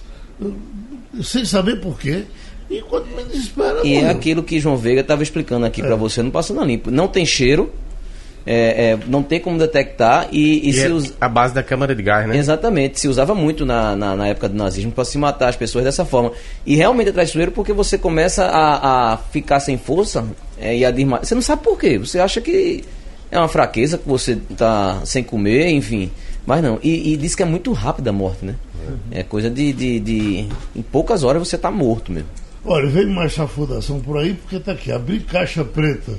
sem 1.24 1.44
saber 1.46 1.80
porquê, 1.82 2.24
e 2.70 2.82
quando 2.82 3.08
me 3.08 3.24
desespera, 3.24 3.82
E 3.84 3.94
é 3.96 4.02
morreu. 4.02 4.12
aquilo 4.12 4.44
que 4.44 4.60
João 4.60 4.78
Veiga 4.78 5.02
estava 5.02 5.24
explicando 5.24 5.66
aqui 5.66 5.82
É. 5.82 5.86
para 5.86 5.96
você 5.96 6.22
no 6.22 6.32
Passando 6.32 6.62
a 6.62 6.66
Limpo. 6.66 6.90
Não 6.90 7.08
tem 7.08 7.26
cheiro, 7.26 7.72
é, 8.46 8.92
é, 8.94 9.00
não 9.08 9.22
tem 9.22 9.40
como 9.40 9.58
detectar 9.60 10.30
e, 10.32 10.66
e 10.66 10.70
E 10.70 10.74
se 10.74 10.86
é 10.86 10.90
usa... 10.90 11.14
a 11.20 11.28
base 11.30 11.54
da 11.54 11.62
câmara 11.62 11.94
de 11.94 12.02
gás, 12.02 12.28
né? 12.28 12.38
Exatamente, 12.38 13.00
se 13.00 13.08
usava 13.08 13.36
muito 13.36 13.66
na, 13.66 13.96
na, 13.96 14.16
na 14.16 14.28
época 14.28 14.48
do 14.50 14.56
nazismo 14.56 14.92
para 14.92 15.04
se 15.06 15.18
matar 15.18 15.50
as 15.50 15.56
pessoas 15.56 15.84
dessa 15.84 16.06
forma. 16.06 16.32
E 16.66 16.76
realmente 16.76 17.10
é 17.10 17.12
traiçoeiro 17.12 17.52
porque 17.52 17.74
você 17.74 17.98
começa 17.98 18.46
a, 18.46 19.14
a 19.14 19.18
ficar 19.18 19.60
sem 19.60 19.78
força 19.78 20.26
é, 20.60 20.76
e 20.78 20.86
a 20.86 20.92
desma... 20.92 21.20
Você 21.24 21.36
não 21.36 21.42
sabe 21.42 21.62
por 21.64 21.78
quê, 21.78 21.98
você 22.00 22.20
acha 22.20 22.40
que 22.42 22.84
é 23.30 23.38
uma 23.38 23.48
fraqueza 23.50 23.98
que 23.98 24.08
você 24.08 24.38
está 24.50 25.02
sem 25.06 25.24
comer, 25.24 25.70
enfim. 25.70 26.10
Mas 26.46 26.64
não, 26.64 26.80
e, 26.82 27.14
e 27.14 27.18
diz 27.18 27.36
que 27.36 27.44
é 27.44 27.46
muito 27.46 27.72
rápida 27.74 28.10
a 28.10 28.14
morte, 28.14 28.46
né? 28.46 28.56
É 29.12 29.22
coisa 29.24 29.50
de, 29.50 29.72
de, 29.74 30.00
de- 30.00 30.48
Em 30.76 30.82
poucas 30.82 31.24
horas 31.24 31.48
você 31.48 31.56
está 31.56 31.70
morto 31.72 32.12
mesmo. 32.12 32.30
Olha, 32.66 32.88
vem 32.90 33.06
mais 33.08 33.32
chafudação 33.34 34.00
por 34.00 34.18
aí, 34.18 34.34
porque 34.34 34.56
está 34.58 34.72
aqui. 34.72 34.92
Abrir 34.92 35.22
caixa 35.22 35.64
preta 35.64 36.14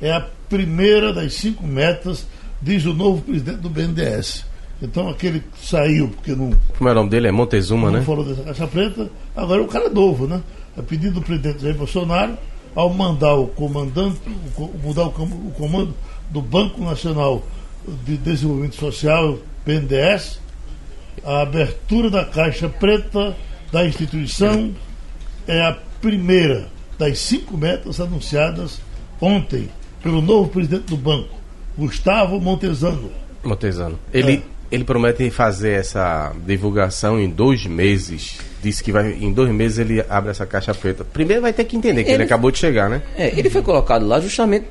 é 0.00 0.10
a 0.12 0.20
primeira 0.48 1.12
das 1.12 1.34
cinco 1.34 1.66
metas, 1.66 2.26
diz 2.60 2.84
o 2.86 2.92
novo 2.94 3.20
presidente 3.22 3.58
do 3.58 3.68
BNDES. 3.70 4.44
Então, 4.82 5.08
aquele 5.08 5.40
que 5.40 5.66
saiu, 5.66 6.08
porque 6.08 6.32
não, 6.34 6.52
Como 6.76 6.88
é 6.88 6.92
o 6.92 6.94
nome 6.94 7.08
dele? 7.10 7.28
É 7.28 7.32
Montezuma, 7.32 7.90
não 7.90 7.98
né? 8.00 8.04
falou 8.04 8.24
dessa 8.24 8.42
caixa 8.42 8.66
preta, 8.66 9.08
agora 9.34 9.60
é 9.60 9.64
um 9.64 9.68
cara 9.68 9.88
novo, 9.88 10.26
né? 10.26 10.42
A 10.76 10.82
pedido 10.82 11.14
do 11.14 11.22
presidente 11.22 11.62
Jair 11.62 11.74
Bolsonaro, 11.76 12.36
ao 12.74 12.92
mandar 12.92 13.34
o 13.36 13.46
comandante, 13.46 14.18
o 14.26 14.50
co- 14.54 14.70
mudar 14.82 15.04
o, 15.04 15.08
o 15.08 15.52
comando 15.56 15.94
do 16.30 16.42
Banco 16.42 16.82
Nacional 16.84 17.42
de 18.04 18.18
Desenvolvimento 18.18 18.76
Social, 18.76 19.38
BNDES, 19.66 20.38
a 21.24 21.42
abertura 21.42 22.08
da 22.08 22.24
caixa 22.24 22.68
preta 22.68 23.34
da 23.72 23.84
instituição 23.84 24.72
é 25.46 25.60
a 25.60 25.76
primeira 26.00 26.68
das 26.98 27.18
cinco 27.18 27.56
metas 27.56 28.00
anunciadas 28.00 28.80
ontem 29.20 29.68
pelo 30.02 30.22
novo 30.22 30.48
presidente 30.48 30.84
do 30.84 30.96
banco, 30.96 31.34
Gustavo 31.76 32.40
Montezano. 32.40 33.10
Montezano. 33.42 33.98
Ele, 34.14 34.34
É. 34.70 34.74
ele 34.74 34.84
promete 34.84 35.28
fazer 35.30 35.72
essa 35.72 36.32
divulgação 36.46 37.18
em 37.20 37.28
dois 37.28 37.66
meses. 37.66 38.38
Disse 38.62 38.82
que 38.82 38.92
vai, 38.92 39.12
em 39.12 39.32
dois 39.32 39.50
meses 39.52 39.78
ele 39.78 40.04
abre 40.08 40.30
essa 40.30 40.46
caixa 40.46 40.72
preta. 40.74 41.04
Primeiro 41.04 41.42
vai 41.42 41.52
ter 41.52 41.64
que 41.64 41.76
entender 41.76 42.02
que 42.04 42.10
ele, 42.10 42.16
Ele- 42.18 42.24
acabou 42.24 42.50
de 42.50 42.58
chegar, 42.58 42.88
né? 42.88 43.02
É, 43.16 43.28
ele 43.38 43.50
foi 43.50 43.62
colocado 43.62 44.06
lá 44.06 44.20
justamente 44.20 44.66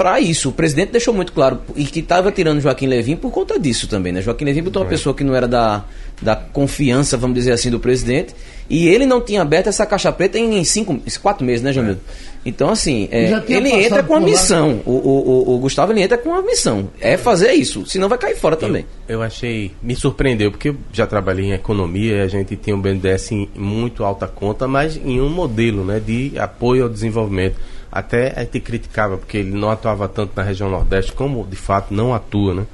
para 0.00 0.18
isso. 0.18 0.48
O 0.48 0.52
presidente 0.52 0.92
deixou 0.92 1.12
muito 1.12 1.30
claro 1.30 1.60
e 1.76 1.84
que 1.84 2.00
estava 2.00 2.32
tirando 2.32 2.58
Joaquim 2.58 2.86
Levin 2.86 3.16
por 3.16 3.30
conta 3.30 3.60
disso 3.60 3.86
também, 3.86 4.14
né? 4.14 4.22
Joaquim 4.22 4.46
Levin 4.46 4.62
botou 4.62 4.80
uma 4.80 4.88
pessoa 4.88 5.14
que 5.14 5.22
não 5.22 5.34
era 5.34 5.46
da, 5.46 5.84
da 6.22 6.34
confiança, 6.34 7.18
vamos 7.18 7.34
dizer 7.34 7.52
assim, 7.52 7.70
do 7.70 7.78
presidente. 7.78 8.34
E 8.70 8.88
ele 8.88 9.04
não 9.04 9.20
tinha 9.20 9.42
aberto 9.42 9.66
essa 9.66 9.84
caixa 9.84 10.10
preta 10.10 10.38
em 10.38 10.64
cinco, 10.64 10.98
quatro 11.20 11.44
meses, 11.44 11.60
né, 11.60 11.70
Jamil? 11.70 11.98
Então, 12.46 12.70
assim, 12.70 13.10
é, 13.10 13.30
ele 13.46 13.68
entra 13.68 14.02
com 14.02 14.14
a 14.14 14.20
missão. 14.20 14.80
O, 14.86 14.90
o, 14.90 15.50
o, 15.50 15.54
o 15.56 15.58
Gustavo 15.58 15.92
ele 15.92 16.00
entra 16.00 16.16
com 16.16 16.34
a 16.34 16.40
missão. 16.40 16.88
É 16.98 17.18
fazer 17.18 17.52
isso. 17.52 17.84
Senão 17.84 18.08
vai 18.08 18.16
cair 18.16 18.36
fora 18.36 18.56
também. 18.56 18.86
Eu 19.06 19.20
achei, 19.20 19.72
me 19.82 19.94
surpreendeu, 19.94 20.50
porque 20.50 20.70
eu 20.70 20.76
já 20.94 21.06
trabalhei 21.06 21.44
em 21.44 21.52
economia 21.52 22.16
e 22.16 22.20
a 22.22 22.28
gente 22.28 22.56
tem 22.56 22.72
um 22.72 22.80
BNDES 22.80 23.32
em 23.32 23.50
muito 23.54 24.02
alta 24.02 24.26
conta, 24.26 24.66
mas 24.66 24.96
em 24.96 25.20
um 25.20 25.28
modelo 25.28 25.84
né, 25.84 26.00
de 26.00 26.38
apoio 26.38 26.84
ao 26.84 26.88
desenvolvimento. 26.88 27.56
Até 27.90 28.32
a 28.36 28.40
gente 28.40 28.60
criticava, 28.60 29.16
porque 29.18 29.38
ele 29.38 29.50
não 29.50 29.70
atuava 29.70 30.08
tanto 30.08 30.32
na 30.36 30.42
região 30.42 30.70
Nordeste, 30.70 31.12
como 31.12 31.46
de 31.46 31.56
fato 31.56 31.92
não 31.92 32.14
atua, 32.14 32.54
né? 32.54 32.66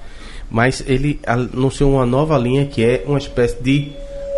Mas 0.50 0.82
ele 0.86 1.18
anunciou 1.26 1.92
uma 1.94 2.06
nova 2.06 2.38
linha 2.38 2.66
que 2.66 2.84
é 2.84 3.02
uma 3.06 3.18
espécie 3.18 3.60
de 3.62 3.92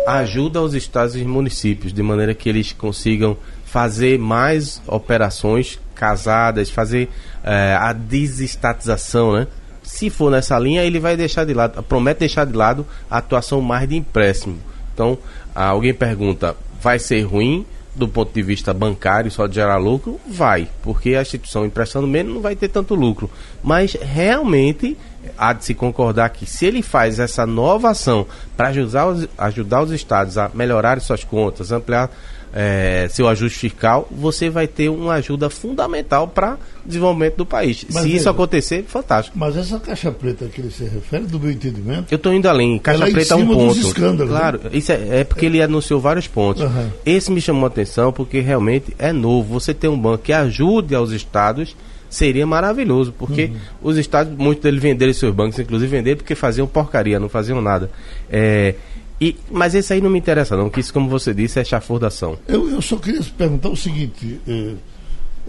ajuda 0.07 0.59
aos 0.59 0.73
estados 0.73 1.15
e 1.15 1.23
municípios, 1.23 1.93
de 1.93 2.01
maneira 2.01 2.33
que 2.33 2.49
eles 2.49 2.71
consigam 2.71 3.37
fazer 3.65 4.17
mais 4.17 4.81
operações 4.87 5.79
casadas, 5.93 6.69
fazer 6.69 7.09
eh, 7.43 7.77
a 7.79 7.93
desestatização, 7.93 9.33
né? 9.33 9.47
se 9.89 10.07
for 10.09 10.29
nessa 10.29 10.57
linha, 10.59 10.83
ele 10.83 10.99
vai 10.99 11.17
deixar 11.17 11.45
de 11.45 11.53
lado, 11.53 11.81
promete 11.81 12.19
deixar 12.19 12.45
de 12.45 12.53
lado 12.53 12.85
a 13.09 13.17
atuação 13.17 13.59
mais 13.59 13.89
de 13.89 13.95
empréstimo. 13.95 14.59
Então, 14.93 15.17
alguém 15.55 15.95
pergunta, 15.95 16.55
vai 16.79 16.99
ser 16.99 17.21
ruim 17.21 17.65
do 17.99 18.07
ponto 18.07 18.33
de 18.33 18.41
vista 18.41 18.73
bancário 18.73 19.29
só 19.29 19.45
de 19.45 19.55
gerar 19.55 19.77
lucro? 19.77 20.19
Vai, 20.25 20.67
porque 20.81 21.15
a 21.15 21.21
instituição 21.21 21.65
emprestando 21.65 22.07
menos 22.07 22.33
não 22.33 22.41
vai 22.41 22.55
ter 22.55 22.69
tanto 22.69 22.95
lucro. 22.95 23.29
Mas 23.61 23.93
realmente 23.93 24.97
há 25.37 25.53
de 25.53 25.65
se 25.65 25.73
concordar 25.73 26.29
que 26.29 26.45
se 26.45 26.65
ele 26.65 26.81
faz 26.81 27.19
essa 27.19 27.45
nova 27.45 27.89
ação 27.89 28.25
para 28.55 28.69
ajudar 28.69 29.07
os, 29.07 29.27
ajudar 29.37 29.83
os 29.83 29.91
estados 29.91 30.37
a 30.37 30.49
melhorar 30.53 30.99
suas 31.01 31.23
contas, 31.23 31.71
ampliar 31.71 32.09
é, 32.53 33.07
seu 33.09 33.27
ajuste 33.27 33.59
fiscal, 33.59 34.07
você 34.11 34.49
vai 34.49 34.67
ter 34.67 34.89
uma 34.89 35.13
ajuda 35.15 35.49
fundamental 35.49 36.27
para 36.27 36.57
o 36.83 36.87
desenvolvimento 36.87 37.37
do 37.37 37.45
país. 37.45 37.85
Mas 37.89 38.01
se 38.01 38.07
veja, 38.07 38.17
isso 38.17 38.29
acontecer, 38.29 38.83
fantástico. 38.87 39.37
Mas 39.37 39.55
essa 39.55 39.79
caixa 39.79 40.11
preta 40.11 40.45
que 40.47 40.61
ele 40.61 40.71
se 40.71 40.83
refere, 40.83 41.25
do 41.25 41.39
meu 41.39 41.51
entendimento. 41.51 42.05
Eu 42.11 42.15
estou 42.15 42.33
indo 42.33 42.47
além. 42.47 42.79
Caixa 42.79 43.05
preta 43.11 43.33
é 43.33 43.37
um 43.37 43.47
ponto. 43.47 43.99
Né? 44.01 44.25
Claro, 44.25 44.61
isso 44.71 44.91
é, 44.91 45.19
é, 45.19 45.23
porque 45.23 45.45
ele 45.45 45.61
anunciou 45.61 45.99
vários 45.99 46.27
pontos. 46.27 46.63
Uhum. 46.63 46.89
Esse 47.05 47.31
me 47.31 47.41
chamou 47.41 47.65
a 47.65 47.67
atenção 47.67 48.11
porque 48.11 48.39
realmente 48.39 48.95
é 48.97 49.13
novo. 49.13 49.53
Você 49.59 49.73
ter 49.73 49.87
um 49.87 49.99
banco 49.99 50.23
que 50.23 50.33
ajude 50.33 50.95
aos 50.95 51.11
estados 51.11 51.75
seria 52.09 52.47
maravilhoso, 52.47 53.13
porque 53.15 53.45
uhum. 53.45 53.59
os 53.83 53.97
estados, 53.97 54.35
muitos 54.35 54.63
deles 54.63 54.81
venderam 54.81 55.13
seus 55.13 55.33
bancos, 55.33 55.59
inclusive 55.59 55.91
venderam 55.91 56.17
porque 56.17 56.33
faziam 56.33 56.65
porcaria, 56.65 57.19
não 57.19 57.29
faziam 57.29 57.61
nada. 57.61 57.91
É, 58.31 58.73
e, 59.21 59.35
mas 59.51 59.75
esse 59.75 59.93
aí 59.93 60.01
não 60.01 60.09
me 60.09 60.19
interessa, 60.19 60.55
não, 60.55 60.69
que 60.69 60.79
isso, 60.79 60.93
como 60.93 61.09
você 61.09 61.33
disse, 61.33 61.59
é 61.59 61.63
chafurdação. 61.63 62.37
Eu, 62.47 62.69
eu 62.69 62.81
só 62.81 62.95
queria 62.97 63.21
perguntar 63.37 63.69
o 63.69 63.75
seguinte, 63.75 64.39
é, 64.47 64.73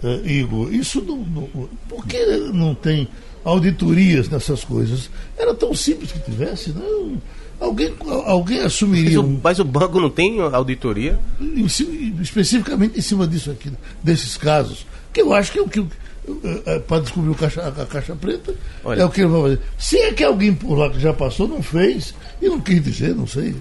é, 0.03 0.31
Igor, 0.31 0.73
isso 0.73 1.01
não, 1.01 1.17
não, 1.17 1.69
por 1.87 2.05
que 2.05 2.25
não 2.53 2.75
tem 2.75 3.07
auditorias 3.45 4.29
nessas 4.29 4.63
coisas? 4.63 5.09
Era 5.37 5.53
tão 5.53 5.73
simples 5.73 6.11
que 6.11 6.19
tivesse, 6.19 6.71
não. 6.73 7.21
Alguém, 7.59 7.93
alguém 8.25 8.59
assumiria. 8.61 9.21
Mas 9.21 9.29
o, 9.29 9.39
mas 9.43 9.59
o, 9.59 9.63
banco 9.63 9.99
não 9.99 10.09
tem 10.09 10.39
auditoria? 10.41 11.19
Em, 11.39 11.63
especificamente 12.19 12.97
em 12.97 13.01
cima 13.01 13.27
disso 13.27 13.51
aqui, 13.51 13.71
desses 14.03 14.35
casos. 14.35 14.85
Que 15.13 15.21
eu 15.21 15.31
acho 15.31 15.51
que 15.51 15.59
é 15.59 15.61
o 15.61 15.69
que. 15.69 15.85
É, 16.65 16.79
para 16.79 17.01
descobrir 17.01 17.33
caixa, 17.35 17.67
a 17.67 17.85
caixa 17.85 18.15
preta, 18.15 18.53
Olha, 18.83 19.01
é 19.01 19.05
o 19.05 19.09
que 19.09 19.21
ele 19.21 19.29
vai 19.29 19.41
fazer. 19.41 19.59
Se 19.77 19.97
é 19.97 20.13
que 20.13 20.23
alguém 20.23 20.53
por 20.53 20.75
lá 20.75 20.89
que 20.89 20.99
já 20.99 21.11
passou 21.11 21.47
não 21.47 21.63
fez, 21.63 22.13
e 22.39 22.47
não 22.47 22.59
quis 22.61 22.83
dizer, 22.83 23.15
não 23.15 23.25
sei. 23.25 23.55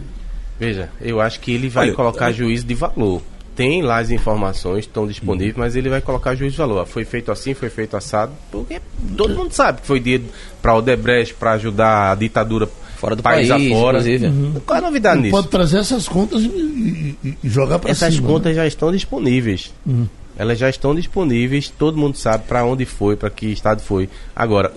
Veja, 0.58 0.90
eu 1.00 1.20
acho 1.20 1.40
que 1.40 1.52
ele 1.52 1.70
vai 1.70 1.86
Olha, 1.86 1.96
colocar 1.96 2.32
juízo 2.32 2.66
de 2.66 2.74
valor. 2.74 3.22
Tem 3.56 3.82
lá 3.82 3.98
as 3.98 4.10
informações, 4.10 4.80
estão 4.80 5.06
disponíveis, 5.06 5.56
mas 5.56 5.74
ele 5.74 5.88
vai 5.88 6.02
colocar 6.02 6.34
juízo 6.34 6.52
de 6.52 6.58
valor. 6.58 6.86
Foi 6.86 7.04
feito 7.04 7.32
assim, 7.32 7.54
foi 7.54 7.70
feito 7.70 7.96
assado, 7.96 8.32
porque 8.50 8.80
todo 9.16 9.34
mundo 9.34 9.52
sabe 9.52 9.80
que 9.80 9.86
foi 9.86 9.98
dia 9.98 10.20
para 10.60 10.74
o 10.74 10.78
Odebrecht, 10.78 11.34
para 11.34 11.52
ajudar 11.52 12.12
a 12.12 12.14
ditadura 12.14 12.68
fora 12.96 13.16
do 13.16 13.22
país, 13.22 13.48
país 13.48 13.72
afora. 13.72 13.98
Inclusive. 13.98 14.26
Uhum. 14.26 14.54
Qual 14.66 14.76
é 14.76 14.78
a 14.78 14.84
novidade 14.84 15.16
ele 15.16 15.22
nisso? 15.24 15.36
Pode 15.36 15.48
trazer 15.48 15.78
essas 15.78 16.06
contas 16.06 16.42
e, 16.42 17.16
e, 17.24 17.36
e 17.42 17.48
jogar 17.48 17.78
para 17.78 17.94
cima. 17.94 18.06
Essas 18.06 18.20
contas 18.20 18.52
né? 18.52 18.54
já 18.54 18.66
estão 18.66 18.92
disponíveis. 18.92 19.72
Uhum. 19.86 20.06
Elas 20.40 20.58
já 20.58 20.70
estão 20.70 20.94
disponíveis, 20.94 21.68
todo 21.68 21.98
mundo 21.98 22.16
sabe 22.16 22.44
para 22.48 22.64
onde 22.64 22.86
foi, 22.86 23.14
para 23.14 23.28
que 23.28 23.52
estado 23.52 23.82
foi. 23.82 24.08
Agora, 24.34 24.72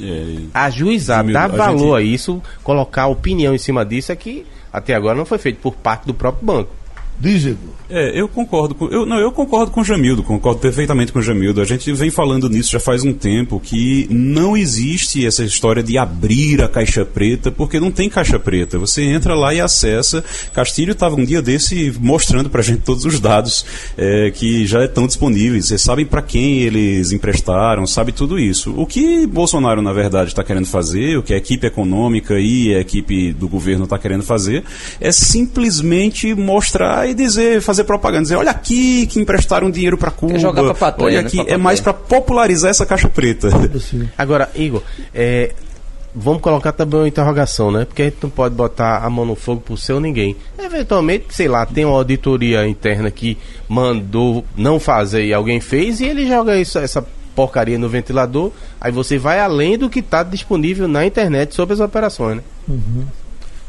é, 0.00 0.36
ajuizar, 0.54 1.26
dar 1.26 1.48
valor 1.48 1.96
a, 1.96 2.00
gente... 2.00 2.12
a 2.12 2.14
isso, 2.14 2.42
colocar 2.62 3.08
opinião 3.08 3.52
em 3.52 3.58
cima 3.58 3.84
disso 3.84 4.12
é 4.12 4.16
que 4.16 4.46
até 4.72 4.94
agora 4.94 5.18
não 5.18 5.24
foi 5.24 5.38
feito 5.38 5.58
por 5.60 5.74
parte 5.74 6.06
do 6.06 6.14
próprio 6.14 6.46
banco. 6.46 6.70
Diz, 7.22 7.54
É, 7.88 8.18
eu 8.18 8.26
concordo 8.26 8.74
com. 8.74 8.86
Eu, 8.88 9.04
não, 9.04 9.18
eu 9.18 9.30
concordo 9.30 9.70
com 9.70 9.82
o 9.82 9.84
Jamildo, 9.84 10.22
concordo 10.22 10.60
perfeitamente 10.60 11.12
com 11.12 11.18
o 11.18 11.22
Jamildo. 11.22 11.60
A 11.60 11.64
gente 11.64 11.92
vem 11.92 12.10
falando 12.10 12.48
nisso 12.48 12.72
já 12.72 12.80
faz 12.80 13.04
um 13.04 13.12
tempo 13.12 13.60
que 13.60 14.08
não 14.10 14.56
existe 14.56 15.26
essa 15.26 15.44
história 15.44 15.82
de 15.82 15.98
abrir 15.98 16.62
a 16.62 16.68
caixa 16.68 17.04
preta, 17.04 17.52
porque 17.52 17.78
não 17.78 17.90
tem 17.90 18.08
caixa 18.08 18.38
preta. 18.38 18.78
Você 18.78 19.02
entra 19.02 19.34
lá 19.34 19.52
e 19.52 19.60
acessa. 19.60 20.24
Castilho 20.54 20.92
estava 20.92 21.14
um 21.14 21.24
dia 21.24 21.42
desse 21.42 21.94
mostrando 22.00 22.48
pra 22.48 22.62
gente 22.62 22.80
todos 22.80 23.04
os 23.04 23.20
dados 23.20 23.66
é, 23.96 24.30
que 24.30 24.66
já 24.66 24.84
estão 24.84 25.06
disponíveis. 25.06 25.66
Vocês 25.66 25.82
sabem 25.82 26.06
para 26.06 26.22
quem 26.22 26.60
eles 26.60 27.12
emprestaram, 27.12 27.86
sabe 27.86 28.10
tudo 28.10 28.38
isso. 28.38 28.72
O 28.74 28.86
que 28.86 29.26
Bolsonaro, 29.26 29.82
na 29.82 29.92
verdade, 29.92 30.30
está 30.30 30.42
querendo 30.42 30.66
fazer, 30.66 31.18
o 31.18 31.22
que 31.22 31.34
a 31.34 31.36
equipe 31.36 31.66
econômica 31.66 32.40
e 32.40 32.74
a 32.74 32.80
equipe 32.80 33.34
do 33.34 33.48
governo 33.48 33.84
está 33.84 33.98
querendo 33.98 34.22
fazer, 34.22 34.64
é 34.98 35.12
simplesmente 35.12 36.34
mostrar 36.34 37.11
e 37.12 37.14
dizer, 37.14 37.60
fazer 37.60 37.84
propaganda, 37.84 38.22
dizer, 38.22 38.36
olha 38.36 38.50
aqui 38.50 39.06
que 39.06 39.20
emprestaram 39.20 39.70
dinheiro 39.70 39.96
para 39.96 40.10
Cuba. 40.10 40.32
Quer 40.32 40.40
jogar 40.40 40.62
pra 40.62 40.74
patrulha, 40.74 41.06
olha 41.06 41.22
né, 41.22 41.26
aqui, 41.28 41.36
né? 41.38 41.44
é 41.48 41.56
mais 41.56 41.80
para 41.80 41.92
popularizar 41.92 42.70
essa 42.70 42.84
caixa 42.84 43.08
preta. 43.08 43.48
Agora, 44.18 44.50
Igor, 44.54 44.82
é, 45.14 45.52
vamos 46.14 46.42
colocar 46.42 46.72
também 46.72 47.00
uma 47.00 47.08
interrogação, 47.08 47.70
né? 47.70 47.84
Porque 47.84 48.02
a 48.02 48.04
gente 48.06 48.18
não 48.22 48.30
pode 48.30 48.54
botar 48.54 48.98
a 48.98 49.10
mão 49.10 49.24
no 49.24 49.34
fogo 49.34 49.60
por 49.60 49.78
seu 49.78 50.00
ninguém. 50.00 50.36
Eventualmente, 50.58 51.26
sei 51.30 51.48
lá, 51.48 51.64
tem 51.64 51.84
uma 51.84 51.96
auditoria 51.96 52.66
interna 52.66 53.10
que 53.10 53.38
mandou 53.68 54.44
não 54.56 54.78
fazer 54.78 55.24
e 55.24 55.32
alguém 55.32 55.60
fez 55.60 56.00
e 56.00 56.04
ele 56.04 56.26
joga 56.26 56.56
isso, 56.56 56.78
essa 56.78 57.04
porcaria 57.34 57.78
no 57.78 57.88
ventilador, 57.88 58.50
aí 58.80 58.92
você 58.92 59.18
vai 59.18 59.40
além 59.40 59.78
do 59.78 59.88
que 59.88 60.00
está 60.00 60.22
disponível 60.22 60.86
na 60.86 61.06
internet 61.06 61.54
sobre 61.54 61.72
as 61.72 61.80
operações, 61.80 62.36
né? 62.36 62.42
Uhum. 62.68 63.06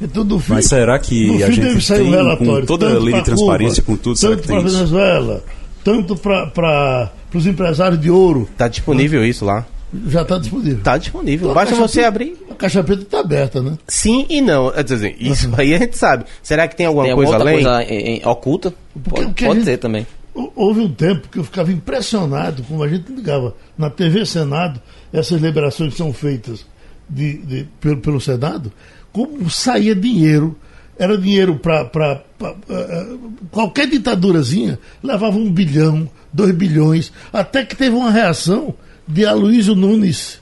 Então, 0.03 0.39
fim, 0.39 0.53
Mas 0.53 0.65
será 0.65 0.99
que 0.99 1.41
a 1.43 1.49
gente 1.49 1.87
tem, 1.87 2.01
um 2.01 2.11
relatório, 2.11 2.61
com 2.61 2.65
toda 2.65 2.93
a 2.93 2.99
lei 2.99 3.13
de 3.13 3.23
transparência, 3.23 3.81
Cuba, 3.81 3.97
com 3.97 4.03
tudo, 4.03 4.19
tanto 4.19 4.47
para 4.47 4.57
a 4.57 4.61
Venezuela, 4.61 5.43
tanto 5.83 6.15
para 6.15 7.11
os 7.33 7.47
empresários 7.47 8.01
de 8.01 8.09
ouro. 8.09 8.47
Está 8.51 8.67
disponível 8.67 9.21
né? 9.21 9.27
isso 9.27 9.45
lá. 9.45 9.65
Já 10.07 10.23
está 10.23 10.37
disponível. 10.39 10.77
Está 10.77 10.97
disponível. 10.97 11.51
Então, 11.51 11.53
Basta 11.53 11.75
você 11.75 12.03
abrir. 12.03 12.35
A 12.49 12.55
caixa 12.55 12.83
preta 12.83 13.03
está 13.03 13.19
aberta, 13.19 13.61
né? 13.61 13.77
Sim 13.87 14.25
e 14.27 14.41
não. 14.41 14.71
Dizer, 14.83 15.15
isso 15.19 15.47
uhum. 15.47 15.55
aí 15.57 15.75
a 15.75 15.77
gente 15.77 15.97
sabe. 15.97 16.25
Será 16.41 16.67
que 16.67 16.75
tem 16.75 16.85
alguma 16.85 17.05
tem 17.05 17.15
coisa 17.15 17.35
além? 17.35 17.55
coisa 17.55 17.83
em, 17.83 18.17
em, 18.17 18.27
oculta? 18.27 18.73
Porque, 19.03 19.21
pode, 19.21 19.45
pode 19.45 19.63
gente, 19.63 19.77
também. 19.77 20.07
Houve 20.33 20.81
um 20.81 20.89
tempo 20.89 21.29
que 21.29 21.37
eu 21.37 21.43
ficava 21.43 21.71
impressionado 21.71 22.63
como 22.63 22.81
a 22.81 22.87
gente 22.87 23.11
ligava 23.11 23.55
na 23.77 23.87
TV 23.87 24.25
Senado, 24.25 24.81
essas 25.11 25.39
liberações 25.39 25.91
que 25.91 25.97
são 25.97 26.11
feitas 26.11 26.65
de, 27.07 27.37
de 27.37 27.67
pelo, 27.79 27.97
pelo 27.97 28.19
Senado, 28.19 28.71
como 29.13 29.49
saía 29.49 29.95
dinheiro. 29.95 30.57
Era 30.97 31.17
dinheiro 31.17 31.55
para 31.55 32.23
uh, 32.41 33.31
qualquer 33.49 33.87
ditadurazinha, 33.87 34.77
levava 35.01 35.37
um 35.37 35.51
bilhão, 35.51 36.07
dois 36.31 36.53
bilhões, 36.53 37.11
até 37.31 37.65
que 37.65 37.75
teve 37.75 37.95
uma 37.95 38.11
reação 38.11 38.75
de 39.07 39.25
Aloysio 39.25 39.75
Nunes. 39.75 40.39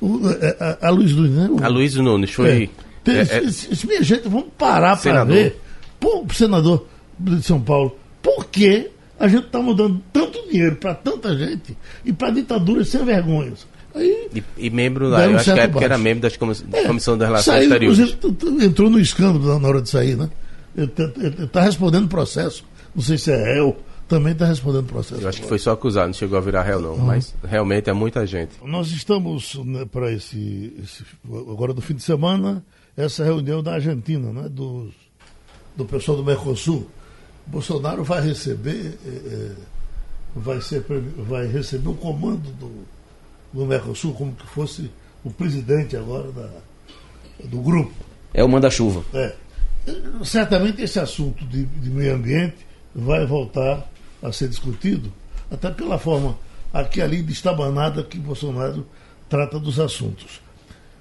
O, 0.00 0.20
a, 0.26 0.86
a, 0.86 0.88
Aloysio 0.88 1.16
Nunes, 1.16 1.32
né? 1.32 1.48
O, 1.50 1.64
Aloysio 1.64 2.02
Nunes 2.02 2.30
foi. 2.32 2.70
É, 3.06 3.12
é, 3.12 3.20
é, 3.20 3.86
minha 3.86 4.02
gente, 4.02 4.28
vamos 4.28 4.48
parar 4.58 5.00
para 5.00 5.24
ver. 5.24 5.60
Pô, 5.98 6.24
senador 6.32 6.86
de 7.18 7.42
São 7.42 7.60
Paulo, 7.60 7.96
por 8.22 8.46
que 8.46 8.90
a 9.18 9.28
gente 9.28 9.46
está 9.46 9.60
mudando 9.60 10.02
tanto 10.12 10.38
dinheiro 10.50 10.76
para 10.76 10.94
tanta 10.94 11.36
gente 11.36 11.76
e 12.04 12.12
para 12.12 12.30
ditaduras 12.30 12.88
sem 12.88 13.04
vergonhas? 13.04 13.66
Aí, 13.94 14.28
e, 14.34 14.66
e 14.66 14.70
membro 14.70 15.08
lá, 15.08 15.24
eu 15.24 15.36
acho 15.36 15.52
que 15.52 15.60
época 15.60 15.84
era 15.84 15.96
membro 15.96 16.22
das 16.22 16.36
comiss 16.36 16.64
é, 16.72 16.84
Comissão 16.84 17.16
das 17.16 17.28
Relações 17.28 17.68
saiu, 17.68 17.90
Exteriores. 17.92 18.16
Entrou 18.62 18.90
no 18.90 18.98
escândalo 18.98 19.58
na 19.58 19.68
hora 19.68 19.80
de 19.80 19.88
sair, 19.88 20.16
né? 20.16 20.28
Ele 20.76 20.90
está 21.44 21.60
respondendo 21.60 22.08
processo. 22.08 22.64
Não 22.94 23.02
sei 23.02 23.16
se 23.16 23.30
é 23.30 23.54
réu, 23.54 23.76
também 24.08 24.32
está 24.32 24.46
respondendo 24.46 24.86
processo. 24.86 25.22
Eu 25.22 25.28
acho 25.28 25.40
que 25.40 25.46
foi 25.46 25.58
só 25.58 25.72
acusado, 25.72 26.08
não 26.08 26.14
chegou 26.14 26.36
a 26.36 26.40
virar 26.40 26.62
réu, 26.62 26.80
não. 26.80 26.94
Uhum. 26.94 27.04
Mas 27.04 27.34
realmente 27.44 27.88
é 27.88 27.92
muita 27.92 28.26
gente. 28.26 28.52
Nós 28.64 28.90
estamos 28.90 29.54
né, 29.64 29.84
para 29.84 30.10
esse, 30.10 30.74
esse, 30.82 31.04
Agora 31.24 31.72
do 31.72 31.80
fim 31.80 31.94
de 31.94 32.02
semana, 32.02 32.64
essa 32.96 33.22
reunião 33.22 33.62
da 33.62 33.74
Argentina, 33.74 34.32
né? 34.32 34.48
Do, 34.50 34.90
do 35.76 35.84
pessoal 35.84 36.16
do 36.16 36.24
Mercosul. 36.24 36.88
Bolsonaro 37.46 38.02
vai 38.02 38.20
receber. 38.20 38.98
É, 39.06 39.52
vai, 40.34 40.60
ser, 40.60 40.84
vai 41.18 41.46
receber 41.46 41.88
o 41.88 41.94
comando 41.94 42.50
do 42.58 42.93
no 43.54 43.66
Mercosul 43.66 44.12
como 44.12 44.34
que 44.34 44.46
fosse 44.46 44.90
o 45.22 45.30
presidente 45.30 45.96
agora 45.96 46.30
da, 46.32 46.50
do 47.44 47.60
grupo. 47.60 47.94
É 48.34 48.42
o 48.42 48.48
manda-chuva. 48.48 49.04
É. 49.14 49.34
Certamente 50.24 50.82
esse 50.82 50.98
assunto 50.98 51.44
de, 51.46 51.64
de, 51.64 51.90
meio 51.90 52.14
ambiente 52.14 52.66
vai 52.94 53.24
voltar 53.24 53.88
a 54.22 54.32
ser 54.32 54.48
discutido, 54.48 55.12
até 55.50 55.70
pela 55.70 55.98
forma 55.98 56.36
aqui 56.72 57.00
ali 57.00 57.22
de 57.22 57.32
estabanada 57.32 58.02
que 58.02 58.18
Bolsonaro 58.18 58.86
trata 59.28 59.58
dos 59.58 59.78
assuntos. 59.78 60.40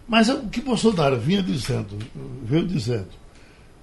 Mas 0.08 0.30
é 0.30 0.34
o 0.34 0.48
que 0.48 0.62
Bolsonaro 0.62 1.18
vinha 1.18 1.42
dizendo, 1.42 1.98
veio 2.44 2.68
dizendo, 2.68 3.08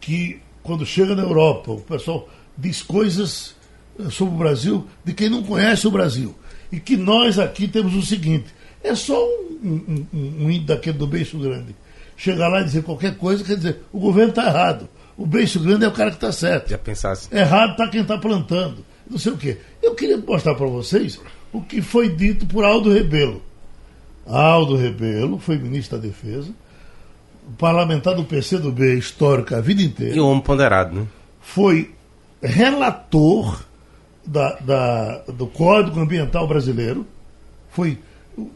que 0.01 0.41
quando 0.63 0.85
chega 0.85 1.15
na 1.15 1.23
Europa, 1.23 1.73
o 1.73 1.81
pessoal 1.81 2.29
diz 2.57 2.83
coisas 2.83 3.55
eh, 3.99 4.11
sobre 4.11 4.35
o 4.35 4.39
Brasil 4.39 4.87
de 5.05 5.15
quem 5.15 5.29
não 5.29 5.43
conhece 5.43 5.87
o 5.87 5.91
Brasil. 5.91 6.35
E 6.71 6.79
que 6.79 6.97
nós 6.97 7.39
aqui 7.39 7.67
temos 7.67 7.95
o 7.95 8.03
seguinte: 8.03 8.47
é 8.83 8.95
só 8.95 9.19
um, 9.63 10.07
um, 10.13 10.27
um 10.45 10.51
índio 10.51 10.67
daquele 10.67 10.99
do 10.99 11.07
beijo 11.07 11.39
grande. 11.39 11.75
Chegar 12.17 12.49
lá 12.49 12.61
e 12.61 12.65
dizer 12.65 12.83
qualquer 12.83 13.17
coisa, 13.17 13.45
quer 13.45 13.57
dizer, 13.57 13.81
o 13.93 13.99
governo 13.99 14.31
está 14.31 14.47
errado. 14.47 14.89
O 15.17 15.27
beijo 15.27 15.61
grande 15.61 15.85
é 15.85 15.89
o 15.89 15.93
cara 15.93 16.11
que 16.11 16.17
está 16.17 16.33
certo. 16.33 16.71
Já 16.71 16.79
pensasse. 16.79 17.35
Errado 17.35 17.73
está 17.73 17.89
quem 17.89 18.03
está 18.03 18.19
plantando. 18.19 18.85
Não 19.09 19.19
sei 19.19 19.33
o 19.33 19.37
quê. 19.37 19.59
Eu 19.83 19.95
queria 19.95 20.17
mostrar 20.17 20.55
para 20.55 20.67
vocês 20.67 21.21
o 21.53 21.61
que 21.61 21.83
foi 21.83 22.09
dito 22.09 22.47
por 22.47 22.65
Aldo 22.65 22.93
Rebelo. 22.93 23.43
Aldo 24.27 24.77
Rebelo 24.77 25.39
foi 25.39 25.59
ministro 25.59 25.99
da 25.99 26.07
Defesa, 26.07 26.51
parlamentar 27.59 28.15
do 28.15 28.25
PCdoB 28.25 28.97
histórico 28.97 29.55
a 29.55 29.61
vida 29.61 29.83
inteira. 29.83 30.15
E 30.15 30.21
o 30.21 30.27
homem 30.27 30.43
ponderado, 30.43 30.95
né? 30.95 31.07
Foi 31.41 31.91
relator 32.41 33.65
da, 34.25 34.55
da, 34.61 35.19
do 35.29 35.47
Código 35.47 35.99
Ambiental 35.99 36.47
Brasileiro. 36.47 37.07
Foi 37.71 37.99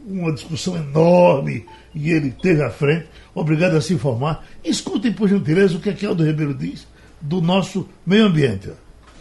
uma 0.07 0.31
discussão 0.31 0.75
enorme 0.75 1.65
e 1.93 2.11
ele 2.11 2.31
teve 2.31 2.61
à 2.63 2.69
frente, 2.69 3.05
obrigado 3.33 3.75
a 3.75 3.81
se 3.81 3.93
informar. 3.93 4.45
Escutem, 4.63 5.11
por 5.11 5.29
gentileza, 5.29 5.77
o 5.77 5.79
que, 5.79 5.89
é 5.89 5.93
que 5.93 6.05
Aldo 6.05 6.23
Rebelo 6.23 6.53
diz 6.53 6.87
do 7.21 7.41
nosso 7.41 7.87
meio 8.05 8.25
ambiente. 8.25 8.69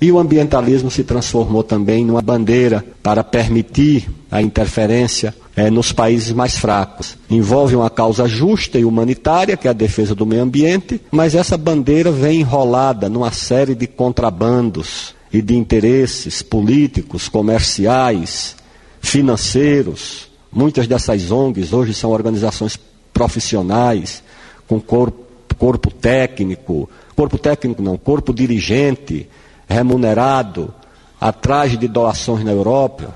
E 0.00 0.10
o 0.10 0.18
ambientalismo 0.18 0.90
se 0.90 1.04
transformou 1.04 1.62
também 1.62 2.04
numa 2.04 2.20
bandeira 2.20 2.84
para 3.02 3.22
permitir 3.22 4.08
a 4.30 4.42
interferência 4.42 5.34
é, 5.56 5.70
nos 5.70 5.92
países 5.92 6.32
mais 6.32 6.58
fracos. 6.58 7.16
Envolve 7.30 7.76
uma 7.76 7.88
causa 7.88 8.26
justa 8.26 8.78
e 8.78 8.84
humanitária, 8.84 9.56
que 9.56 9.68
é 9.68 9.70
a 9.70 9.74
defesa 9.74 10.14
do 10.14 10.26
meio 10.26 10.42
ambiente, 10.42 11.00
mas 11.10 11.34
essa 11.34 11.56
bandeira 11.56 12.10
vem 12.10 12.40
enrolada 12.40 13.08
numa 13.08 13.30
série 13.30 13.74
de 13.74 13.86
contrabandos 13.86 15.14
e 15.32 15.40
de 15.40 15.56
interesses 15.56 16.42
políticos, 16.42 17.28
comerciais, 17.28 18.56
financeiros. 19.00 20.28
Muitas 20.54 20.86
dessas 20.86 21.32
ONGs 21.32 21.72
hoje 21.72 21.92
são 21.92 22.10
organizações 22.10 22.78
profissionais, 23.12 24.22
com 24.68 24.80
corpo, 24.80 25.24
corpo 25.58 25.90
técnico, 25.90 26.88
corpo 27.16 27.36
técnico 27.36 27.82
não, 27.82 27.96
corpo 27.96 28.32
dirigente, 28.32 29.28
remunerado, 29.68 30.72
atrás 31.20 31.76
de 31.76 31.88
doações 31.88 32.44
na 32.44 32.52
Europa. 32.52 33.12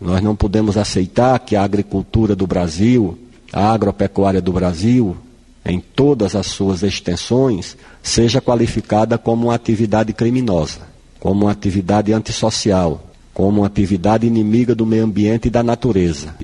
Nós 0.00 0.20
não 0.20 0.34
podemos 0.34 0.76
aceitar 0.76 1.38
que 1.38 1.54
a 1.54 1.62
agricultura 1.62 2.34
do 2.34 2.48
Brasil, 2.48 3.16
a 3.52 3.72
agropecuária 3.72 4.40
do 4.40 4.52
Brasil, 4.52 5.16
em 5.64 5.78
todas 5.78 6.34
as 6.34 6.48
suas 6.48 6.82
extensões, 6.82 7.76
seja 8.02 8.40
qualificada 8.40 9.16
como 9.16 9.46
uma 9.46 9.54
atividade 9.54 10.12
criminosa, 10.12 10.80
como 11.20 11.44
uma 11.44 11.52
atividade 11.52 12.12
antissocial, 12.12 13.04
como 13.32 13.60
uma 13.60 13.68
atividade 13.68 14.26
inimiga 14.26 14.74
do 14.74 14.84
meio 14.84 15.04
ambiente 15.04 15.46
e 15.46 15.50
da 15.50 15.62
natureza. 15.62 16.34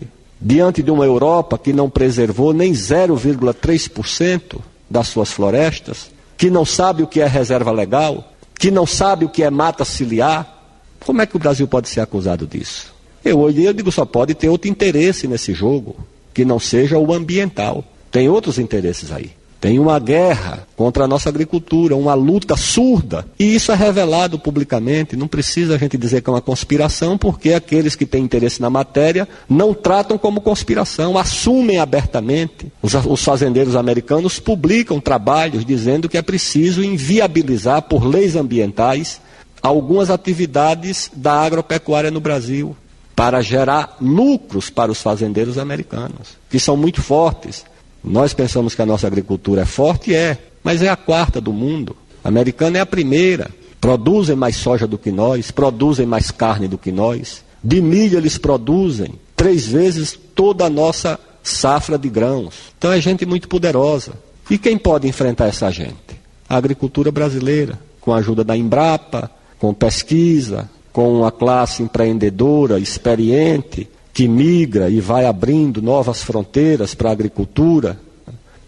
Diante 0.41 0.83
de 0.83 0.91
uma 0.91 1.05
Europa 1.05 1.59
que 1.59 1.73
não 1.73 1.91
preservou 1.91 2.53
nem 2.53 2.73
0,3% 2.73 4.61
das 4.89 5.09
suas 5.09 5.33
florestas, 5.33 6.11
que 6.37 6.49
não 6.49 6.65
sabe 6.65 7.03
o 7.03 7.07
que 7.07 7.21
é 7.21 7.27
reserva 7.27 7.73
legal, 7.73 8.33
que 8.59 8.71
não 8.71 8.87
sabe 8.87 9.25
o 9.25 9.29
que 9.29 9.43
é 9.43 9.51
mata 9.51 9.85
ciliar, 9.85 10.59
como 11.01 11.23
é 11.23 11.27
que 11.27 11.37
o 11.37 11.39
Brasil 11.39 11.67
pode 11.67 11.89
ser 11.89 12.01
acusado 12.01 12.47
disso? 12.47 12.95
Eu 13.25 13.41
hoje 13.41 13.65
eu 13.65 13.73
digo 13.73 13.91
só 13.91 14.05
pode 14.05 14.35
ter 14.35 14.49
outro 14.49 14.71
interesse 14.71 15.27
nesse 15.27 15.53
jogo, 15.53 15.97
que 16.33 16.45
não 16.45 16.59
seja 16.59 16.99
o 16.99 17.13
ambiental. 17.13 17.85
Tem 18.11 18.29
outros 18.29 18.59
interesses 18.59 19.11
aí. 19.11 19.33
Tem 19.61 19.79
uma 19.79 19.99
guerra 19.99 20.67
contra 20.77 21.05
a 21.05 21.09
nossa 21.09 21.29
agricultura, 21.29 21.97
uma 21.97 22.15
luta 22.15 22.57
surda. 22.57 23.27
E 23.39 23.57
isso 23.57 23.73
é 23.73 23.75
revelado 23.75 24.39
publicamente. 24.39 25.17
Não 25.17 25.27
precisa 25.27 25.75
a 25.75 25.79
gente 25.79 25.99
dizer 25.99 26.23
que 26.23 26.31
é 26.31 26.33
uma 26.33 26.41
conspiração, 26.41 27.19
porque 27.19 27.53
aqueles 27.53 27.97
que 27.97 28.07
têm 28.07 28.23
interesse 28.23 28.61
na 28.61 28.71
matéria 28.71 29.27
não 29.49 29.75
tratam 29.75 30.17
como 30.17 30.41
conspiração, 30.41 31.19
assumem 31.19 31.79
abertamente. 31.79 32.71
Os, 32.81 32.95
os 32.95 33.25
fazendeiros 33.25 33.75
americanos 33.75 34.39
publicam 34.39 35.01
trabalhos 35.01 35.65
dizendo 35.65 36.09
que 36.09 36.17
é 36.17 36.23
preciso 36.23 36.85
inviabilizar, 36.85 37.83
por 37.83 38.05
leis 38.05 38.37
ambientais, 38.37 39.21
algumas 39.61 40.09
atividades 40.09 41.11
da 41.13 41.33
agropecuária 41.33 42.13
no 42.13 42.21
Brasil 42.21 42.77
para 43.17 43.43
gerar 43.43 43.97
lucros 44.01 44.71
para 44.71 44.93
os 44.93 45.03
fazendeiros 45.03 45.59
americanos, 45.59 46.37
que 46.49 46.61
são 46.61 46.77
muito 46.77 47.03
fortes. 47.03 47.65
Nós 48.03 48.33
pensamos 48.33 48.75
que 48.75 48.83
a 48.83 48.87
nossa 48.87 49.07
agricultura 49.07 49.63
é 49.63 49.65
forte, 49.65 50.15
é, 50.15 50.39
mas 50.63 50.83
é 50.83 50.89
a 50.89 50.97
quarta 50.97 51.41
do 51.41 51.53
mundo. 51.53 51.97
A 52.23 52.29
americana 52.29 52.79
é 52.79 52.81
a 52.81 52.87
primeira. 52.87 53.51
Produzem 53.81 54.37
mais 54.37 54.57
soja 54.57 54.87
do 54.87 54.99
que 54.99 55.11
nós, 55.11 55.51
produzem 55.51 56.07
mais 56.07 56.31
carne 56.31 56.69
do 56.69 56.79
que 56.79 56.91
nós. 56.91 57.45
De 57.63 57.81
milho 57.81 58.19
eles 58.19 58.39
produzem 58.39 59.15
três 59.37 59.67
vezes 59.67 60.19
toda 60.35 60.65
a 60.65 60.71
nossa 60.71 61.19
safra 61.43 61.99
de 61.99 62.09
grãos. 62.09 62.55
Então 62.77 62.93
é 62.93 63.01
gente 63.01 63.25
muito 63.25 63.49
poderosa. 63.49 64.13
E 64.51 64.59
quem 64.59 64.79
pode 64.79 65.07
enfrentar 65.07 65.47
essa 65.47 65.71
gente? 65.71 66.19
A 66.49 66.57
agricultura 66.57 67.13
brasileira, 67.13 67.79
com 68.01 68.13
a 68.13 68.17
ajuda 68.19 68.43
da 68.43 68.57
Embrapa, 68.57 69.31
com 69.59 69.75
pesquisa, 69.75 70.69
com 70.93 71.19
uma 71.19 71.31
classe 71.31 71.83
empreendedora, 71.83 72.79
experiente, 72.79 73.89
que 74.19 74.27
migra 74.27 74.91
e 74.91 75.01
vai 75.01 75.27
abrindo 75.27 75.81
novas 75.81 76.25
fronteiras 76.25 76.93
para 76.93 77.09
a 77.09 77.13
agricultura, 77.13 77.97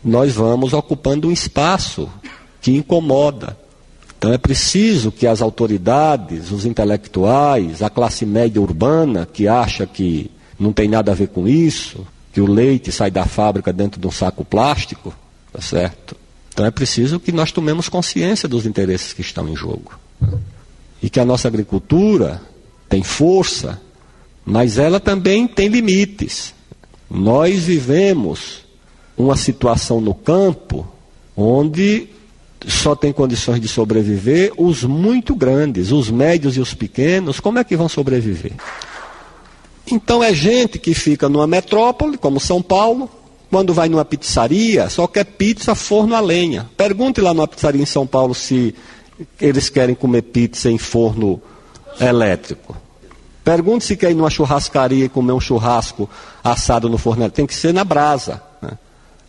nós 0.05 0.33
vamos 0.33 0.73
ocupando 0.73 1.27
um 1.27 1.33
espaço 1.33 2.09
que 2.61 2.77
incomoda. 2.77 3.59
Então 4.17 4.33
é 4.33 4.39
preciso 4.39 5.11
que 5.11 5.27
as 5.27 5.43
autoridades, 5.43 6.53
os 6.53 6.65
intelectuais, 6.65 7.83
a 7.83 7.91
classe 7.91 8.25
média 8.25 8.63
urbana, 8.63 9.27
que 9.27 9.49
acha 9.49 9.85
que 9.89 10.31
não 10.57 10.73
tem 10.73 10.87
nada 10.87 11.11
a 11.11 11.17
ver 11.17 11.27
com 11.27 11.49
isso, 11.49 12.07
que 12.33 12.41
o 12.41 12.47
leite 12.47 12.93
sai 12.93 13.11
da 13.11 13.25
fábrica 13.25 13.73
dentro 13.73 14.01
de 14.01 14.07
um 14.07 14.13
saco 14.13 14.45
plástico, 14.45 15.13
tá 15.53 15.61
certo? 15.61 16.15
Então 16.53 16.65
é 16.65 16.71
preciso 16.71 17.19
que 17.19 17.33
nós 17.33 17.51
tomemos 17.51 17.89
consciência 17.89 18.49
dos 18.49 18.67
interesses 18.67 19.13
que 19.13 19.21
estão 19.21 19.49
em 19.49 19.57
jogo. 19.57 19.99
E 21.03 21.11
que 21.11 21.19
a 21.19 21.25
nossa 21.25 21.49
agricultura 21.49 22.41
tem 22.89 23.03
força, 23.03 23.81
mas 24.45 24.79
ela 24.79 24.99
também 24.99 25.47
tem 25.47 25.69
limites. 25.69 26.55
Nós 27.11 27.65
vivemos 27.65 28.65
uma 29.17 29.37
situação 29.37 30.01
no 30.01 30.15
campo 30.15 30.87
onde 31.37 32.09
só 32.67 32.95
tem 32.95 33.13
condições 33.13 33.61
de 33.61 33.69
sobreviver 33.69 34.53
os 34.57 34.85
muito 34.85 35.35
grandes, 35.35 35.93
os 35.93 36.11
médios 36.11 36.57
e 36.57 36.61
os 36.61 36.75
pequenos, 36.75 37.41
como 37.41 37.59
é 37.59 37.65
que 37.65 37.77
vão 37.77 37.89
sobreviver? 37.89 38.53
Então 39.91 40.23
é 40.23 40.33
gente 40.33 40.79
que 40.79 40.95
fica 40.95 41.29
numa 41.29 41.47
metrópole, 41.47 42.19
como 42.19 42.39
São 42.39 42.63
Paulo, 42.63 43.11
quando 43.51 43.75
vai 43.75 43.89
numa 43.89 44.05
pizzaria, 44.05 44.89
só 44.89 45.07
quer 45.07 45.25
pizza 45.25 45.75
forno 45.75 46.15
a 46.15 46.21
lenha. 46.21 46.69
Pergunte 46.77 47.21
lá 47.21 47.35
numa 47.35 47.49
pizzaria 47.49 47.83
em 47.83 47.87
São 47.87 48.07
Paulo 48.07 48.35
se 48.35 48.75
eles 49.41 49.69
querem 49.69 49.95
comer 49.95 50.23
pizza 50.23 50.71
em 50.71 50.79
forno 50.79 51.43
elétrico. 51.99 52.77
Pergunte 53.45 53.85
se 53.85 53.97
quer 53.97 54.11
ir 54.11 54.15
numa 54.15 54.31
churrascaria 54.31 55.07
e 55.07 55.09
comer 55.09 55.33
um 55.33 55.41
churrasco 55.41 56.09
assado 56.45 56.89
no 56.89 56.99
forno. 56.99 57.31
Tem 57.31 57.47
que 57.47 57.55
ser 57.55 57.73
na 57.73 57.85
brasa. 57.85 58.43
Né? 58.61 58.71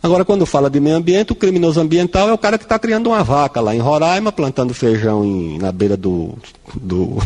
Agora, 0.02 0.24
quando 0.24 0.44
fala 0.44 0.68
de 0.68 0.80
meio 0.80 0.96
ambiente, 0.96 1.32
o 1.32 1.34
criminoso 1.34 1.80
ambiental 1.80 2.28
é 2.28 2.32
o 2.32 2.38
cara 2.38 2.58
que 2.58 2.64
está 2.64 2.78
criando 2.78 3.08
uma 3.08 3.22
vaca 3.22 3.60
lá 3.60 3.74
em 3.74 3.78
Roraima, 3.78 4.30
plantando 4.30 4.74
feijão 4.74 5.24
em, 5.24 5.58
na 5.58 5.72
beira 5.72 5.96
do, 5.96 6.34
do, 6.74 7.18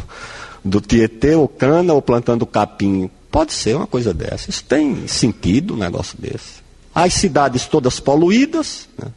do 0.65 0.81
Tietê 0.81 1.35
ou 1.35 1.49
cana, 1.49 1.93
ou 1.93 2.01
plantando 2.01 2.47
capim. 2.47 3.11
Pode 3.31 3.53
ser 3.53 3.77
uma 3.77 3.87
coisa 3.87 4.15
dessa. 4.15 4.49
Isso 4.49 4.65
tem 4.65 5.09
sentido, 5.09 5.75
um 5.75 5.79
negócio 5.79 6.17
desse. 6.19 6.65
As 6.95 7.15
cidades 7.15 7.67
todas 7.67 7.99
poluídas, 7.99 8.89
né? 8.97 9.09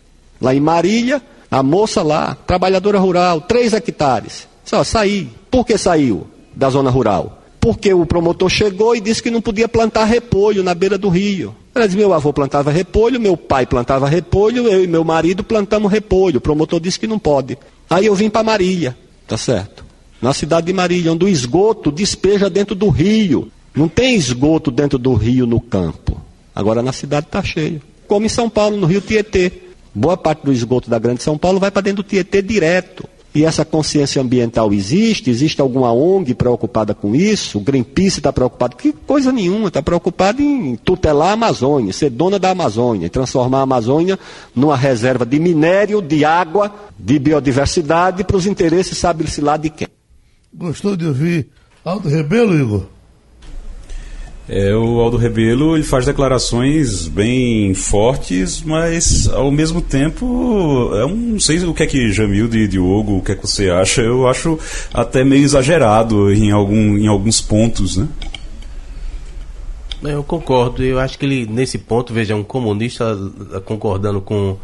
lá 0.41 0.53
em 0.55 0.59
Marília, 0.59 1.21
a 1.51 1.63
moça 1.63 2.01
lá, 2.01 2.35
trabalhadora 2.47 2.99
rural, 2.99 3.41
três 3.41 3.73
hectares. 3.73 4.47
Só 4.65 4.83
sair. 4.83 5.31
Por 5.49 5.65
que 5.65 5.77
saiu 5.77 6.27
da 6.55 6.69
zona 6.69 6.89
rural? 6.89 7.38
Porque 7.69 7.93
o 7.93 8.03
promotor 8.03 8.49
chegou 8.49 8.95
e 8.95 8.99
disse 8.99 9.21
que 9.21 9.29
não 9.29 9.43
podia 9.43 9.67
plantar 9.67 10.05
repolho 10.05 10.63
na 10.63 10.73
beira 10.73 10.97
do 10.97 11.07
rio. 11.07 11.55
Ela 11.75 11.85
disse, 11.85 11.95
meu 11.95 12.11
avô 12.11 12.33
plantava 12.33 12.71
repolho, 12.71 13.19
meu 13.19 13.37
pai 13.37 13.67
plantava 13.67 14.09
repolho, 14.09 14.67
eu 14.67 14.83
e 14.83 14.87
meu 14.87 15.03
marido 15.03 15.43
plantamos 15.43 15.91
repolho. 15.91 16.39
O 16.39 16.41
promotor 16.41 16.79
disse 16.79 16.99
que 16.99 17.05
não 17.05 17.19
pode. 17.19 17.59
Aí 17.87 18.07
eu 18.07 18.15
vim 18.15 18.27
para 18.27 18.41
Marília, 18.41 18.97
tá 19.27 19.37
certo? 19.37 19.85
Na 20.19 20.33
cidade 20.33 20.65
de 20.65 20.73
Marília, 20.73 21.13
onde 21.13 21.25
o 21.25 21.29
esgoto 21.29 21.91
despeja 21.91 22.49
dentro 22.49 22.73
do 22.73 22.89
rio. 22.89 23.51
Não 23.75 23.87
tem 23.87 24.15
esgoto 24.15 24.71
dentro 24.71 24.97
do 24.97 25.13
rio 25.13 25.45
no 25.45 25.61
campo. 25.61 26.19
Agora 26.55 26.81
na 26.81 26.91
cidade 26.91 27.27
está 27.27 27.43
cheio. 27.43 27.83
Como 28.07 28.25
em 28.25 28.29
São 28.29 28.49
Paulo, 28.49 28.77
no 28.77 28.87
rio 28.87 28.99
Tietê. 28.99 29.51
Boa 29.93 30.17
parte 30.17 30.43
do 30.43 30.51
esgoto 30.51 30.89
da 30.89 30.97
Grande 30.97 31.21
São 31.21 31.37
Paulo 31.37 31.59
vai 31.59 31.69
para 31.69 31.83
dentro 31.83 32.01
do 32.01 32.09
Tietê 32.09 32.41
direto. 32.41 33.07
E 33.33 33.45
essa 33.45 33.63
consciência 33.63 34.21
ambiental 34.21 34.73
existe? 34.73 35.29
Existe 35.29 35.61
alguma 35.61 35.93
ONG 35.93 36.33
preocupada 36.33 36.95
com 36.95 37.15
isso? 37.15 37.59
O 37.59 37.61
Greenpeace 37.61 38.19
está 38.19 38.33
preocupado? 38.33 38.75
Que 38.75 38.91
coisa 38.91 39.31
nenhuma, 39.31 39.67
está 39.67 39.83
preocupado 39.83 40.41
em 40.41 40.75
tutelar 40.75 41.29
a 41.29 41.33
Amazônia, 41.33 41.93
ser 41.93 42.09
dona 42.09 42.39
da 42.39 42.49
Amazônia, 42.49 43.09
transformar 43.09 43.59
a 43.59 43.63
Amazônia 43.63 44.17
numa 44.55 44.75
reserva 44.75 45.25
de 45.25 45.39
minério, 45.39 46.01
de 46.01 46.25
água, 46.25 46.73
de 46.97 47.19
biodiversidade 47.19 48.23
para 48.23 48.37
os 48.37 48.47
interesses, 48.47 48.97
sabe-se 48.97 49.41
lá 49.41 49.57
de 49.57 49.69
quem. 49.69 49.87
Gostou 50.51 50.97
de 50.97 51.05
ouvir 51.05 51.49
Aldo 51.85 52.09
Rebelo, 52.09 52.59
Igor? 52.59 52.98
É, 54.51 54.75
o 54.75 54.99
Aldo 54.99 55.15
Rebelo 55.15 55.75
ele 55.75 55.83
faz 55.83 56.07
declarações 56.07 57.07
bem 57.07 57.75
fortes, 57.75 58.63
mas 58.63 59.27
ao 59.27 59.51
mesmo 59.51 59.79
tempo, 59.79 60.89
eu 60.91 61.07
não 61.07 61.39
sei 61.39 61.63
o 61.63 61.73
que 61.73 61.83
é 61.83 61.87
que 61.87 62.11
Jamil 62.11 62.51
e 62.51 62.67
Diogo, 62.67 63.17
o 63.17 63.21
que 63.21 63.33
é 63.33 63.35
que 63.35 63.45
você 63.45 63.69
acha, 63.69 64.01
eu 64.01 64.27
acho 64.27 64.57
até 64.91 65.23
meio 65.23 65.43
exagerado 65.43 66.33
em, 66.33 66.49
algum, 66.49 66.97
em 66.97 67.05
alguns 67.05 67.39
pontos, 67.39 67.95
né? 67.95 68.07
Eu 70.01 70.23
concordo. 70.23 70.83
Eu 70.83 70.97
acho 70.97 71.19
que 71.19 71.25
ele, 71.25 71.45
nesse 71.45 71.77
ponto, 71.77 72.11
veja, 72.11 72.35
um 72.35 72.43
comunista 72.43 73.15
concordando 73.65 74.19
com 74.19 74.57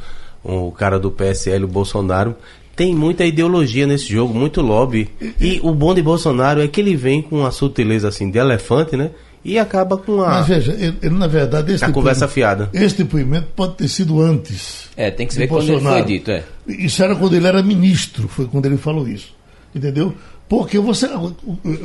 o 0.43 0.71
cara 0.71 0.97
do 0.97 1.11
PSL, 1.11 1.65
o 1.65 1.67
Bolsonaro, 1.67 2.36
tem 2.75 2.95
muita 2.95 3.23
ideologia 3.23 3.86
nesse 3.86 4.07
jogo, 4.07 4.33
muito 4.33 4.61
lobby. 4.61 5.09
E 5.39 5.59
o 5.61 5.73
bom 5.73 5.93
de 5.93 6.01
Bolsonaro 6.01 6.61
é 6.61 6.67
que 6.67 6.81
ele 6.81 6.95
vem 6.95 7.21
com 7.21 7.39
uma 7.39 7.51
sutileza 7.51 8.07
assim 8.07 8.31
de 8.31 8.39
elefante, 8.39 8.97
né? 8.97 9.11
E 9.45 9.59
acaba 9.59 9.95
com 9.95 10.23
a. 10.23 10.29
Mas 10.29 10.47
veja, 10.47 10.71
ele, 10.73 10.97
ele, 11.03 11.15
na 11.15 11.27
verdade. 11.27 11.71
Esse 11.71 11.85
a 11.85 11.91
conversa 11.91 12.27
fiada. 12.27 12.67
Esse 12.73 12.97
depoimento 12.97 13.49
pode 13.55 13.75
ter 13.75 13.87
sido 13.87 14.19
antes. 14.19 14.89
É, 14.97 15.11
tem 15.11 15.27
que 15.27 15.33
se 15.33 15.39
ver 15.39 15.47
quando 15.47 15.69
ele 15.69 15.81
foi 15.81 16.03
dito, 16.03 16.31
é. 16.31 16.43
Isso 16.67 17.03
era 17.03 17.15
quando 17.15 17.35
ele 17.35 17.45
era 17.45 17.61
ministro, 17.61 18.27
foi 18.27 18.47
quando 18.47 18.65
ele 18.65 18.77
falou 18.77 19.07
isso. 19.07 19.35
Entendeu? 19.73 20.15
Porque 20.49 20.79
você, 20.79 21.05
o, 21.05 21.37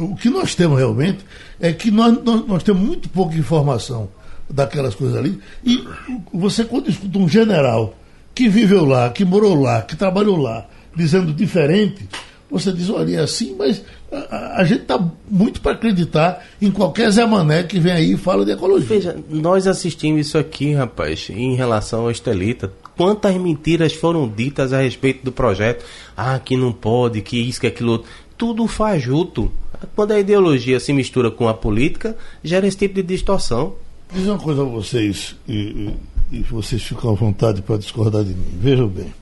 o 0.05 0.17
que 0.17 0.31
nós 0.31 0.55
temos 0.55 0.79
realmente 0.79 1.19
é 1.61 1.71
que 1.71 1.91
nós, 1.91 2.19
nós, 2.25 2.47
nós, 2.47 2.63
temos 2.63 2.83
muito 2.83 3.11
pouca 3.11 3.37
informação 3.37 4.09
daquelas 4.49 4.95
coisas 4.95 5.19
ali. 5.19 5.39
E 5.63 5.85
você, 6.33 6.65
quando 6.65 6.89
escuta 6.89 7.19
um 7.19 7.29
general 7.29 7.95
que 8.35 8.49
viveu 8.49 8.87
lá, 8.87 9.11
que 9.11 9.25
morou 9.25 9.61
lá, 9.61 9.83
que 9.83 9.97
trabalhou 9.97 10.39
lá, 10.39 10.67
dizendo 10.97 11.31
diferente, 11.33 12.09
você 12.51 12.73
diz, 12.73 12.91
olha, 12.91 13.17
é 13.17 13.21
assim, 13.21 13.55
mas 13.57 13.83
a, 14.11 14.61
a 14.61 14.65
gente 14.65 14.83
está 14.83 14.99
muito 15.31 15.61
para 15.61 15.73
acreditar 15.73 16.45
em 16.61 16.71
qualquer 16.71 17.11
Zé 17.11 17.25
Mané 17.25 17.63
que 17.63 17.79
vem 17.79 17.93
aí 17.93 18.13
e 18.13 18.17
fala 18.17 18.45
de 18.45 18.51
ecologia. 18.51 18.89
Veja, 18.89 19.17
nós 19.29 19.67
assistimos 19.67 20.27
isso 20.27 20.37
aqui, 20.37 20.73
rapaz, 20.73 21.29
em 21.31 21.55
relação 21.55 22.03
ao 22.03 22.11
Estelita. 22.11 22.73
Quantas 22.97 23.35
mentiras 23.37 23.93
foram 23.93 24.29
ditas 24.29 24.73
a 24.73 24.81
respeito 24.81 25.25
do 25.25 25.33
projeto? 25.33 25.85
Ah, 26.17 26.39
que 26.39 26.57
não 26.57 26.73
pode, 26.73 27.21
que 27.23 27.39
isso, 27.39 27.61
que 27.61 27.69
aquilo 27.69 27.93
outro. 27.93 28.11
Tudo 28.37 28.67
fajuto. 28.67 29.51
Quando 29.95 30.13
a 30.13 30.19
ideologia 30.19 30.81
se 30.81 30.93
mistura 30.93 31.31
com 31.31 31.49
a 31.49 31.55
política, 31.55 32.17
gera 32.43 32.67
esse 32.67 32.77
tipo 32.77 32.97
de 32.97 33.03
distorção. 33.03 33.75
Diz 34.13 34.27
uma 34.27 34.39
coisa 34.39 34.63
a 34.63 34.65
vocês, 34.65 35.37
e, 35.49 35.95
e, 36.33 36.39
e 36.39 36.43
vocês 36.43 36.83
ficam 36.83 37.11
à 37.11 37.15
vontade 37.15 37.63
para 37.63 37.79
discordar 37.79 38.25
de 38.25 38.35
mim. 38.35 38.59
Vejam 38.61 38.89
bem. 38.89 39.20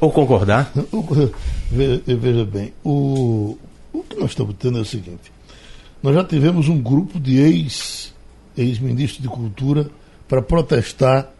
Ou 0.00 0.10
concordar? 0.10 0.72
Veja 1.70 2.44
bem, 2.44 2.72
o, 2.82 3.58
o 3.92 4.02
que 4.02 4.16
nós 4.18 4.30
estamos 4.30 4.54
tendo 4.58 4.78
é 4.78 4.80
o 4.80 4.84
seguinte: 4.84 5.30
nós 6.02 6.14
já 6.14 6.24
tivemos 6.24 6.68
um 6.68 6.80
grupo 6.80 7.20
de 7.20 7.38
ex, 7.38 8.12
ex-ministros 8.56 9.22
de 9.22 9.28
cultura 9.28 9.90
para 10.26 10.40
protestar 10.40 11.30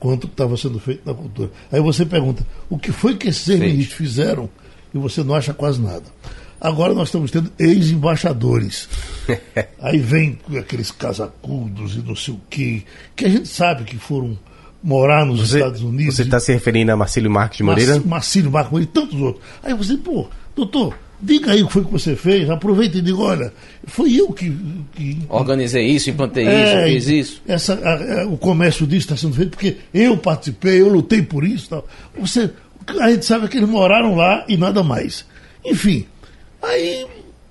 contra 0.00 0.26
o 0.26 0.28
que 0.28 0.34
estava 0.34 0.56
sendo 0.56 0.80
feito 0.80 1.02
na 1.06 1.14
cultura. 1.14 1.50
Aí 1.70 1.80
você 1.80 2.04
pergunta: 2.04 2.44
o 2.68 2.76
que 2.76 2.90
foi 2.90 3.16
que 3.16 3.28
esses 3.28 3.48
ex-ministros 3.48 3.96
fizeram? 3.96 4.48
E 4.92 4.98
você 4.98 5.22
não 5.22 5.34
acha 5.34 5.54
quase 5.54 5.80
nada. 5.80 6.04
Agora 6.60 6.92
nós 6.94 7.08
estamos 7.08 7.30
tendo 7.30 7.52
ex-embaixadores. 7.58 8.88
Aí 9.80 9.98
vem 9.98 10.38
aqueles 10.58 10.90
casacudos 10.90 11.94
e 11.94 11.98
não 11.98 12.16
sei 12.16 12.34
o 12.34 12.40
quê, 12.50 12.82
que 13.14 13.26
a 13.26 13.28
gente 13.28 13.46
sabe 13.46 13.84
que 13.84 13.96
foram 13.96 14.36
morar 14.82 15.24
nos 15.24 15.40
você, 15.40 15.58
Estados 15.58 15.82
Unidos. 15.82 16.16
Você 16.16 16.22
está 16.22 16.40
se 16.40 16.52
referindo 16.52 16.92
a 16.92 16.96
Marcílio 16.96 17.30
Marques 17.30 17.58
de 17.58 17.62
Moreira? 17.62 18.00
Marcílio 18.04 18.50
Marques 18.50 18.72
Moreira 18.72 18.90
e 18.90 18.94
tantos 18.94 19.20
outros. 19.20 19.44
Aí 19.62 19.74
você, 19.74 19.96
pô, 19.96 20.26
doutor, 20.54 20.94
diga 21.20 21.52
aí 21.52 21.62
o 21.62 21.66
que 21.66 21.72
foi 21.72 21.84
que 21.84 21.90
você 21.90 22.14
fez, 22.14 22.48
aproveita 22.48 22.98
e 22.98 23.02
diga, 23.02 23.18
olha, 23.18 23.52
foi 23.86 24.14
eu 24.14 24.32
que. 24.32 24.56
que 24.92 25.18
Organizei 25.28 25.86
isso, 25.86 26.10
implantei 26.10 26.46
é, 26.46 26.88
isso, 26.88 27.06
fiz 27.06 27.08
isso. 27.08 27.42
Essa, 27.46 27.74
a, 27.74 28.22
a, 28.22 28.26
o 28.26 28.38
comércio 28.38 28.86
disso 28.86 29.06
está 29.06 29.16
sendo 29.16 29.34
feito 29.34 29.50
porque 29.50 29.76
eu 29.92 30.16
participei, 30.16 30.80
eu 30.80 30.88
lutei 30.88 31.22
por 31.22 31.44
isso. 31.44 31.70
Tal. 31.70 31.86
Você, 32.18 32.50
a 33.00 33.10
gente 33.10 33.26
sabe 33.26 33.48
que 33.48 33.56
eles 33.56 33.68
moraram 33.68 34.14
lá 34.14 34.44
e 34.48 34.56
nada 34.56 34.82
mais. 34.82 35.26
Enfim, 35.64 36.06
aí 36.62 37.06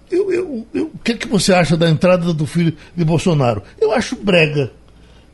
eu, 0.09 0.32
eu, 0.32 0.67
eu, 0.73 0.86
o 0.86 0.99
que, 1.03 1.11
é 1.11 1.15
que 1.15 1.28
você 1.28 1.53
acha 1.53 1.75
da 1.75 1.89
entrada 1.89 2.34
do 2.34 2.45
filho 2.45 2.73
de 2.95 3.03
Bolsonaro? 3.03 3.61
Eu 3.80 3.91
acho 3.91 4.15
brega. 4.15 4.71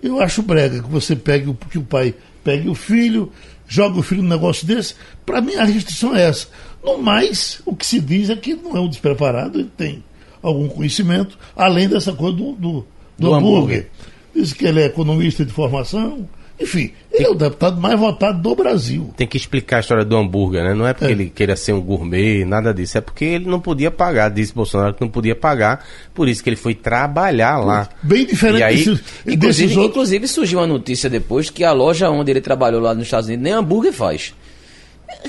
Eu 0.04 0.20
acho 0.20 0.44
brega 0.44 0.84
que 0.84 0.90
você 0.90 1.16
pegue 1.16 1.56
que 1.72 1.78
o 1.78 1.84
pai 1.84 2.14
pegue 2.44 2.68
o 2.68 2.76
filho, 2.76 3.32
joga 3.66 3.98
o 3.98 4.04
filho 4.04 4.22
num 4.22 4.28
negócio 4.28 4.68
desse. 4.68 4.96
Para 5.26 5.40
mim, 5.40 5.56
a 5.56 5.64
restrição 5.64 6.14
é 6.14 6.24
essa. 6.24 6.48
No 6.84 6.98
mais, 6.98 7.62
o 7.66 7.74
que 7.74 7.86
se 7.86 8.02
diz 8.02 8.30
é 8.30 8.36
que 8.36 8.54
não 8.54 8.76
é 8.76 8.82
um 8.82 8.90
despreparado, 8.90 9.60
ele 9.60 9.72
tem 9.78 10.04
algum 10.42 10.68
conhecimento, 10.68 11.38
além 11.56 11.88
dessa 11.88 12.12
coisa 12.12 12.36
do, 12.36 12.52
do, 12.52 12.58
do, 12.58 12.86
do 13.18 13.34
hambúrguer. 13.34 13.38
hambúrguer. 13.38 13.90
Diz 14.36 14.52
que 14.52 14.66
ele 14.66 14.82
é 14.82 14.86
economista 14.88 15.46
de 15.46 15.54
formação, 15.54 16.28
enfim, 16.60 16.92
ele 17.12 17.26
é 17.26 17.30
o 17.30 17.34
deputado 17.34 17.80
mais 17.82 18.00
votado 18.00 18.42
do 18.42 18.56
Brasil. 18.56 19.14
Tem 19.18 19.28
que 19.28 19.38
explicar 19.38 19.78
a 19.78 19.80
história 19.80 20.06
do 20.06 20.16
hambúrguer, 20.16 20.64
né? 20.64 20.74
Não 20.74 20.88
é 20.88 20.94
porque 20.94 21.12
é. 21.12 21.12
ele 21.12 21.30
queira 21.30 21.56
ser 21.56 21.74
um 21.74 21.82
gourmet, 21.82 22.46
nada 22.46 22.74
disso. 22.74 22.98
É 22.98 23.02
porque 23.02 23.26
ele 23.26 23.46
não 23.46 23.60
podia 23.60 23.90
pagar, 23.90 24.30
disse 24.30 24.54
Bolsonaro 24.54 24.94
que 24.94 25.02
não 25.02 25.10
podia 25.10 25.36
pagar, 25.36 25.86
por 26.14 26.28
isso 26.28 26.44
que 26.44 26.50
ele 26.50 26.56
foi 26.56 26.76
trabalhar 26.76 27.58
lá. 27.58 27.90
Bem 28.02 28.26
diferente 28.26 28.60
e 28.60 28.64
aí, 28.64 28.76
desses, 28.76 29.04
inclusive, 29.26 29.38
desses 29.38 29.78
outros... 29.78 29.90
inclusive 29.90 30.28
surgiu 30.28 30.60
uma 30.60 30.68
notícia 30.68 31.10
depois 31.10 31.50
que 31.50 31.64
a 31.64 31.72
loja 31.72 32.10
onde 32.10 32.32
ele 32.32 32.42
trabalhou 32.42 32.82
lá 32.82 32.94
nos 32.94 33.06
Estados 33.06 33.28
Unidos 33.28 33.44
nem 33.44 33.54
hambúrguer 33.54 33.94
faz. 33.94 34.34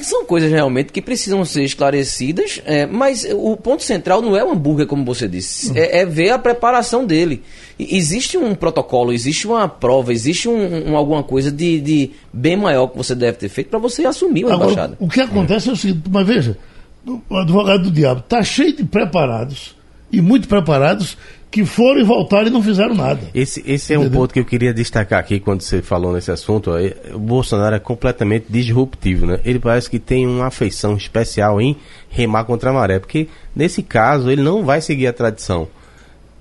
São 0.03 0.25
coisas 0.25 0.51
realmente 0.51 0.93
que 0.93 1.01
precisam 1.01 1.45
ser 1.45 1.65
esclarecidas, 1.65 2.61
é, 2.65 2.87
mas 2.87 3.27
o 3.33 3.57
ponto 3.57 3.83
central 3.83 4.21
não 4.21 4.37
é 4.37 4.45
o 4.45 4.51
hambúrguer, 4.51 4.87
como 4.87 5.05
você 5.05 5.27
disse, 5.27 5.71
uhum. 5.71 5.77
é, 5.77 6.01
é, 6.01 6.07
ver 6.07 6.31
a 6.31 6.39
preparação 6.39 7.05
dele. 7.05 7.43
E, 7.79 7.97
existe 7.97 8.37
um 8.37 8.55
protocolo, 8.55 9.13
existe 9.13 9.47
uma 9.47 9.69
prova, 9.69 10.13
existe 10.13 10.49
um, 10.49 10.91
um, 10.91 10.97
alguma 10.97 11.23
coisa 11.23 11.51
de, 11.51 11.81
de, 11.81 12.11
bem 12.33 12.57
maior 12.57 12.89
que 12.89 12.97
você 12.97 13.15
deve 13.15 13.39
ter 13.39 13.49
feito 13.49 13.69
para 13.69 13.79
você 13.79 14.05
assumir 14.05 14.45
uma 14.45 14.55
Agora, 14.55 14.73
embaixada. 14.73 14.97
O 15.01 15.09
que 15.09 15.21
acontece 15.21 15.69
é. 15.69 15.71
é 15.71 15.73
o 15.73 15.77
seguinte, 15.77 16.03
mas 16.11 16.27
veja, 16.27 16.59
o 17.07 17.37
advogado 17.37 17.85
do 17.85 17.91
diabo 17.91 18.21
está 18.21 18.43
cheio 18.43 18.75
de 18.75 18.85
preparados, 18.85 19.75
e 20.13 20.21
muito 20.21 20.47
preparados, 20.49 21.17
que 21.55 21.65
foram 21.65 22.01
e 22.01 22.03
voltaram 22.03 22.49
e 22.49 22.51
não 22.51 22.61
fizeram 22.61 22.97
nada. 22.97 23.31
Esse, 23.33 23.63
esse 23.65 23.93
é 23.93 23.97
Entendeu? 23.97 24.11
um 24.11 24.23
ponto 24.23 24.35
que 24.35 24.41
eu 24.41 24.45
queria 24.45 24.75
destacar 24.75 25.21
aqui 25.21 25.39
quando 25.39 25.61
você 25.61 25.81
falou 25.81 26.13
nesse 26.13 26.33
assunto. 26.33 26.73
Ó, 26.73 27.15
o 27.15 27.19
Bolsonaro 27.21 27.77
é 27.77 27.79
completamente 27.79 28.47
disruptivo, 28.51 29.25
né? 29.25 29.39
Ele 29.45 29.61
parece 29.61 29.89
que 29.89 30.01
tem 30.01 30.27
uma 30.27 30.49
afeição 30.49 30.97
especial 30.97 31.61
em 31.61 31.77
remar 32.11 32.43
contra 32.43 32.71
a 32.71 32.73
maré, 32.73 32.99
porque 32.99 33.29
nesse 33.55 33.85
caso 33.85 34.33
ele 34.33 34.43
não 34.43 34.65
vai 34.65 34.81
seguir 34.81 35.07
a 35.07 35.13
tradição. 35.13 35.69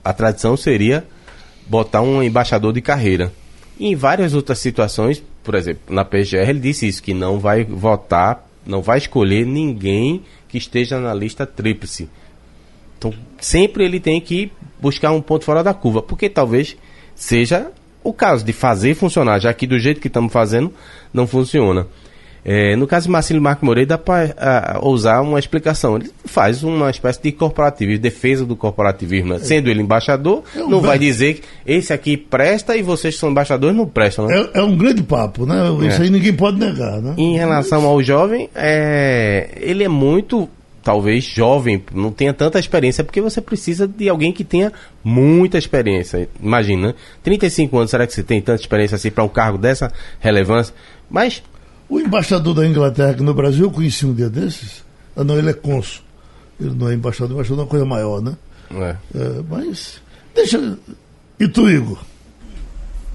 A 0.03 0.11
tradição 0.13 0.57
seria 0.57 1.05
botar 1.67 2.01
um 2.01 2.23
embaixador 2.23 2.73
de 2.73 2.81
carreira. 2.81 3.31
E 3.79 3.89
em 3.89 3.95
várias 3.95 4.33
outras 4.33 4.57
situações, 4.57 5.21
por 5.43 5.53
exemplo, 5.53 5.93
na 5.93 6.03
PGR 6.03 6.49
ele 6.49 6.59
disse 6.59 6.87
isso, 6.87 7.03
que 7.03 7.13
não 7.13 7.37
vai 7.37 7.63
votar, 7.63 8.49
não 8.65 8.81
vai 8.81 8.97
escolher 8.97 9.45
ninguém 9.45 10.23
que 10.49 10.57
esteja 10.57 10.99
na 10.99 11.13
lista 11.13 11.45
tríplice. 11.45 12.09
Então, 12.97 13.13
sempre 13.39 13.85
ele 13.85 13.99
tem 13.99 14.19
que 14.19 14.51
buscar 14.83 15.11
um 15.13 15.21
ponto 15.21 15.45
fora 15.45 15.63
da 15.63 15.73
curva, 15.73 16.01
porque 16.01 16.29
talvez 16.29 16.75
seja 17.15 17.71
o 18.03 18.11
caso 18.11 18.43
de 18.43 18.51
fazer 18.51 18.93
funcionar, 18.95 19.39
já 19.39 19.53
que 19.53 19.65
do 19.65 19.79
jeito 19.79 20.01
que 20.01 20.07
estamos 20.07 20.31
fazendo 20.31 20.73
não 21.13 21.25
funciona. 21.25 21.87
É, 22.45 22.75
no 22.75 22.85
caso 22.85 23.05
de 23.05 23.11
Marcelo 23.11 23.41
Marco 23.41 23.65
Moreira, 23.65 23.87
dá 23.87 23.97
para 23.97 24.77
usar 24.83 25.21
uma 25.21 25.39
explicação. 25.39 25.95
Ele 25.95 26.11
faz 26.25 26.61
uma 26.61 26.89
espécie 26.89 27.21
de 27.23 27.31
corporativismo, 27.31 28.01
defesa 28.01 28.45
do 28.45 28.53
corporativismo. 28.57 29.35
Né? 29.35 29.39
Sendo 29.39 29.69
ele 29.69 29.81
embaixador, 29.81 30.43
é 30.53 30.61
um 30.61 30.69
não 30.69 30.81
vai 30.81 30.99
dizer 30.99 31.35
que 31.35 31.43
esse 31.65 31.93
aqui 31.93 32.17
presta 32.17 32.75
e 32.75 32.81
vocês 32.81 33.13
que 33.13 33.21
são 33.21 33.29
embaixadores 33.29 33.73
não 33.73 33.85
prestam. 33.85 34.27
Né? 34.27 34.49
É, 34.53 34.59
é, 34.59 34.61
um 34.61 34.75
grande 34.75 35.01
papo, 35.03 35.45
né? 35.45 35.55
Isso 35.87 36.01
é. 36.01 36.03
aí 36.03 36.09
ninguém 36.09 36.33
pode 36.33 36.59
negar. 36.59 37.01
Né? 37.01 37.13
Em 37.17 37.37
relação 37.37 37.85
ao 37.85 38.03
jovem, 38.03 38.49
é, 38.53 39.47
ele 39.61 39.85
é 39.85 39.87
muito 39.87 40.49
talvez 40.83 41.23
jovem, 41.23 41.83
não 41.93 42.11
tenha 42.11 42.33
tanta 42.33 42.59
experiência, 42.59 43.03
porque 43.03 43.21
você 43.21 43.39
precisa 43.39 43.87
de 43.87 44.09
alguém 44.09 44.33
que 44.33 44.43
tenha 44.43 44.71
muita 45.03 45.57
experiência. 45.57 46.29
Imagina, 46.41 46.93
35 47.23 47.77
anos, 47.77 47.91
será 47.91 48.05
que 48.05 48.13
você 48.13 48.21
tem 48.21 48.41
tanta 48.41 48.61
experiência 48.61 48.95
assim 48.95 49.09
para 49.09 49.23
um 49.23 49.29
cargo 49.29 49.57
dessa 49.57 49.91
relevância? 50.19 50.75
Mas. 51.09 51.41
O 51.89 51.99
embaixador 51.99 52.53
da 52.53 52.65
Inglaterra 52.65 53.11
aqui 53.11 53.23
no 53.23 53.33
Brasil, 53.33 53.65
eu 53.65 53.71
conheci 53.71 54.05
um 54.05 54.13
dia 54.13 54.29
desses. 54.29 54.83
Ah, 55.15 55.23
não, 55.23 55.37
ele 55.37 55.49
é 55.49 55.53
cônsul. 55.53 56.03
Ele 56.59 56.75
não 56.75 56.89
é 56.89 56.93
embaixador, 56.93 57.33
embaixador 57.33 57.59
é 57.59 57.61
uma 57.63 57.69
coisa 57.69 57.85
maior, 57.85 58.21
né? 58.21 58.35
É. 58.71 58.95
é 59.15 59.43
mas. 59.49 60.01
Deixa. 60.35 60.77
E 61.39 61.47
tu, 61.47 61.69
Igor? 61.69 61.99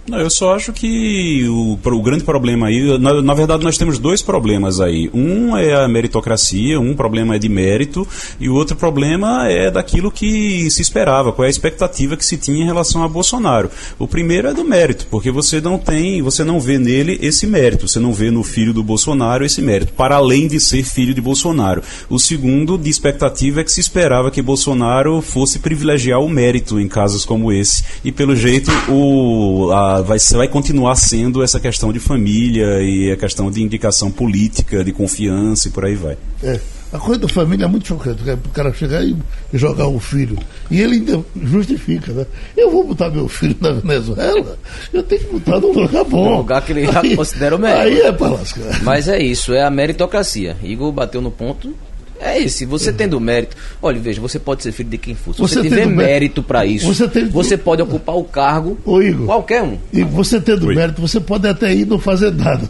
Não, 0.09 0.19
eu 0.19 0.31
só 0.31 0.55
acho 0.55 0.73
que 0.73 1.47
o, 1.49 1.79
o 1.85 2.03
grande 2.03 2.25
problema 2.25 2.69
aí, 2.69 2.99
na, 2.99 3.21
na, 3.21 3.35
verdade 3.35 3.63
nós 3.63 3.77
temos 3.77 3.99
dois 3.99 4.23
problemas 4.23 4.81
aí. 4.81 5.11
Um 5.13 5.55
é 5.55 5.75
a 5.75 5.87
meritocracia, 5.87 6.81
um 6.81 6.95
problema 6.95 7.37
é 7.37 7.39
de 7.39 7.49
mérito 7.49 8.09
e 8.41 8.49
o 8.49 8.55
outro 8.55 8.75
problema 8.75 9.49
é 9.49 9.71
daquilo 9.71 10.11
que 10.11 10.71
se 10.71 10.81
esperava, 10.81 11.31
qual 11.31 11.45
é 11.45 11.49
a 11.49 11.51
expectativa 11.51 12.17
que 12.17 12.25
se 12.25 12.39
tinha 12.39 12.63
em 12.63 12.67
relação 12.67 13.03
a 13.03 13.09
Bolsonaro. 13.09 13.71
O 13.99 14.09
primeiro 14.09 14.49
é 14.49 14.55
do 14.55 14.65
mérito, 14.65 15.07
porque 15.11 15.31
você 15.31 15.61
não 15.61 15.79
tem, 15.79 16.23
você 16.23 16.43
não 16.43 16.59
vê 16.59 16.79
nele 16.79 17.19
esse 17.21 17.47
mérito, 17.47 17.87
você 17.87 18.01
não 18.01 18.13
vê 18.13 18.31
no 18.31 18.43
filho 18.43 18.73
do 18.73 18.83
Bolsonaro 18.83 19.45
esse 19.45 19.61
mérito, 19.61 19.93
para 19.93 20.17
além 20.17 20.49
de 20.49 20.59
ser 20.59 20.85
filho 20.85 21.13
de 21.13 21.21
Bolsonaro. 21.21 21.83
O 22.09 22.19
segundo 22.19 22.79
de 22.79 22.89
expectativa 22.89 23.61
é 23.61 23.65
que 23.65 23.73
se 23.73 23.81
esperava 23.81 24.31
que 24.31 24.41
Bolsonaro 24.41 25.21
fosse 25.21 25.59
privilegiar 25.59 26.21
o 26.21 26.31
mérito 26.31 26.81
em 26.81 26.89
casos 26.89 27.27
como 27.27 27.53
esse 27.53 27.85
e 28.03 28.11
pelo 28.11 28.35
jeito 28.35 28.71
o 28.89 29.71
a 29.71 29.98
vai, 30.03 30.19
vai 30.19 30.49
continuar 30.49 30.95
sendo 30.97 31.43
essa 31.43 31.59
questão 31.61 31.93
de 31.93 32.01
família 32.01 32.81
e 32.83 33.11
a 33.13 33.17
questão 33.17 33.51
de 33.51 33.63
indicação 33.63 34.11
política, 34.11 34.85
de 34.85 34.93
confiança 34.93 35.69
e 35.69 35.71
por 35.71 35.85
aí 35.85 35.95
vai. 35.95 36.17
É. 36.43 36.59
A 36.91 36.99
coisa 36.99 37.21
da 37.21 37.29
família 37.29 37.67
é 37.67 37.69
muito 37.69 37.87
chocante. 37.87 38.23
né? 38.23 38.39
O 38.47 38.49
cara 38.49 38.73
chegar 38.73 39.05
e 39.05 39.15
jogar 39.53 39.89
o 39.89 40.01
filho. 40.01 40.39
E 40.71 40.81
ele 40.81 40.95
ainda 40.95 41.23
justifica, 41.43 42.13
né? 42.13 42.27
Eu 42.57 42.71
vou 42.71 42.83
botar 42.87 43.11
meu 43.11 43.29
filho 43.29 43.55
na 43.61 43.73
Venezuela, 43.73 44.59
eu 44.93 45.03
tenho 45.03 45.21
que 45.21 45.33
botar 45.33 45.61
num 45.61 45.73
lugar 45.73 46.05
bom. 46.05 46.31
Num 46.31 46.37
lugar 46.39 46.63
que 46.65 46.73
ele 46.73 46.87
já 46.87 47.03
considera 47.15 47.57
o 47.57 47.59
melhor. 47.59 47.81
Aí 47.81 48.01
é 48.01 48.11
pra 48.13 48.29
lascar. 48.31 48.83
Mas 48.83 49.07
é 49.07 49.23
isso, 49.23 49.53
é 49.53 49.63
a 49.63 49.71
meritocracia. 49.71 50.57
Igor 50.63 50.91
bateu 50.91 51.21
no 51.21 51.31
ponto. 51.31 51.75
É 52.21 52.39
esse, 52.41 52.65
você 52.67 52.93
tendo 52.93 53.21
mérito. 53.21 53.57
Olha, 53.81 54.01
veja, 54.01 54.21
você 54.21 54.39
pode 54.39 54.63
ser 54.63 54.73
filho 54.73 54.89
de 54.91 54.99
quem 54.99 55.15
for. 55.15 55.35
Se 55.35 55.41
você, 55.41 55.55
Você 55.57 55.63
tiver 55.63 55.77
tendo 55.85 55.95
mé- 55.97 56.05
mérito 56.07 56.43
pra 56.43 56.67
isso, 56.67 56.87
Você 56.93 57.07
você, 57.31 57.57
tem- 57.57 57.65
pode 57.65 57.83
ocupar 57.83 58.17
o 58.17 58.25
cargo, 58.25 58.77
Ô, 58.85 59.01
Igor. 59.01 59.27
qualquer 59.27 59.63
um. 59.63 59.79
E 59.93 60.03
você 60.03 60.41
tendo 60.41 60.67
Oi. 60.67 60.75
mérito, 60.75 61.01
você 61.01 61.21
pode 61.21 61.47
até 61.47 61.73
ir 61.73 61.87
não 61.87 61.99
fazer 61.99 62.33
nada. 62.33 62.69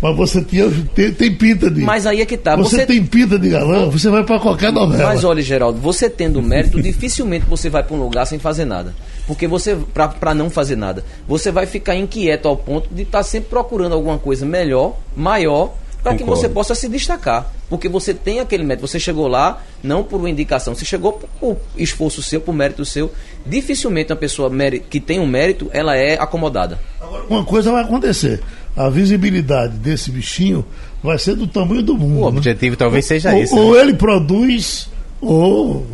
Mas 0.00 0.14
você 0.14 0.42
tinha, 0.44 0.70
tem, 0.94 1.10
tem 1.10 1.34
pinta 1.34 1.70
de. 1.70 1.80
Mas 1.80 2.06
aí 2.06 2.20
é 2.20 2.26
que 2.26 2.36
tá. 2.36 2.54
você, 2.54 2.76
Você, 2.76 2.86
tem 2.86 3.02
pinta 3.04 3.38
de 3.38 3.48
galã, 3.48 3.88
você 3.88 4.10
vai 4.10 4.22
pra 4.22 4.38
qualquer 4.38 4.70
novela. 4.70 5.06
Mas 5.08 5.24
olha, 5.24 5.40
Geraldo, 5.42 5.80
você 5.80 6.10
tendo 6.10 6.42
mérito, 6.42 6.80
dificilmente 6.82 7.46
você 7.48 7.70
vai 7.70 7.82
pra 7.82 7.96
um 7.96 8.00
lugar 8.00 8.26
sem 8.26 8.38
fazer 8.38 8.66
nada. 8.66 8.94
Porque 9.26 9.46
você, 9.48 9.74
pra 10.20 10.34
não 10.34 10.50
fazer 10.50 10.76
nada, 10.76 11.02
você 11.26 11.50
vai 11.50 11.64
ficar 11.66 11.96
inquieto 11.96 12.46
ao 12.46 12.56
ponto 12.58 12.88
de 12.94 13.02
estar 13.02 13.22
sempre 13.22 13.48
procurando 13.48 13.94
alguma 13.94 14.18
coisa 14.18 14.44
melhor, 14.44 14.96
maior, 15.16 15.74
para 16.06 16.16
que 16.16 16.22
você 16.22 16.48
possa 16.48 16.74
se 16.74 16.88
destacar. 16.88 17.52
Porque 17.68 17.88
você 17.88 18.14
tem 18.14 18.38
aquele 18.38 18.62
mérito. 18.62 18.86
Você 18.86 19.00
chegou 19.00 19.26
lá 19.26 19.60
não 19.82 20.04
por 20.04 20.20
uma 20.20 20.30
indicação, 20.30 20.72
você 20.74 20.84
chegou 20.84 21.14
por, 21.14 21.28
por 21.40 21.56
esforço 21.76 22.22
seu, 22.22 22.40
por 22.40 22.54
mérito 22.54 22.84
seu. 22.84 23.12
Dificilmente 23.44 24.12
uma 24.12 24.18
pessoa 24.18 24.48
que 24.88 25.00
tem 25.00 25.18
um 25.18 25.26
mérito, 25.26 25.68
ela 25.72 25.96
é 25.96 26.14
acomodada. 26.14 26.78
Agora, 27.00 27.24
uma 27.28 27.44
coisa 27.44 27.72
vai 27.72 27.82
acontecer. 27.82 28.40
A 28.76 28.88
visibilidade 28.88 29.76
desse 29.78 30.10
bichinho 30.12 30.64
vai 31.02 31.18
ser 31.18 31.34
do 31.34 31.46
tamanho 31.46 31.82
do 31.82 31.96
mundo. 31.96 32.26
O 32.26 32.30
né? 32.30 32.38
objetivo 32.38 32.76
talvez 32.76 33.04
seja 33.04 33.32
ou, 33.32 33.42
esse. 33.42 33.54
Ou 33.54 33.74
né? 33.74 33.80
ele 33.80 33.94
produz, 33.94 34.88
ou. 35.20 35.84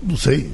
Não 0.00 0.16
sei. 0.16 0.48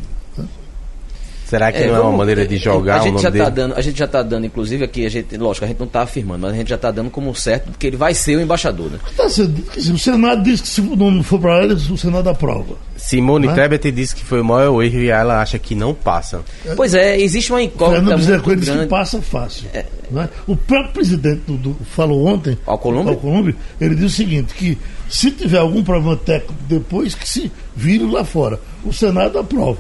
Será 1.53 1.71
que 1.71 1.81
não 1.81 1.87
é 1.89 1.91
uma 1.93 2.03
vamos- 2.05 2.19
maneira 2.19 2.47
de 2.47 2.57
jogar 2.57 2.97
a 2.97 3.01
o 3.01 3.03
gente 3.05 3.13
nome 3.13 3.23
já 3.23 3.31
dele? 3.31 3.45
tá 3.45 3.51
dando 3.51 3.75
A 3.77 3.81
gente 3.83 3.99
já 3.99 4.05
está 4.07 4.23
dando, 4.23 4.47
inclusive, 4.47 4.85
aqui, 4.85 5.05
a 5.05 5.09
gente, 5.11 5.37
lógico, 5.37 5.65
a 5.67 5.69
gente 5.69 5.79
não 5.79 5.87
está 5.87 6.01
afirmando, 6.03 6.41
mas 6.41 6.53
a 6.53 6.57
gente 6.57 6.69
já 6.71 6.77
está 6.77 6.91
dando 6.91 7.11
como 7.11 7.35
certo 7.35 7.71
que 7.79 7.87
ele 7.87 7.97
vai 7.97 8.15
ser 8.15 8.37
o 8.37 8.41
embaixador. 8.41 8.91
Né? 8.91 8.99
Tá 9.17 9.29
sendo- 9.29 9.63
o 9.95 9.99
Senado 9.99 10.43
diz 10.43 10.61
que 10.63 10.69
se 10.69 10.81
não 10.81 11.23
for 11.23 11.39
para 11.39 11.63
ele, 11.63 11.75
o 11.75 11.97
Senado 11.99 12.29
aprova. 12.31 12.75
Simone 12.97 13.49
Né? 13.49 13.55
Tebet 13.55 13.91
disse 13.91 14.15
que 14.15 14.25
foi 14.25 14.41
o 14.41 14.45
maior 14.45 14.81
erro 14.83 14.99
e 15.01 15.09
ela 15.11 15.43
acha 15.43 15.59
que 15.59 15.75
não 15.75 15.93
passa. 15.93 16.41
Pois 16.77 16.95
é, 16.95 17.21
existe 17.21 17.53
uma 17.53 17.63
incógnita 17.63 18.17
Fernando 18.17 18.45
muito 18.47 18.57
diz 18.61 18.69
que 18.69 18.75
grande. 18.75 18.89
passa 18.89 19.21
fácil. 19.21 19.65
né? 20.11 20.29
O 20.47 20.57
próprio 20.57 20.93
presidente 20.93 21.43
do, 21.47 21.57
do- 21.57 21.77
falou 21.85 22.27
ontem, 22.27 22.57
Alcolumbre? 22.67 23.13
Alcolumbre, 23.15 23.57
ele 23.81 23.95
disse 23.95 24.07
o 24.07 24.11
seguinte, 24.11 24.55
que 24.55 24.79
se 25.09 25.31
tiver 25.31 25.59
algum 25.59 25.83
problema 25.83 26.17
técnico 26.17 26.55
depois, 26.69 27.15
que 27.15 27.29
se 27.29 27.51
vire 27.77 28.05
lá 28.05 28.25
fora. 28.25 28.59
O 28.85 28.93
Senado 28.93 29.39
aprova. 29.39 29.79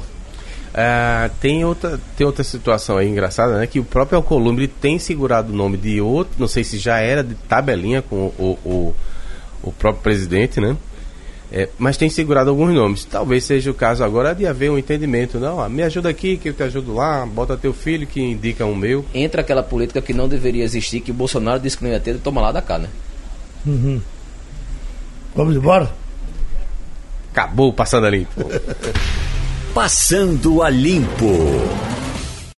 Ah, 0.75 1.31
tem, 1.41 1.65
outra, 1.65 2.01
tem 2.17 2.27
outra 2.27 2.43
situação 2.43 2.97
aí 2.97 3.09
engraçada, 3.09 3.59
né? 3.59 3.67
Que 3.67 3.79
o 3.79 3.85
próprio 3.85 4.17
Alcolumbre 4.17 4.67
tem 4.67 4.99
segurado 4.99 5.53
o 5.53 5.57
nome 5.57 5.77
de 5.77 6.01
outro, 6.01 6.35
não 6.39 6.49
sei 6.49 6.65
se 6.65 6.79
já 6.79 6.99
era 6.99 7.23
de 7.23 7.35
tabelinha 7.35 8.01
com 8.01 8.33
o, 8.39 8.59
o, 8.65 8.95
o 9.63 9.73
próprio 9.73 10.03
presidente, 10.03 10.61
né? 10.61 10.77
É, 11.55 11.69
mas 11.79 11.99
tem 11.99 12.09
segurado 12.09 12.49
alguns 12.49 12.73
nomes. 12.73 13.05
Talvez 13.05 13.45
seja 13.45 13.71
o 13.71 13.75
caso 13.75 14.03
agora 14.03 14.35
de 14.35 14.47
haver 14.47 14.71
um 14.71 14.79
entendimento. 14.79 15.39
Não, 15.39 15.61
ah, 15.61 15.69
me 15.69 15.83
ajuda 15.83 16.09
aqui, 16.09 16.39
que 16.39 16.49
eu 16.49 16.55
te 16.55 16.63
ajudo 16.63 16.95
lá, 16.95 17.27
bota 17.27 17.59
teu 17.59 17.75
filho 17.75 18.07
que 18.07 18.23
indica 18.23 18.65
um 18.65 18.75
meu. 18.75 19.05
Entra 19.13 19.43
aquela 19.43 19.63
política 19.63 20.01
que 20.01 20.15
não 20.15 20.27
deveria 20.27 20.65
existir, 20.65 21.01
que 21.01 21.11
o 21.11 21.15
Bolsonaro 21.15 21.61
disse 21.61 21.77
que 21.77 21.85
não 21.85 21.91
ia 21.91 22.01
ter, 22.01 22.17
toma 22.17 22.41
lá 22.41 22.51
da 22.51 22.63
cá, 22.63 22.79
né? 22.79 22.89
Vamos 25.37 25.55
embora? 25.55 25.93
Acabou 27.31 27.71
passando 27.71 28.07
ali. 28.07 28.27
Passando 29.75 30.63
a 30.63 30.69
Limpo. 30.69 32.02